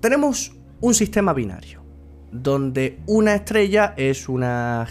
Tenemos 0.00 0.52
un 0.80 0.94
sistema 0.94 1.32
binario, 1.32 1.82
donde 2.30 2.98
una 3.06 3.34
estrella 3.34 3.94
es 3.96 4.28
una 4.28 4.86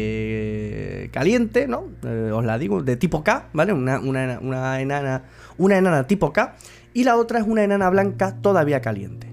gigante 0.00 1.10
caliente, 1.12 1.66
¿no? 1.66 1.84
Eh, 2.04 2.30
os 2.32 2.44
la 2.44 2.58
digo, 2.58 2.82
de 2.82 2.96
tipo 2.96 3.22
K, 3.24 3.48
¿vale? 3.52 3.72
Una, 3.72 3.98
una- 4.00 4.38
una 4.40 4.80
enana, 4.80 5.24
una 5.58 5.78
enana 5.78 6.06
tipo 6.06 6.32
K, 6.32 6.56
y 6.92 7.04
la 7.04 7.16
otra 7.16 7.38
es 7.40 7.46
una 7.46 7.62
enana 7.64 7.88
blanca 7.90 8.36
todavía 8.42 8.80
caliente. 8.80 9.28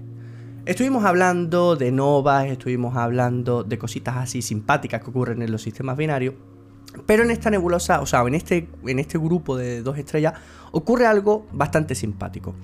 Estuvimos 0.66 1.04
hablando 1.04 1.76
de 1.76 1.90
novas, 1.92 2.46
estuvimos 2.46 2.96
hablando 2.96 3.62
de 3.64 3.78
cositas 3.78 4.16
así 4.16 4.42
simpáticas 4.42 5.02
que 5.02 5.10
ocurren 5.10 5.40
en 5.42 5.50
los 5.50 5.62
sistemas 5.62 5.96
binarios. 5.96 6.34
Pero 7.06 7.22
en 7.22 7.30
esta 7.30 7.50
nebulosa, 7.50 8.00
o 8.00 8.06
sea, 8.06 8.22
en 8.22 8.34
este, 8.34 8.68
en 8.86 8.98
este 8.98 9.18
grupo 9.18 9.56
de 9.56 9.82
dos 9.82 9.98
estrellas, 9.98 10.34
ocurre 10.72 11.06
algo 11.06 11.46
bastante 11.52 11.94
simpático. 11.94 12.54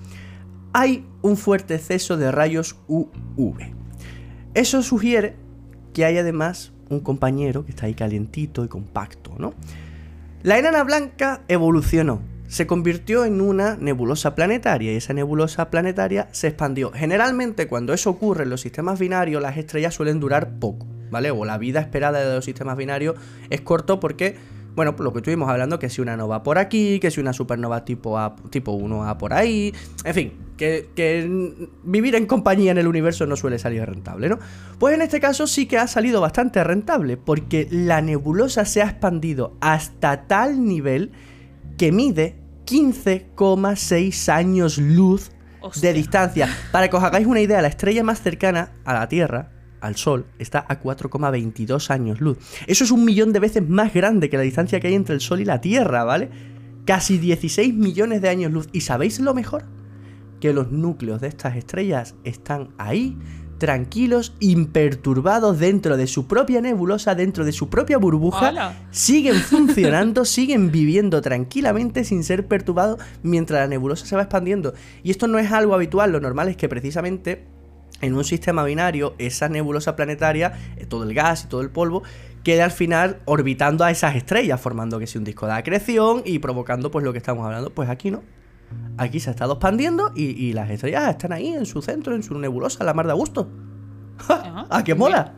Hay 0.72 1.06
un 1.22 1.36
fuerte 1.36 1.74
exceso 1.76 2.16
de 2.16 2.32
rayos 2.32 2.76
UV. 2.88 3.83
Eso 4.54 4.82
sugiere 4.82 5.34
que 5.92 6.04
hay 6.04 6.18
además 6.18 6.72
un 6.88 7.00
compañero 7.00 7.64
que 7.64 7.72
está 7.72 7.86
ahí 7.86 7.94
calientito 7.94 8.64
y 8.64 8.68
compacto, 8.68 9.32
¿no? 9.38 9.54
La 10.42 10.58
enana 10.58 10.84
blanca 10.84 11.40
evolucionó, 11.48 12.20
se 12.46 12.66
convirtió 12.66 13.24
en 13.24 13.40
una 13.40 13.76
nebulosa 13.76 14.34
planetaria 14.34 14.92
y 14.92 14.96
esa 14.96 15.12
nebulosa 15.12 15.70
planetaria 15.70 16.28
se 16.32 16.48
expandió. 16.48 16.92
Generalmente 16.92 17.66
cuando 17.66 17.94
eso 17.94 18.10
ocurre 18.10 18.44
en 18.44 18.50
los 18.50 18.60
sistemas 18.60 18.98
binarios 18.98 19.42
las 19.42 19.56
estrellas 19.56 19.94
suelen 19.94 20.20
durar 20.20 20.58
poco, 20.60 20.86
¿vale? 21.10 21.30
O 21.30 21.44
la 21.44 21.58
vida 21.58 21.80
esperada 21.80 22.20
de 22.20 22.34
los 22.34 22.44
sistemas 22.44 22.76
binarios 22.76 23.16
es 23.50 23.60
corto 23.62 23.98
porque, 23.98 24.36
bueno, 24.74 24.94
lo 24.98 25.12
que 25.12 25.18
estuvimos 25.18 25.48
hablando, 25.48 25.78
que 25.78 25.88
si 25.88 26.00
una 26.00 26.16
nova 26.16 26.42
por 26.42 26.58
aquí, 26.58 26.98
que 27.00 27.10
si 27.10 27.20
una 27.20 27.32
supernova 27.32 27.84
tipo, 27.84 28.18
A, 28.18 28.34
tipo 28.50 28.76
1A 28.76 29.16
por 29.16 29.32
ahí, 29.32 29.72
en 30.04 30.14
fin, 30.14 30.32
que, 30.56 30.88
que 30.94 31.28
vivir 31.84 32.14
en 32.14 32.26
compañía 32.26 32.72
en 32.72 32.78
el 32.78 32.86
universo 32.86 33.26
no 33.26 33.36
suele 33.36 33.58
salir 33.58 33.84
rentable, 33.84 34.28
¿no? 34.28 34.38
Pues 34.78 34.94
en 34.94 35.02
este 35.02 35.20
caso 35.20 35.46
sí 35.46 35.66
que 35.66 35.78
ha 35.78 35.86
salido 35.86 36.20
bastante 36.20 36.62
rentable 36.64 37.16
porque 37.16 37.68
la 37.70 38.02
nebulosa 38.02 38.64
se 38.64 38.82
ha 38.82 38.86
expandido 38.86 39.56
hasta 39.60 40.26
tal 40.26 40.64
nivel 40.64 41.12
que 41.76 41.92
mide 41.92 42.36
15,6 42.66 44.32
años 44.32 44.78
luz 44.78 45.30
Hostia. 45.60 45.88
de 45.88 45.94
distancia. 45.94 46.48
Para 46.72 46.88
que 46.88 46.96
os 46.96 47.02
hagáis 47.02 47.26
una 47.26 47.40
idea, 47.40 47.62
la 47.62 47.68
estrella 47.68 48.02
más 48.02 48.20
cercana 48.22 48.72
a 48.84 48.94
la 48.94 49.08
Tierra, 49.08 49.50
al 49.84 49.96
Sol, 49.96 50.26
está 50.38 50.64
a 50.66 50.80
4,22 50.80 51.90
años 51.90 52.20
luz. 52.20 52.38
Eso 52.66 52.84
es 52.84 52.90
un 52.90 53.04
millón 53.04 53.32
de 53.32 53.40
veces 53.40 53.68
más 53.68 53.92
grande 53.92 54.30
que 54.30 54.36
la 54.38 54.42
distancia 54.42 54.80
que 54.80 54.88
hay 54.88 54.94
entre 54.94 55.14
el 55.14 55.20
Sol 55.20 55.40
y 55.40 55.44
la 55.44 55.60
Tierra, 55.60 56.04
¿vale? 56.04 56.30
Casi 56.86 57.18
16 57.18 57.74
millones 57.74 58.22
de 58.22 58.30
años 58.30 58.50
luz. 58.50 58.68
¿Y 58.72 58.80
sabéis 58.80 59.20
lo 59.20 59.34
mejor? 59.34 59.64
Que 60.40 60.54
los 60.54 60.72
núcleos 60.72 61.20
de 61.20 61.28
estas 61.28 61.56
estrellas 61.56 62.14
están 62.24 62.70
ahí, 62.78 63.18
tranquilos, 63.58 64.34
imperturbados 64.40 65.58
dentro 65.58 65.98
de 65.98 66.06
su 66.06 66.26
propia 66.26 66.62
nebulosa, 66.62 67.14
dentro 67.14 67.44
de 67.44 67.52
su 67.52 67.68
propia 67.68 67.98
burbuja, 67.98 68.74
siguen 68.90 69.36
funcionando, 69.40 70.24
siguen 70.24 70.70
viviendo 70.72 71.20
tranquilamente 71.20 72.04
sin 72.04 72.24
ser 72.24 72.48
perturbados 72.48 73.00
mientras 73.22 73.60
la 73.60 73.68
nebulosa 73.68 74.06
se 74.06 74.16
va 74.16 74.22
expandiendo. 74.22 74.72
Y 75.02 75.10
esto 75.10 75.28
no 75.28 75.38
es 75.38 75.52
algo 75.52 75.74
habitual, 75.74 76.10
lo 76.10 76.20
normal 76.20 76.48
es 76.48 76.56
que 76.56 76.68
precisamente 76.70 77.53
en 78.04 78.14
un 78.14 78.24
sistema 78.24 78.64
binario 78.64 79.14
esa 79.18 79.48
nebulosa 79.48 79.96
planetaria, 79.96 80.52
eh, 80.76 80.86
todo 80.86 81.04
el 81.04 81.14
gas 81.14 81.44
y 81.44 81.48
todo 81.48 81.60
el 81.60 81.70
polvo, 81.70 82.02
quede 82.42 82.62
al 82.62 82.70
final 82.70 83.20
orbitando 83.24 83.84
a 83.84 83.90
esas 83.90 84.14
estrellas, 84.16 84.60
formando 84.60 84.98
que 84.98 85.06
si 85.06 85.18
un 85.18 85.24
disco 85.24 85.46
de 85.46 85.52
acreción 85.52 86.22
y 86.24 86.38
provocando 86.38 86.90
pues 86.90 87.04
lo 87.04 87.12
que 87.12 87.18
estamos 87.18 87.44
hablando. 87.44 87.70
Pues 87.70 87.88
aquí 87.88 88.10
no. 88.10 88.22
Aquí 88.98 89.20
se 89.20 89.30
ha 89.30 89.32
estado 89.32 89.54
expandiendo 89.54 90.12
y, 90.14 90.24
y 90.24 90.52
las 90.52 90.70
estrellas 90.70 91.08
están 91.10 91.32
ahí 91.32 91.48
en 91.48 91.66
su 91.66 91.82
centro, 91.82 92.14
en 92.14 92.22
su 92.22 92.38
nebulosa, 92.38 92.84
la 92.84 92.94
mar 92.94 93.06
de 93.06 93.12
a 93.12 93.14
gusto. 93.14 93.50
Ajá. 94.18 94.66
¡Ah, 94.70 94.84
qué 94.84 94.94
mola! 94.94 95.34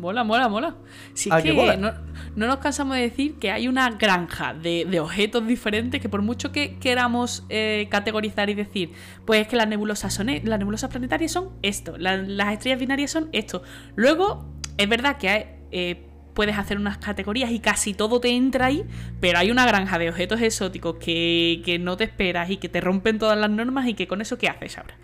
Mola, 0.00 0.24
mola, 0.24 0.48
mola. 0.48 0.76
Si 1.14 1.28
es 1.28 1.34
Ah, 1.34 1.42
que 1.42 1.52
mola. 1.52 1.76
no, 1.76 1.92
no 2.36 2.46
nos 2.46 2.56
cansamos 2.56 2.96
de 2.96 3.02
decir 3.02 3.34
que 3.38 3.50
hay 3.50 3.68
una 3.68 3.90
granja 3.90 4.54
de, 4.54 4.86
de 4.90 4.98
objetos 5.00 5.46
diferentes 5.46 6.00
que 6.00 6.08
por 6.08 6.22
mucho 6.22 6.50
que 6.52 6.78
queramos 6.78 7.44
eh, 7.50 7.86
categorizar 7.90 8.48
y 8.50 8.54
decir, 8.54 8.92
pues 9.26 9.42
es 9.42 9.48
que 9.48 9.56
las 9.56 9.68
nebulosas 9.68 10.12
son 10.14 10.28
e- 10.30 10.42
las 10.44 10.58
nebulosas 10.58 10.90
planetarias 10.90 11.32
son 11.32 11.50
esto, 11.62 11.96
la- 11.98 12.16
las 12.16 12.52
estrellas 12.54 12.80
binarias 12.80 13.10
son 13.10 13.28
esto. 13.32 13.62
Luego, 13.94 14.46
es 14.78 14.88
verdad 14.88 15.18
que 15.18 15.28
hay, 15.28 15.44
eh, 15.70 16.06
puedes 16.34 16.58
hacer 16.58 16.78
unas 16.78 16.98
categorías 16.98 17.50
y 17.50 17.60
casi 17.60 17.94
todo 17.94 18.20
te 18.20 18.28
entra 18.28 18.66
ahí, 18.66 18.84
pero 19.20 19.38
hay 19.38 19.50
una 19.50 19.66
granja 19.66 19.98
de 19.98 20.08
objetos 20.08 20.40
exóticos 20.40 20.96
que, 20.96 21.62
que 21.64 21.78
no 21.78 21.96
te 21.96 22.04
esperas 22.04 22.50
y 22.50 22.56
que 22.56 22.68
te 22.68 22.80
rompen 22.80 23.18
todas 23.18 23.38
las 23.38 23.50
normas 23.50 23.88
y 23.88 23.94
que 23.94 24.06
con 24.06 24.20
eso, 24.20 24.38
¿qué 24.38 24.48
haces 24.48 24.78
ahora? 24.78 24.94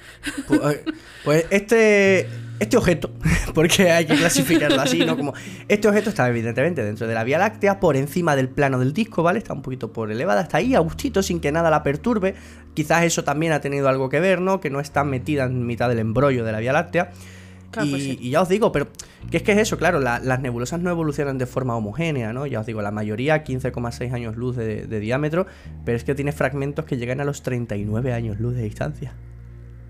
Pues, 1.25 1.47
este, 1.51 2.29
este 2.59 2.77
objeto, 2.77 3.11
porque 3.55 3.91
hay 3.91 4.07
que 4.07 4.15
clasificarlo 4.15 4.81
así, 4.81 5.05
¿no? 5.05 5.17
Como 5.17 5.35
este 5.69 5.89
objeto 5.89 6.11
está 6.11 6.29
evidentemente 6.29 6.83
dentro 6.83 7.07
de 7.07 7.15
la 7.15 7.25
Vía 7.25 7.39
Láctea, 7.39 7.81
por 7.81 7.97
encima 7.97 8.37
del 8.37 8.49
plano 8.49 8.79
del 8.79 8.93
disco, 8.93 9.23
¿vale? 9.23 9.39
Está 9.39 9.53
un 9.53 9.63
poquito 9.63 9.93
por 9.93 10.11
elevada, 10.11 10.43
está 10.43 10.59
ahí 10.59 10.75
a 10.75 10.81
gustito, 10.81 11.23
sin 11.23 11.41
que 11.41 11.53
nada 11.53 11.71
la 11.71 11.83
perturbe. 11.83 12.35
Quizás 12.75 13.05
eso 13.05 13.25
también 13.25 13.53
ha 13.53 13.61
tenido 13.61 13.89
algo 13.89 14.09
que 14.09 14.21
ver, 14.21 14.41
¿no? 14.41 14.61
Que 14.61 14.71
no 14.71 14.81
está 14.81 15.05
metida 15.05 15.45
en 15.45 15.67
mitad 15.67 15.89
del 15.89 15.99
embrollo 15.99 16.45
de 16.45 16.53
la 16.53 16.61
Vía 16.61 16.73
Láctea. 16.73 17.11
Claro, 17.71 17.89
y, 17.89 17.91
pues 17.91 18.03
sí. 18.05 18.19
y 18.21 18.31
ya 18.31 18.43
os 18.43 18.49
digo, 18.49 18.73
pero 18.73 18.89
que 19.31 19.37
es 19.39 19.43
que 19.43 19.53
es 19.53 19.59
eso, 19.59 19.77
claro, 19.79 20.01
la- 20.01 20.19
las 20.21 20.41
nebulosas 20.41 20.81
no 20.81 20.91
evolucionan 20.91 21.37
de 21.39 21.47
forma 21.47 21.77
homogénea, 21.77 22.33
¿no? 22.33 22.47
Ya 22.47 22.61
os 22.61 22.67
digo, 22.67 22.81
la 22.83 22.91
mayoría 22.91 23.45
15,6 23.45 24.13
años 24.13 24.37
luz 24.37 24.57
de, 24.57 24.87
de 24.87 25.01
diámetro, 25.01 25.47
pero 25.85 25.97
es 25.97 26.05
que 26.05 26.15
tiene 26.15 26.33
fragmentos 26.33 26.85
que 26.85 26.97
llegan 26.97 27.21
a 27.21 27.25
los 27.25 27.43
39 27.43 28.13
años 28.13 28.39
luz 28.41 28.55
de 28.55 28.63
distancia. 28.63 29.15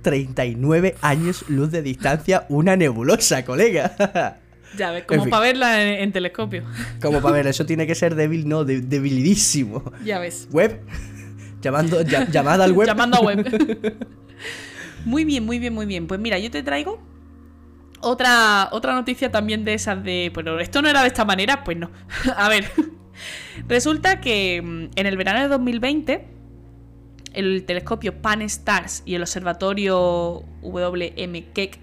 39 0.02 0.94
años 1.02 1.44
luz 1.48 1.70
de 1.70 1.82
distancia 1.82 2.46
una 2.48 2.76
nebulosa, 2.76 3.44
colega. 3.44 4.38
Ya 4.76 4.90
ves, 4.90 5.04
como 5.04 5.22
fin. 5.22 5.30
para 5.30 5.42
verla 5.42 5.82
en, 5.82 6.02
en 6.02 6.12
telescopio. 6.12 6.64
Como 7.00 7.22
para 7.22 7.34
ver, 7.36 7.46
eso 7.46 7.64
tiene 7.64 7.86
que 7.86 7.94
ser 7.94 8.14
débil, 8.16 8.46
no, 8.48 8.64
de- 8.64 8.80
debilidísimo. 8.82 9.92
Ya 10.04 10.18
ves. 10.18 10.48
Web, 10.50 10.80
llamando, 11.62 12.02
ya- 12.02 12.28
llamada 12.28 12.64
al 12.64 12.72
web. 12.72 12.86
Llamando 12.88 13.16
a 13.16 13.20
web. 13.20 13.96
muy 15.04 15.24
bien, 15.24 15.46
muy 15.46 15.60
bien, 15.60 15.72
muy 15.72 15.86
bien. 15.86 16.06
Pues 16.08 16.18
mira, 16.20 16.38
yo 16.40 16.50
te 16.50 16.62
traigo 16.64 17.00
otra, 18.00 18.68
otra 18.72 18.94
noticia 18.94 19.30
también 19.30 19.64
de 19.64 19.74
esas 19.74 20.02
de. 20.02 20.30
Pero 20.34 20.58
esto 20.60 20.82
no 20.82 20.88
era 20.88 21.02
de 21.02 21.08
esta 21.08 21.24
manera, 21.24 21.64
pues 21.64 21.76
no. 21.76 21.90
a 22.36 22.48
ver. 22.48 22.70
Resulta 23.68 24.20
que 24.20 24.60
mm, 24.62 24.90
en 24.96 25.06
el 25.06 25.16
verano 25.16 25.40
de 25.40 25.48
2020, 25.48 26.28
el 27.32 27.64
telescopio 27.64 28.20
Pan-STARRS 28.20 29.02
y 29.04 29.14
el 29.14 29.22
observatorio 29.22 30.44
WM 30.62 31.52
Keck, 31.52 31.78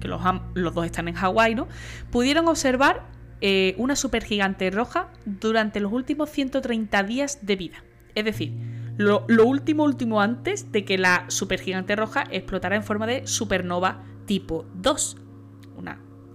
que 0.00 0.08
los, 0.08 0.20
los 0.54 0.74
dos 0.74 0.86
están 0.86 1.08
en 1.08 1.14
Hawái, 1.14 1.54
¿no? 1.54 1.68
Pudieron 2.10 2.48
observar 2.48 3.06
eh, 3.40 3.74
una 3.78 3.96
supergigante 3.96 4.70
roja 4.70 5.08
durante 5.24 5.80
los 5.80 5.92
últimos 5.92 6.30
130 6.30 7.02
días 7.02 7.38
de 7.42 7.56
vida. 7.56 7.84
Es 8.14 8.24
decir, 8.24 8.52
lo, 8.96 9.24
lo 9.28 9.44
último, 9.44 9.84
último 9.84 10.20
antes 10.20 10.72
de 10.72 10.84
que 10.84 10.96
la 10.96 11.26
supergigante 11.28 11.96
roja 11.96 12.24
explotara 12.30 12.76
en 12.76 12.82
forma 12.82 13.06
de 13.06 13.26
supernova 13.26 14.02
tipo 14.26 14.64
2. 14.74 15.25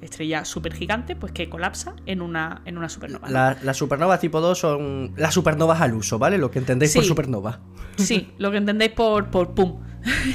Estrella 0.01 0.45
supergigante, 0.45 1.15
pues 1.15 1.31
que 1.31 1.49
colapsa 1.49 1.95
en 2.05 2.21
una, 2.21 2.61
en 2.65 2.77
una 2.77 2.89
supernova. 2.89 3.27
¿no? 3.27 3.33
La- 3.33 3.57
Las 3.63 3.77
supernovas 3.77 4.19
tipo 4.19 4.41
2 4.41 4.57
son 4.57 5.13
las 5.15 5.33
supernovas 5.33 5.79
al 5.81 5.93
uso, 5.93 6.17
¿vale? 6.19 6.37
Lo 6.37 6.49
que 6.51 6.59
entendéis 6.59 6.93
por 6.95 7.03
supernova. 7.03 7.59
Sí, 7.97 8.31
lo 8.39 8.49
que 8.51 8.57
entendéis 8.57 8.91
por, 8.93 9.29
por 9.29 9.53
pum. 9.53 9.81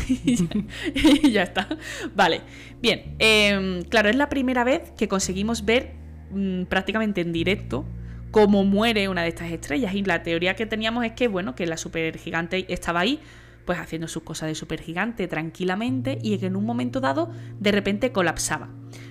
y, 0.08 0.36
ya, 0.36 0.46
y 0.94 1.30
ya 1.32 1.42
está. 1.42 1.68
Vale. 2.14 2.42
Bien. 2.80 3.16
em, 3.18 3.82
claro, 3.82 4.08
es 4.08 4.16
la 4.16 4.28
primera 4.28 4.62
vez 4.62 4.92
que 4.96 5.08
conseguimos 5.08 5.64
ver 5.64 5.94
mm, 6.30 6.64
prácticamente 6.64 7.20
en 7.22 7.32
directo 7.32 7.84
cómo 8.30 8.62
muere 8.64 9.08
una 9.08 9.22
de 9.22 9.28
estas 9.28 9.50
estrellas. 9.50 9.94
Y 9.94 10.02
la 10.04 10.22
teoría 10.22 10.54
que 10.54 10.66
teníamos 10.66 11.04
es 11.04 11.12
que, 11.12 11.26
bueno, 11.28 11.54
que 11.54 11.66
la 11.66 11.76
supergigante 11.76 12.66
estaba 12.72 13.00
ahí, 13.00 13.20
pues 13.66 13.78
haciendo 13.78 14.08
sus 14.08 14.22
cosas 14.22 14.48
de 14.48 14.54
supergigante 14.54 15.28
tranquilamente, 15.28 16.18
y 16.22 16.38
que 16.38 16.46
en 16.46 16.56
un 16.56 16.64
momento 16.64 17.00
dado, 17.00 17.30
de 17.60 17.72
repente 17.72 18.12
colapsaba. 18.12 18.68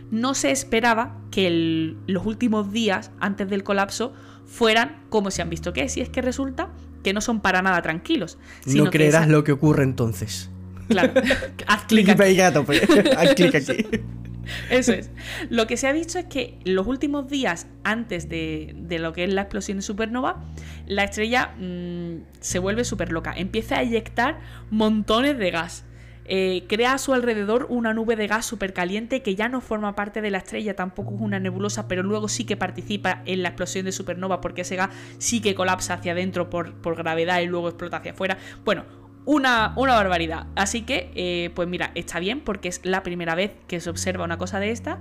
No 0.09 0.33
se 0.33 0.49
esperaba 0.51 1.17
que 1.29 1.45
el- 1.47 1.97
los 2.07 2.25
últimos 2.25 2.71
días 2.71 3.11
antes 3.19 3.47
del 3.49 3.63
colapso 3.63 4.13
fueran 4.45 5.01
como 5.09 5.29
se 5.29 5.41
han 5.41 5.49
visto 5.49 5.73
que 5.73 5.83
es. 5.83 5.97
Y 5.97 6.01
es 6.01 6.09
que 6.09 6.21
resulta 6.21 6.69
que 7.03 7.13
no 7.13 7.21
son 7.21 7.41
para 7.41 7.61
nada 7.61 7.81
tranquilos. 7.81 8.37
sino 8.65 8.85
No 8.85 8.89
que 8.91 8.97
creerás 8.99 9.23
esa- 9.23 9.31
lo 9.31 9.43
que 9.43 9.51
ocurre 9.51 9.83
entonces. 9.83 10.49
Claro. 10.87 11.13
Haz 11.67 11.83
Clic 11.85 12.07
aquí. 12.09 12.37
tope. 12.53 12.81
Haz 13.17 13.33
clic 13.35 13.55
aquí. 13.55 13.85
Eso 14.69 14.93
es. 14.93 15.11
Lo 15.49 15.67
que 15.67 15.77
se 15.77 15.87
ha 15.87 15.93
dicho 15.93 16.19
es 16.19 16.25
que 16.25 16.57
los 16.63 16.87
últimos 16.87 17.29
días 17.29 17.67
antes 17.83 18.29
de, 18.29 18.73
de 18.77 18.99
lo 18.99 19.13
que 19.13 19.23
es 19.23 19.33
la 19.33 19.41
explosión 19.41 19.77
de 19.77 19.81
supernova, 19.81 20.43
la 20.87 21.03
estrella 21.03 21.53
mm, 21.57 22.23
se 22.39 22.59
vuelve 22.59 22.83
súper 22.83 23.11
loca. 23.11 23.33
Empieza 23.35 23.77
a 23.77 23.81
eyectar 23.81 24.39
montones 24.69 25.37
de 25.37 25.51
gas. 25.51 25.85
Eh, 26.27 26.63
crea 26.67 26.93
a 26.93 26.97
su 26.97 27.13
alrededor 27.13 27.67
una 27.69 27.93
nube 27.93 28.15
de 28.15 28.25
gas 28.25 28.47
súper 28.47 28.73
caliente 28.73 29.21
que 29.21 29.35
ya 29.35 29.47
no 29.47 29.61
forma 29.61 29.93
parte 29.93 30.21
de 30.21 30.31
la 30.31 30.39
estrella, 30.39 30.75
tampoco 30.75 31.13
es 31.13 31.21
una 31.21 31.39
nebulosa, 31.39 31.87
pero 31.87 32.01
luego 32.01 32.29
sí 32.29 32.45
que 32.45 32.57
participa 32.57 33.21
en 33.25 33.43
la 33.43 33.49
explosión 33.49 33.85
de 33.85 33.91
supernova 33.91 34.41
porque 34.41 34.61
ese 34.61 34.75
gas 34.75 34.89
sí 35.19 35.39
que 35.39 35.53
colapsa 35.53 35.93
hacia 35.93 36.13
adentro 36.13 36.49
por, 36.49 36.73
por 36.81 36.95
gravedad 36.95 37.41
y 37.41 37.45
luego 37.45 37.69
explota 37.69 37.97
hacia 37.97 38.13
afuera. 38.13 38.39
Bueno, 38.63 39.04
una, 39.25 39.73
una 39.75 39.93
barbaridad. 39.95 40.47
Así 40.55 40.81
que, 40.83 41.11
eh, 41.15 41.49
pues 41.55 41.67
mira, 41.67 41.91
está 41.95 42.19
bien 42.19 42.41
porque 42.41 42.67
es 42.69 42.81
la 42.83 43.03
primera 43.03 43.35
vez 43.35 43.51
que 43.67 43.79
se 43.79 43.89
observa 43.89 44.23
una 44.23 44.37
cosa 44.37 44.59
de 44.59 44.71
esta 44.71 44.99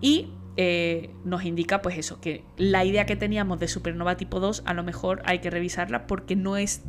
y 0.00 0.32
eh, 0.56 1.10
nos 1.24 1.44
indica 1.44 1.82
pues 1.82 1.96
eso, 1.98 2.20
que 2.20 2.42
la 2.56 2.84
idea 2.84 3.06
que 3.06 3.14
teníamos 3.16 3.60
de 3.60 3.68
supernova 3.68 4.16
tipo 4.16 4.40
2 4.40 4.62
a 4.66 4.74
lo 4.74 4.82
mejor 4.82 5.22
hay 5.24 5.38
que 5.38 5.50
revisarla 5.50 6.06
porque 6.06 6.34
no 6.34 6.56
es 6.56 6.82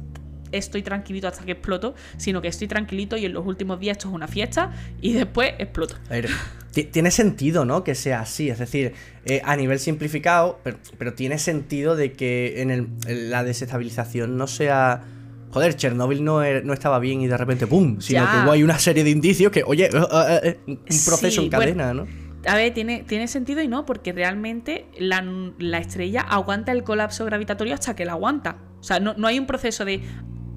estoy 0.52 0.82
tranquilito 0.82 1.28
hasta 1.28 1.46
que 1.46 1.52
exploto, 1.52 1.94
sino 2.18 2.42
que 2.42 2.48
estoy 2.48 2.68
tranquilito 2.68 3.16
y 3.18 3.26
en 3.26 3.34
los 3.34 3.46
últimos 3.46 3.80
días 3.80 3.98
esto 3.98 4.08
es 4.10 4.16
una 4.16 4.28
fiesta 4.28 4.72
y 5.00 5.14
después 5.14 5.54
exploto. 5.60 5.96
A 6.08 6.14
ver, 6.14 6.30
ti- 6.72 6.86
tiene 6.86 7.12
sentido, 7.12 7.66
¿no? 7.66 7.84
Que 7.84 7.94
sea 7.94 8.22
así. 8.22 8.50
Es 8.50 8.58
decir, 8.58 8.94
eh, 9.26 9.42
a 9.46 9.56
nivel 9.56 9.78
simplificado, 9.78 10.60
pero, 10.64 10.78
pero 10.98 11.14
tiene 11.14 11.38
sentido 11.38 11.96
de 11.96 12.14
que 12.14 12.64
en, 12.64 12.72
el- 12.72 13.30
la 13.30 13.44
desestabilización 13.44 14.38
no 14.38 14.48
sea. 14.48 15.04
Joder, 15.52 15.76
Chernobyl 15.76 16.24
no, 16.24 16.44
er- 16.44 16.64
no 16.64 16.74
estaba 16.74 17.00
bien 17.00 17.22
y 17.22 17.28
de 17.28 17.36
repente 17.38 17.66
¡pum! 17.68 18.00
Sino 18.00 18.24
Ya. 18.24 18.32
que 18.32 18.38
hubo 18.44 18.52
ahí 18.52 18.64
una 18.64 18.78
serie 18.78 19.04
de 19.04 19.10
indicios 19.10 19.52
que, 19.52 19.64
oye, 19.66 19.90
eh, 19.90 20.60
un 20.68 20.78
proceso 20.86 21.42
Sí, 21.42 21.46
en 21.46 21.50
cadena, 21.50 21.94
¿no? 21.94 22.06
A 22.46 22.56
ver, 22.56 22.74
tiene, 22.74 23.04
tiene 23.08 23.28
sentido 23.28 23.62
y 23.62 23.68
no, 23.68 23.86
porque 23.86 24.14
realmente 24.14 24.86
la, 24.98 25.22
la 25.58 25.78
estrella 25.80 26.22
aguanta 26.22 26.72
el 26.72 26.84
colapso 26.84 27.26
gravitatorio 27.26 27.74
hasta 27.74 27.96
que 27.96 28.06
la 28.06 28.14
aguanta. 28.14 28.58
O 28.80 28.84
sea, 28.84 29.00
no, 29.00 29.14
no 29.18 29.28
hay 29.28 29.40
un 29.40 29.46
proceso 29.48 29.84
de 29.86 30.02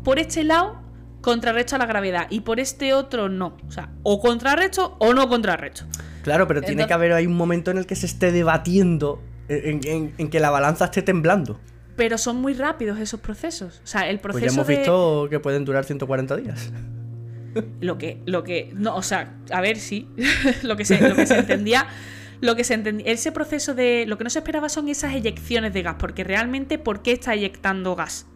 por 0.05 0.19
este 0.19 0.45
lado 0.45 0.81
contrarresto 1.23 1.75
a 1.77 1.79
la 1.79 1.87
gravedad 1.87 2.27
y 2.31 2.41
por 2.41 2.61
este 2.61 2.93
otro 2.95 3.29
no. 3.29 3.57
O 3.67 3.71
sea, 3.73 3.91
o 4.03 4.21
contrarresto 4.21 4.97
o 5.01 5.13
no 5.15 5.29
contrarresto. 5.29 5.85
Claro, 6.23 6.47
pero 6.47 6.61
tiene 6.61 6.73
Entonces- 6.83 6.87
que 6.89 6.95
haber 6.95 7.13
ahí 7.15 7.27
un 7.27 7.37
momento 7.37 7.71
en 7.73 7.79
el 7.79 7.87
que 7.87 7.97
se 7.97 8.07
esté 8.07 8.31
debatiendo, 8.31 9.21
en, 9.49 9.81
en- 9.85 10.15
en 10.19 10.31
que 10.31 10.39
la 10.39 10.51
balanza 10.51 10.85
esté 10.85 11.03
temblando. 11.03 11.59
Pero 12.03 12.19
son 12.19 12.41
muy 12.41 12.55
rápidos 12.55 12.99
esos 12.99 13.21
procesos. 13.21 13.81
O 13.85 13.87
sea, 13.87 14.11
el 14.11 14.19
Pues 14.19 14.33
proceso 14.33 14.47
ya 14.47 14.53
hemos 14.55 14.67
de... 14.67 14.77
visto 14.77 15.29
que 15.31 15.39
pueden 15.39 15.65
durar 15.65 15.85
140 15.85 16.37
días. 16.37 16.73
Lo 17.81 17.97
que, 17.97 18.19
lo 18.25 18.43
que, 18.43 18.73
no, 18.75 18.97
o 18.97 19.03
sea, 19.03 19.37
a 19.53 19.61
ver, 19.61 19.77
sí, 19.77 20.09
lo 20.63 20.75
que 20.75 20.87
se, 20.87 21.07
lo 21.07 21.15
que 21.15 21.27
se 21.27 21.39
entendía, 21.39 21.87
lo 22.41 22.57
que 22.57 22.65
se 22.65 22.73
entendía, 22.73 23.13
ese 23.13 23.31
proceso 23.31 23.75
de, 23.75 24.07
lo 24.07 24.17
que 24.17 24.25
no 24.25 24.31
se 24.31 24.39
esperaba 24.39 24.71
son 24.71 24.89
esas 24.89 25.15
eyecciones 25.15 25.75
de 25.75 25.83
gas, 25.83 25.97
porque 25.99 26.25
realmente, 26.25 26.79
¿por 26.79 27.03
qué 27.03 27.13
está 27.13 27.35
eyectando 27.35 27.95
gas? 27.95 28.27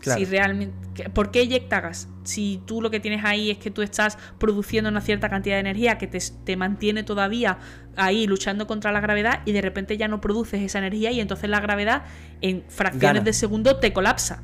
Claro. 0.00 0.18
Si 0.18 0.24
realmente, 0.24 1.10
¿por 1.10 1.30
qué 1.30 1.42
eyecta 1.42 1.80
gas? 1.80 2.08
Si 2.24 2.62
tú 2.66 2.80
lo 2.80 2.90
que 2.90 3.00
tienes 3.00 3.24
ahí 3.24 3.50
es 3.50 3.58
que 3.58 3.70
tú 3.70 3.82
estás 3.82 4.18
produciendo 4.38 4.88
una 4.90 5.00
cierta 5.00 5.28
cantidad 5.28 5.56
de 5.56 5.60
energía 5.60 5.98
que 5.98 6.06
te, 6.06 6.18
te 6.44 6.56
mantiene 6.56 7.02
todavía 7.02 7.58
ahí 7.96 8.26
luchando 8.26 8.66
contra 8.66 8.92
la 8.92 9.00
gravedad 9.00 9.42
y 9.44 9.52
de 9.52 9.60
repente 9.60 9.96
ya 9.96 10.08
no 10.08 10.20
produces 10.20 10.62
esa 10.62 10.78
energía 10.78 11.10
y 11.10 11.20
entonces 11.20 11.50
la 11.50 11.60
gravedad 11.60 12.04
en 12.40 12.64
fracciones 12.68 13.00
Gana. 13.00 13.20
de 13.20 13.32
segundo 13.32 13.76
te 13.76 13.92
colapsa. 13.92 14.42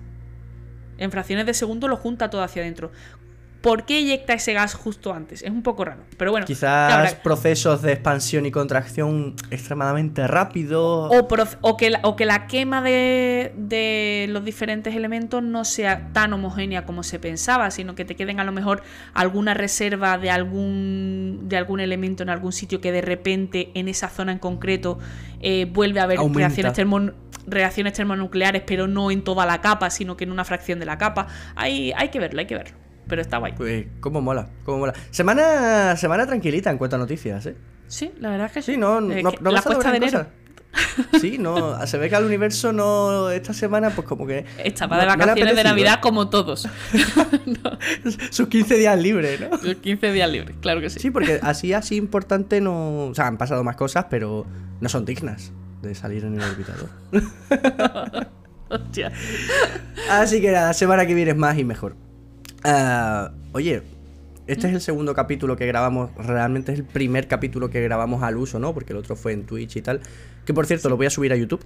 En 0.99 1.11
fracciones 1.11 1.47
de 1.47 1.55
segundo 1.55 1.89
lo 1.89 1.97
junta 1.97 2.31
todo 2.31 2.43
hacia 2.43 2.63
adentro. 2.63 2.91
¿Por 3.67 3.85
qué 3.85 3.99
eyecta 3.99 4.33
ese 4.35 4.53
gas 4.53 4.75
justo 4.75 5.13
antes? 5.13 5.43
Es 5.43 5.51
un 5.51 5.63
poco 5.65 5.85
raro. 5.85 6.03
Pero 6.17 6.31
bueno, 6.31 6.47
Quizás 6.47 6.93
ahora- 6.93 7.23
procesos 7.23 7.83
de 7.83 7.93
expansión 7.95 8.47
y 8.47 8.53
contracción 8.53 9.35
extremadamente 9.51 10.27
rápidos. 10.29 11.11
o, 11.63 11.77
que 11.77 11.91
la, 11.91 11.99
o 12.03 12.15
que 12.15 12.27
la 12.27 12.47
quema 12.47 12.81
de, 12.81 13.53
de 13.57 14.27
los 14.31 14.45
diferentes 14.45 14.95
elementos 14.95 15.43
no 15.43 15.65
sea 15.65 16.13
tan 16.13 16.33
homogénea 16.33 16.87
como 16.87 17.03
se 17.03 17.19
pensaba, 17.19 17.73
sino 17.73 17.97
que 17.97 18.05
te 18.05 18.15
queden 18.15 18.39
a 18.39 18.45
lo 18.45 18.53
mejor 18.53 18.85
alguna 19.15 19.53
reserva 19.53 20.17
de 20.17 20.31
algún, 20.31 21.41
de 21.49 21.57
algún 21.57 21.81
elemento 21.81 22.23
en 22.23 22.29
algún 22.29 22.53
sitio 22.53 22.81
que 22.81 22.93
de 22.93 23.01
repente 23.01 23.73
en 23.75 23.89
esa 23.89 24.09
zona 24.09 24.31
en 24.31 24.39
concreto 24.39 24.99
eh, 25.41 25.67
vuelve 25.73 25.99
a 25.99 26.05
haber 26.05 26.19
Aumenta. 26.19 26.39
reacciones, 26.49 26.73
termo- 26.75 27.13
reacciones 27.49 27.93
termonucleares, 27.95 28.63
pero 28.65 28.87
no 28.87 29.11
en 29.11 29.25
toda 29.25 29.45
la 29.45 29.61
capa, 29.61 29.91
sino 29.91 30.17
que 30.17 30.23
en 30.23 30.31
una 30.31 30.45
fracción 30.45 30.79
de 30.79 30.87
la 30.87 30.99
capa. 30.99 31.27
Hay, 31.57 31.93
hay 31.97 32.11
que 32.11 32.21
verlo, 32.21 32.39
hay 32.39 32.47
que 32.47 32.55
verlo. 32.55 32.77
Pero 33.09 33.23
está 33.23 33.39
guay. 33.39 33.53
Pues, 33.57 33.87
cómo 34.01 34.21
mola, 34.21 34.49
cómo 34.65 34.79
mola. 34.79 34.95
Semana, 35.11 35.97
semana 35.97 36.27
tranquilita 36.27 36.71
en 36.71 36.79
cuanto 36.79 36.97
a 36.97 36.99
noticias, 36.99 37.47
¿eh? 37.47 37.57
Sí, 37.87 38.13
la 38.19 38.31
verdad 38.31 38.47
es 38.47 38.53
que 38.53 38.63
sí. 38.63 38.73
Sí, 38.73 38.79
no, 38.79 38.99
Eh, 39.13 39.23
no, 39.23 39.33
no 39.41 39.51
la 39.51 39.63
cuesta 39.63 39.91
de 39.93 39.97
enero. 39.99 40.27
Sí, 41.21 41.39
no, 41.39 41.87
se 41.87 41.97
ve 41.97 42.11
que 42.11 42.17
al 42.17 42.25
universo 42.25 42.71
no, 42.73 43.31
esta 43.31 43.55
semana, 43.55 43.91
pues 43.91 44.07
como 44.07 44.27
que... 44.27 44.45
Estaba 44.63 44.97
no- 44.97 45.03
de 45.03 45.07
no 45.09 45.17
vacaciones 45.17 45.57
de. 45.57 45.65
Navidad 45.65 46.01
como 46.03 46.29
todos. 46.29 46.69
Sus 48.31 48.49
15 48.49 48.77
días 48.77 49.01
libres, 49.01 49.41
¿no? 49.41 49.49
Los 49.63 49.77
15 49.77 50.13
días 50.13 50.31
libres, 50.31 50.57
claro 50.61 50.81
que 50.81 50.91
sí. 50.91 51.01
Sí, 51.01 51.11
porque 51.11 51.39
así, 51.43 51.73
así 51.73 51.97
importante 51.97 52.61
no... 52.61 53.07
O 53.07 53.15
sea, 53.15 53.27
han 53.27 53.39
pasado 53.39 53.65
más 53.65 53.77
cosas, 53.77 54.07
pero 54.11 54.45
no 54.81 54.89
son 54.91 55.05
dignas. 55.07 55.53
de 55.81 55.95
salir 55.95 56.25
en 56.25 56.35
el 56.35 56.43
orbitador. 56.43 56.89
Hostia. 58.69 59.13
Así 60.11 60.41
que 60.41 60.51
nada, 60.51 60.73
semana 60.75 61.07
que 61.07 61.15
viene 61.15 61.31
es 61.31 61.37
más 61.37 61.57
y 61.57 61.65
mejor. 61.65 61.97
Ah, 62.69 63.31
oye, 63.53 63.83
este 64.49 64.67
es 64.67 64.75
el 64.75 64.81
segundo 64.81 65.15
capítulo 65.15 65.57
que 65.57 65.67
grabamos, 65.67 66.11
realmente 66.17 66.73
es 66.73 66.81
el 66.81 66.85
primer 66.85 67.29
capítulo 67.29 67.71
que 67.71 67.81
grabamos 67.81 68.25
al 68.25 68.37
uso, 68.37 68.59
¿no? 68.59 68.75
Porque 68.75 68.93
el 68.93 68.99
otro 68.99 69.15
fue 69.15 69.33
en 69.33 69.47
Twitch 69.47 69.77
y 69.77 69.83
tal. 69.83 70.01
Que 70.45 70.53
por 70.53 70.67
cierto, 70.67 70.89
lo 70.89 70.97
voy 70.97 71.07
a 71.07 71.11
subir 71.11 71.33
a 71.33 71.37
YouTube. 71.37 71.65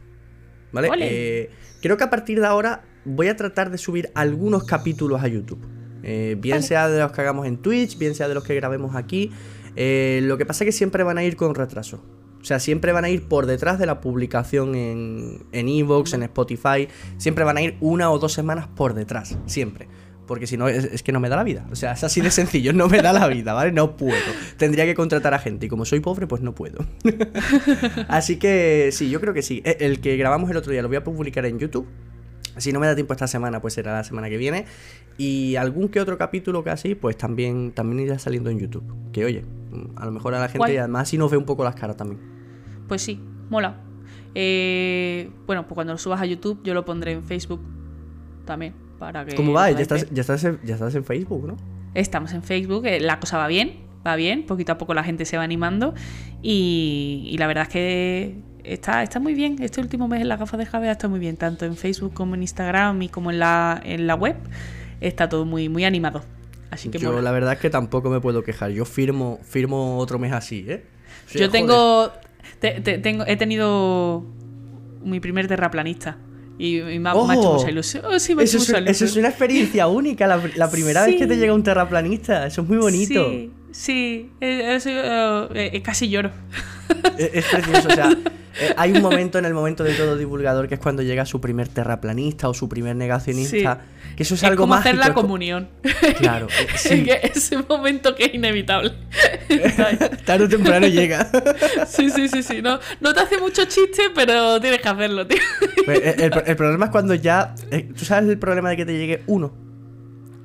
¿Vale? 0.73 0.91
Eh, 0.99 1.51
creo 1.81 1.97
que 1.97 2.05
a 2.05 2.11
partir 2.11 2.39
de 2.39 2.47
ahora 2.47 2.83
voy 3.07 3.29
a 3.29 3.37
tratar 3.37 3.71
de 3.71 3.79
subir 3.79 4.11
algunos 4.15 4.65
capítulos 4.65 5.23
a 5.23 5.29
YouTube. 5.29 5.59
Eh, 6.03 6.37
bien 6.39 6.57
Vale. 6.57 6.67
sea 6.67 6.89
de 6.89 7.01
los 7.01 7.13
que 7.13 7.21
hagamos 7.23 7.47
en 7.47 7.57
Twitch, 7.57 7.97
bien 7.97 8.15
sea 8.15 8.29
de 8.29 8.35
los 8.35 8.45
que 8.45 8.55
grabemos 8.55 8.95
aquí. 8.95 9.33
Eh, 9.77 10.21
lo 10.25 10.37
que 10.37 10.45
pasa 10.45 10.65
es 10.65 10.69
que 10.69 10.73
siempre 10.73 11.03
van 11.03 11.17
a 11.17 11.25
ir 11.25 11.37
con 11.37 11.55
retraso. 11.55 12.05
O 12.43 12.45
sea, 12.45 12.59
siempre 12.59 12.93
van 12.93 13.05
a 13.05 13.09
ir 13.09 13.27
por 13.27 13.47
detrás 13.47 13.79
de 13.79 13.87
la 13.87 14.01
publicación 14.01 14.75
en 14.75 15.47
en 15.53 15.69
Evox, 15.69 16.13
en 16.13 16.25
Spotify. 16.25 16.89
Siempre 17.17 17.45
van 17.45 17.57
a 17.57 17.63
ir 17.63 17.77
una 17.81 18.11
o 18.11 18.19
dos 18.19 18.35
semanas 18.35 18.69
por 18.69 18.93
detrás. 18.95 19.39
Siempre. 19.47 19.89
Porque 20.31 20.47
si 20.47 20.57
no, 20.57 20.69
es, 20.69 20.85
es 20.85 21.03
que 21.03 21.11
no 21.11 21.19
me 21.19 21.29
da 21.29 21.35
la 21.35 21.43
vida. 21.43 21.67
O 21.73 21.75
sea, 21.75 21.91
es 21.91 22.05
así 22.05 22.21
de 22.21 22.31
sencillo. 22.31 22.73
No 22.73 22.87
me 22.87 23.03
da 23.03 23.13
la 23.13 23.27
vida, 23.27 23.53
¿vale? 23.53 23.73
No 23.73 23.97
puedo. 23.97 24.15
Tendría 24.59 24.85
que 24.85 24.95
contratar 24.95 25.35
a 25.35 25.41
gente. 25.41 25.67
Y 25.67 25.69
como 25.69 25.85
soy 25.85 25.99
pobre, 25.99 26.29
pues 26.29 26.41
no 26.41 26.55
puedo. 26.55 26.85
así 28.07 28.37
que 28.39 28.91
sí, 28.93 29.11
yo 29.11 29.21
creo 29.21 29.35
que 29.35 29.43
sí. 29.43 29.61
E- 29.65 29.79
El 29.81 30.01
que 30.01 30.17
grabamos 30.17 30.49
el 30.49 30.57
otro 30.57 30.71
día 30.71 30.83
lo 30.83 30.87
voy 30.89 30.99
a 30.99 31.03
publicar 31.03 31.45
en 31.47 31.59
YouTube. 31.59 31.85
Si 32.59 32.73
no 32.73 32.79
me 32.79 32.87
da 32.87 32.95
tiempo 32.95 33.13
esta 33.13 33.27
semana, 33.27 33.61
pues 33.61 33.75
será 33.75 33.93
la 33.95 34.05
semana 34.05 34.29
que 34.29 34.37
viene. 34.37 34.67
Y 35.19 35.57
algún 35.57 35.89
que 35.89 36.01
otro 36.01 36.17
capítulo 36.17 36.63
que 36.63 36.71
así, 36.71 36.95
pues 36.95 37.17
también, 37.19 37.73
también 37.73 37.99
irá 38.07 38.17
saliendo 38.21 38.51
en 38.51 38.61
YouTube. 38.61 38.85
Que 39.11 39.25
oye, 39.25 39.45
a 39.97 40.05
lo 40.05 40.13
mejor 40.13 40.35
a 40.35 40.39
la 40.39 40.47
gente, 40.47 40.59
Guay. 40.59 40.75
y 40.75 40.77
además 40.77 41.09
si 41.09 41.19
nos 41.19 41.29
ve 41.31 41.39
un 41.39 41.45
poco 41.45 41.65
las 41.65 41.75
caras 41.75 41.97
también. 41.97 42.21
Pues 42.87 43.03
sí, 43.03 43.21
mola. 43.49 43.81
Eh, 44.37 45.29
bueno, 45.47 45.65
pues 45.67 45.75
cuando 45.75 45.93
lo 45.93 45.99
subas 45.99 46.21
a 46.21 46.27
YouTube, 46.27 46.61
yo 46.63 46.73
lo 46.73 46.85
pondré 46.85 47.11
en 47.13 47.25
Facebook 47.25 47.61
también. 48.45 48.75
Para 49.01 49.25
que 49.25 49.35
¿Cómo 49.35 49.53
va? 49.53 49.69
Ya 49.73 49.81
estás, 49.81 50.09
ya, 50.11 50.21
estás 50.21 50.45
en, 50.45 50.61
ya 50.63 50.75
estás 50.75 50.95
en 50.95 51.05
Facebook, 51.05 51.45
¿no? 51.49 51.57
Estamos 51.95 52.33
en 52.35 52.43
Facebook, 52.45 52.87
eh, 52.87 53.01
la 53.01 53.19
cosa 53.19 53.37
va 53.39 53.49
bien, 53.49 53.79
va 54.07 54.15
bien, 54.15 54.47
poquito 54.47 54.71
a 54.71 54.79
poco 54.79 54.95
la 54.95 55.03
gente 55.03 55.25
se 55.25 55.37
va 55.37 55.43
animando 55.43 55.93
y, 56.43 57.27
y 57.33 57.39
la 57.39 57.47
verdad 57.49 57.63
es 57.65 57.69
que 57.71 58.35
está, 58.63 59.03
está 59.03 59.19
muy 59.19 59.35
bien. 59.35 59.57
Este 59.61 59.81
último 59.81 60.07
mes 60.07 60.21
en 60.21 60.29
las 60.29 60.39
gafas 60.39 60.59
de 60.59 60.67
Javea 60.67 60.93
está 60.93 61.09
muy 61.09 61.19
bien, 61.19 61.37
tanto 61.37 61.65
en 61.65 61.77
Facebook 61.77 62.15
como 62.15 62.35
en 62.37 62.43
Instagram 62.43 63.03
y 63.03 63.09
como 63.09 63.31
en 63.31 63.39
la, 63.41 63.81
en 63.85 64.07
la 64.07 64.15
web. 64.15 64.37
Está 65.01 65.29
todo 65.29 65.45
muy, 65.45 65.69
muy 65.69 65.85
animado. 65.85 66.23
Así 66.71 66.89
que 66.91 66.99
Yo 66.99 67.09
mola. 67.11 67.23
la 67.23 67.31
verdad 67.33 67.55
es 67.55 67.59
que 67.59 67.71
tampoco 67.71 68.11
me 68.11 68.21
puedo 68.21 68.45
quejar. 68.45 68.71
Yo 68.71 68.85
firmo, 68.85 69.41
firmo 69.43 69.97
otro 69.99 70.19
mes 70.19 70.33
así, 70.33 70.65
¿eh? 70.69 70.85
O 71.27 71.31
sea, 71.31 71.41
Yo 71.41 71.51
tengo, 71.51 72.13
te- 72.61 72.81
te- 72.81 72.99
tengo. 72.99 73.25
He 73.27 73.37
tenido 73.37 74.25
mi 75.03 75.19
primer 75.19 75.49
terraplanista. 75.49 76.19
Y, 76.63 76.79
y 76.79 76.99
me, 76.99 77.09
ha, 77.09 77.15
me 77.15 77.21
ha 77.33 77.37
hecho 77.37 77.55
mucha 77.55 77.71
ilusión. 77.71 78.05
Oh, 78.05 78.19
sí, 78.19 78.35
me 78.35 78.43
Eso 78.43 78.59
hecho 78.59 78.65
es, 78.65 78.81
mucha 78.81 78.91
eso 78.91 79.05
es 79.07 79.17
una 79.17 79.29
experiencia 79.29 79.87
única, 80.01 80.27
la, 80.27 80.43
la 80.57 80.71
primera 80.71 81.07
vez 81.07 81.17
que 81.17 81.27
te 81.27 81.35
Sí. 81.35 81.41
llega 81.41 81.55
un 81.55 81.63
terraplanista. 81.63 82.47
Eso 82.47 82.61
es 82.63 82.69
muy 82.69 82.77
bonito. 82.77 83.31
Sí, 83.31 83.51
sí. 83.71 84.31
eso, 84.41 84.91
eh, 85.55 85.71
eh, 85.73 85.81
casi 85.83 86.11
lloro. 86.11 86.31
Es, 87.17 87.31
es 87.33 87.45
precioso, 87.47 87.89
o 87.89 87.93
sea, 87.93 88.11
eh, 88.59 88.75
hay 88.77 88.93
un 88.93 89.03
momento 89.03 89.39
en 89.39 89.45
el 89.45 89.55
momento 89.55 89.85
de 89.85 89.95
todo 89.95 90.17
divulgador 90.17 90.67
que 90.69 90.75
es 90.75 90.81
cuando 90.81 91.03
llega 91.03 91.25
su 91.27 91.41
primer 91.41 91.69
terraplanista 91.69 92.49
o 92.49 92.55
su 92.55 92.69
primer 92.69 92.97
negacionista. 92.97 93.81
Que 94.17 94.25
eso 94.25 94.35
es, 94.35 94.43
Es, 94.43 94.49
algo 94.49 94.67
mágico. 94.67 94.89
hacer 94.89 94.99
la 94.99 95.05
es 95.07 95.11
co- 95.13 95.21
comunión. 95.23 95.69
Claro, 96.19 96.47
eh, 96.61 96.67
sí. 96.77 97.05
Que 97.05 97.21
ese 97.33 97.59
momento 97.69 98.15
que 98.15 98.25
es 98.25 98.35
inevitable. 98.35 98.93
Tarde 100.25 100.45
o 100.45 100.49
temprano 100.49 100.87
llega. 100.89 101.31
sí, 101.87 102.11
sí, 102.11 102.29
sí, 102.29 102.43
sí. 102.43 102.61
No, 102.63 102.79
no 103.01 103.15
te 103.15 103.21
hace 103.21 103.39
mucho 103.39 103.65
chiste, 103.67 104.05
pero 104.15 104.61
tienes 104.61 104.81
que 104.81 104.89
hacerlo, 104.89 105.27
tío. 105.27 105.39
Pues, 105.85 105.99
eh, 106.01 106.15
el, 106.19 106.33
el 106.47 106.57
problema 106.57 106.87
es 106.87 106.91
cuando 106.91 107.15
ya. 107.15 107.55
eh, 107.71 107.89
¿Tú 107.97 108.05
sabes 108.05 108.29
el 108.29 108.39
problema 108.39 108.71
de 108.71 108.77
que 108.77 108.87
te 108.87 108.93
llegue 108.99 109.23
uno? 109.27 109.53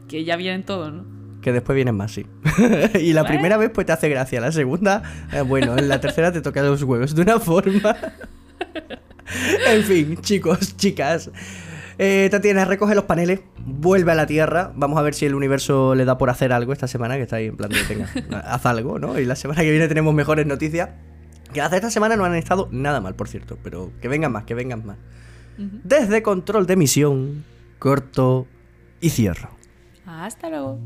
Que 0.08 0.24
ya 0.24 0.36
vienen 0.36 0.64
todos, 0.64 0.94
¿no? 0.94 1.15
Que 1.46 1.52
después 1.52 1.76
vienen 1.76 1.94
más, 1.96 2.12
sí. 2.12 2.26
y 3.00 3.14
la 3.14 3.22
Bueno. 3.22 3.36
primera 3.36 3.58
vez 3.58 3.70
pues 3.70 3.86
te 3.86 3.94
hace 3.94 4.10
gracia, 4.10 4.42
la 4.42 4.52
segunda, 4.52 5.04
eh, 5.32 5.42
bueno, 5.42 5.78
en 5.78 5.88
la 5.88 6.02
tercera 6.02 6.32
te 6.32 6.42
toca 6.42 6.64
los 6.64 6.82
huevos 6.82 7.14
de 7.14 7.22
una 7.22 7.40
forma. 7.40 7.96
en 9.68 9.84
fin, 9.84 10.18
chicos, 10.22 10.76
chicas. 10.76 11.30
Eh, 12.00 12.30
Tatiana, 12.32 12.66
recoge 12.66 12.96
los 12.96 13.04
paneles, 13.04 13.42
vuelve 13.64 14.12
a 14.12 14.16
la 14.16 14.26
Tierra. 14.26 14.72
Vamos 14.76 14.98
a 14.98 15.04
ver 15.04 15.14
si 15.14 15.28
el 15.28 15.36
universo 15.36 15.94
le 15.94 16.04
da 16.04 16.18
por 16.18 16.32
hacer 16.32 16.52
algo 16.52 16.74
esta 16.74 16.88
semana, 16.88 17.16
que 17.16 17.22
está 17.22 17.36
ahí 17.36 17.46
en 17.46 17.58
plan 17.58 17.70
de, 17.70 17.78
venga, 17.88 18.10
haz 18.52 18.66
algo, 18.66 18.98
¿no? 18.98 19.20
Y 19.20 19.26
la 19.26 19.36
semana 19.36 19.62
que 19.62 19.70
viene 19.70 19.88
tenemos 19.88 20.16
mejores 20.16 20.48
noticias. 20.48 20.90
Que 21.54 21.62
hasta 21.62 21.76
esta 21.76 21.92
semana 21.92 22.16
no 22.16 22.26
han 22.26 22.34
estado 22.34 22.70
nada 22.72 23.02
mal, 23.02 23.14
por 23.14 23.28
cierto, 23.28 23.60
pero 23.64 23.92
que 24.02 24.08
vengan 24.08 24.32
más, 24.32 24.46
que 24.46 24.56
vengan 24.56 24.84
más. 24.84 24.98
Desde 25.58 26.24
control 26.24 26.66
de 26.66 26.76
misión, 26.76 27.46
corto 27.78 28.48
y 29.00 29.12
cierro. 29.12 29.55
Hasta 30.24 30.50
luego. 30.50 30.80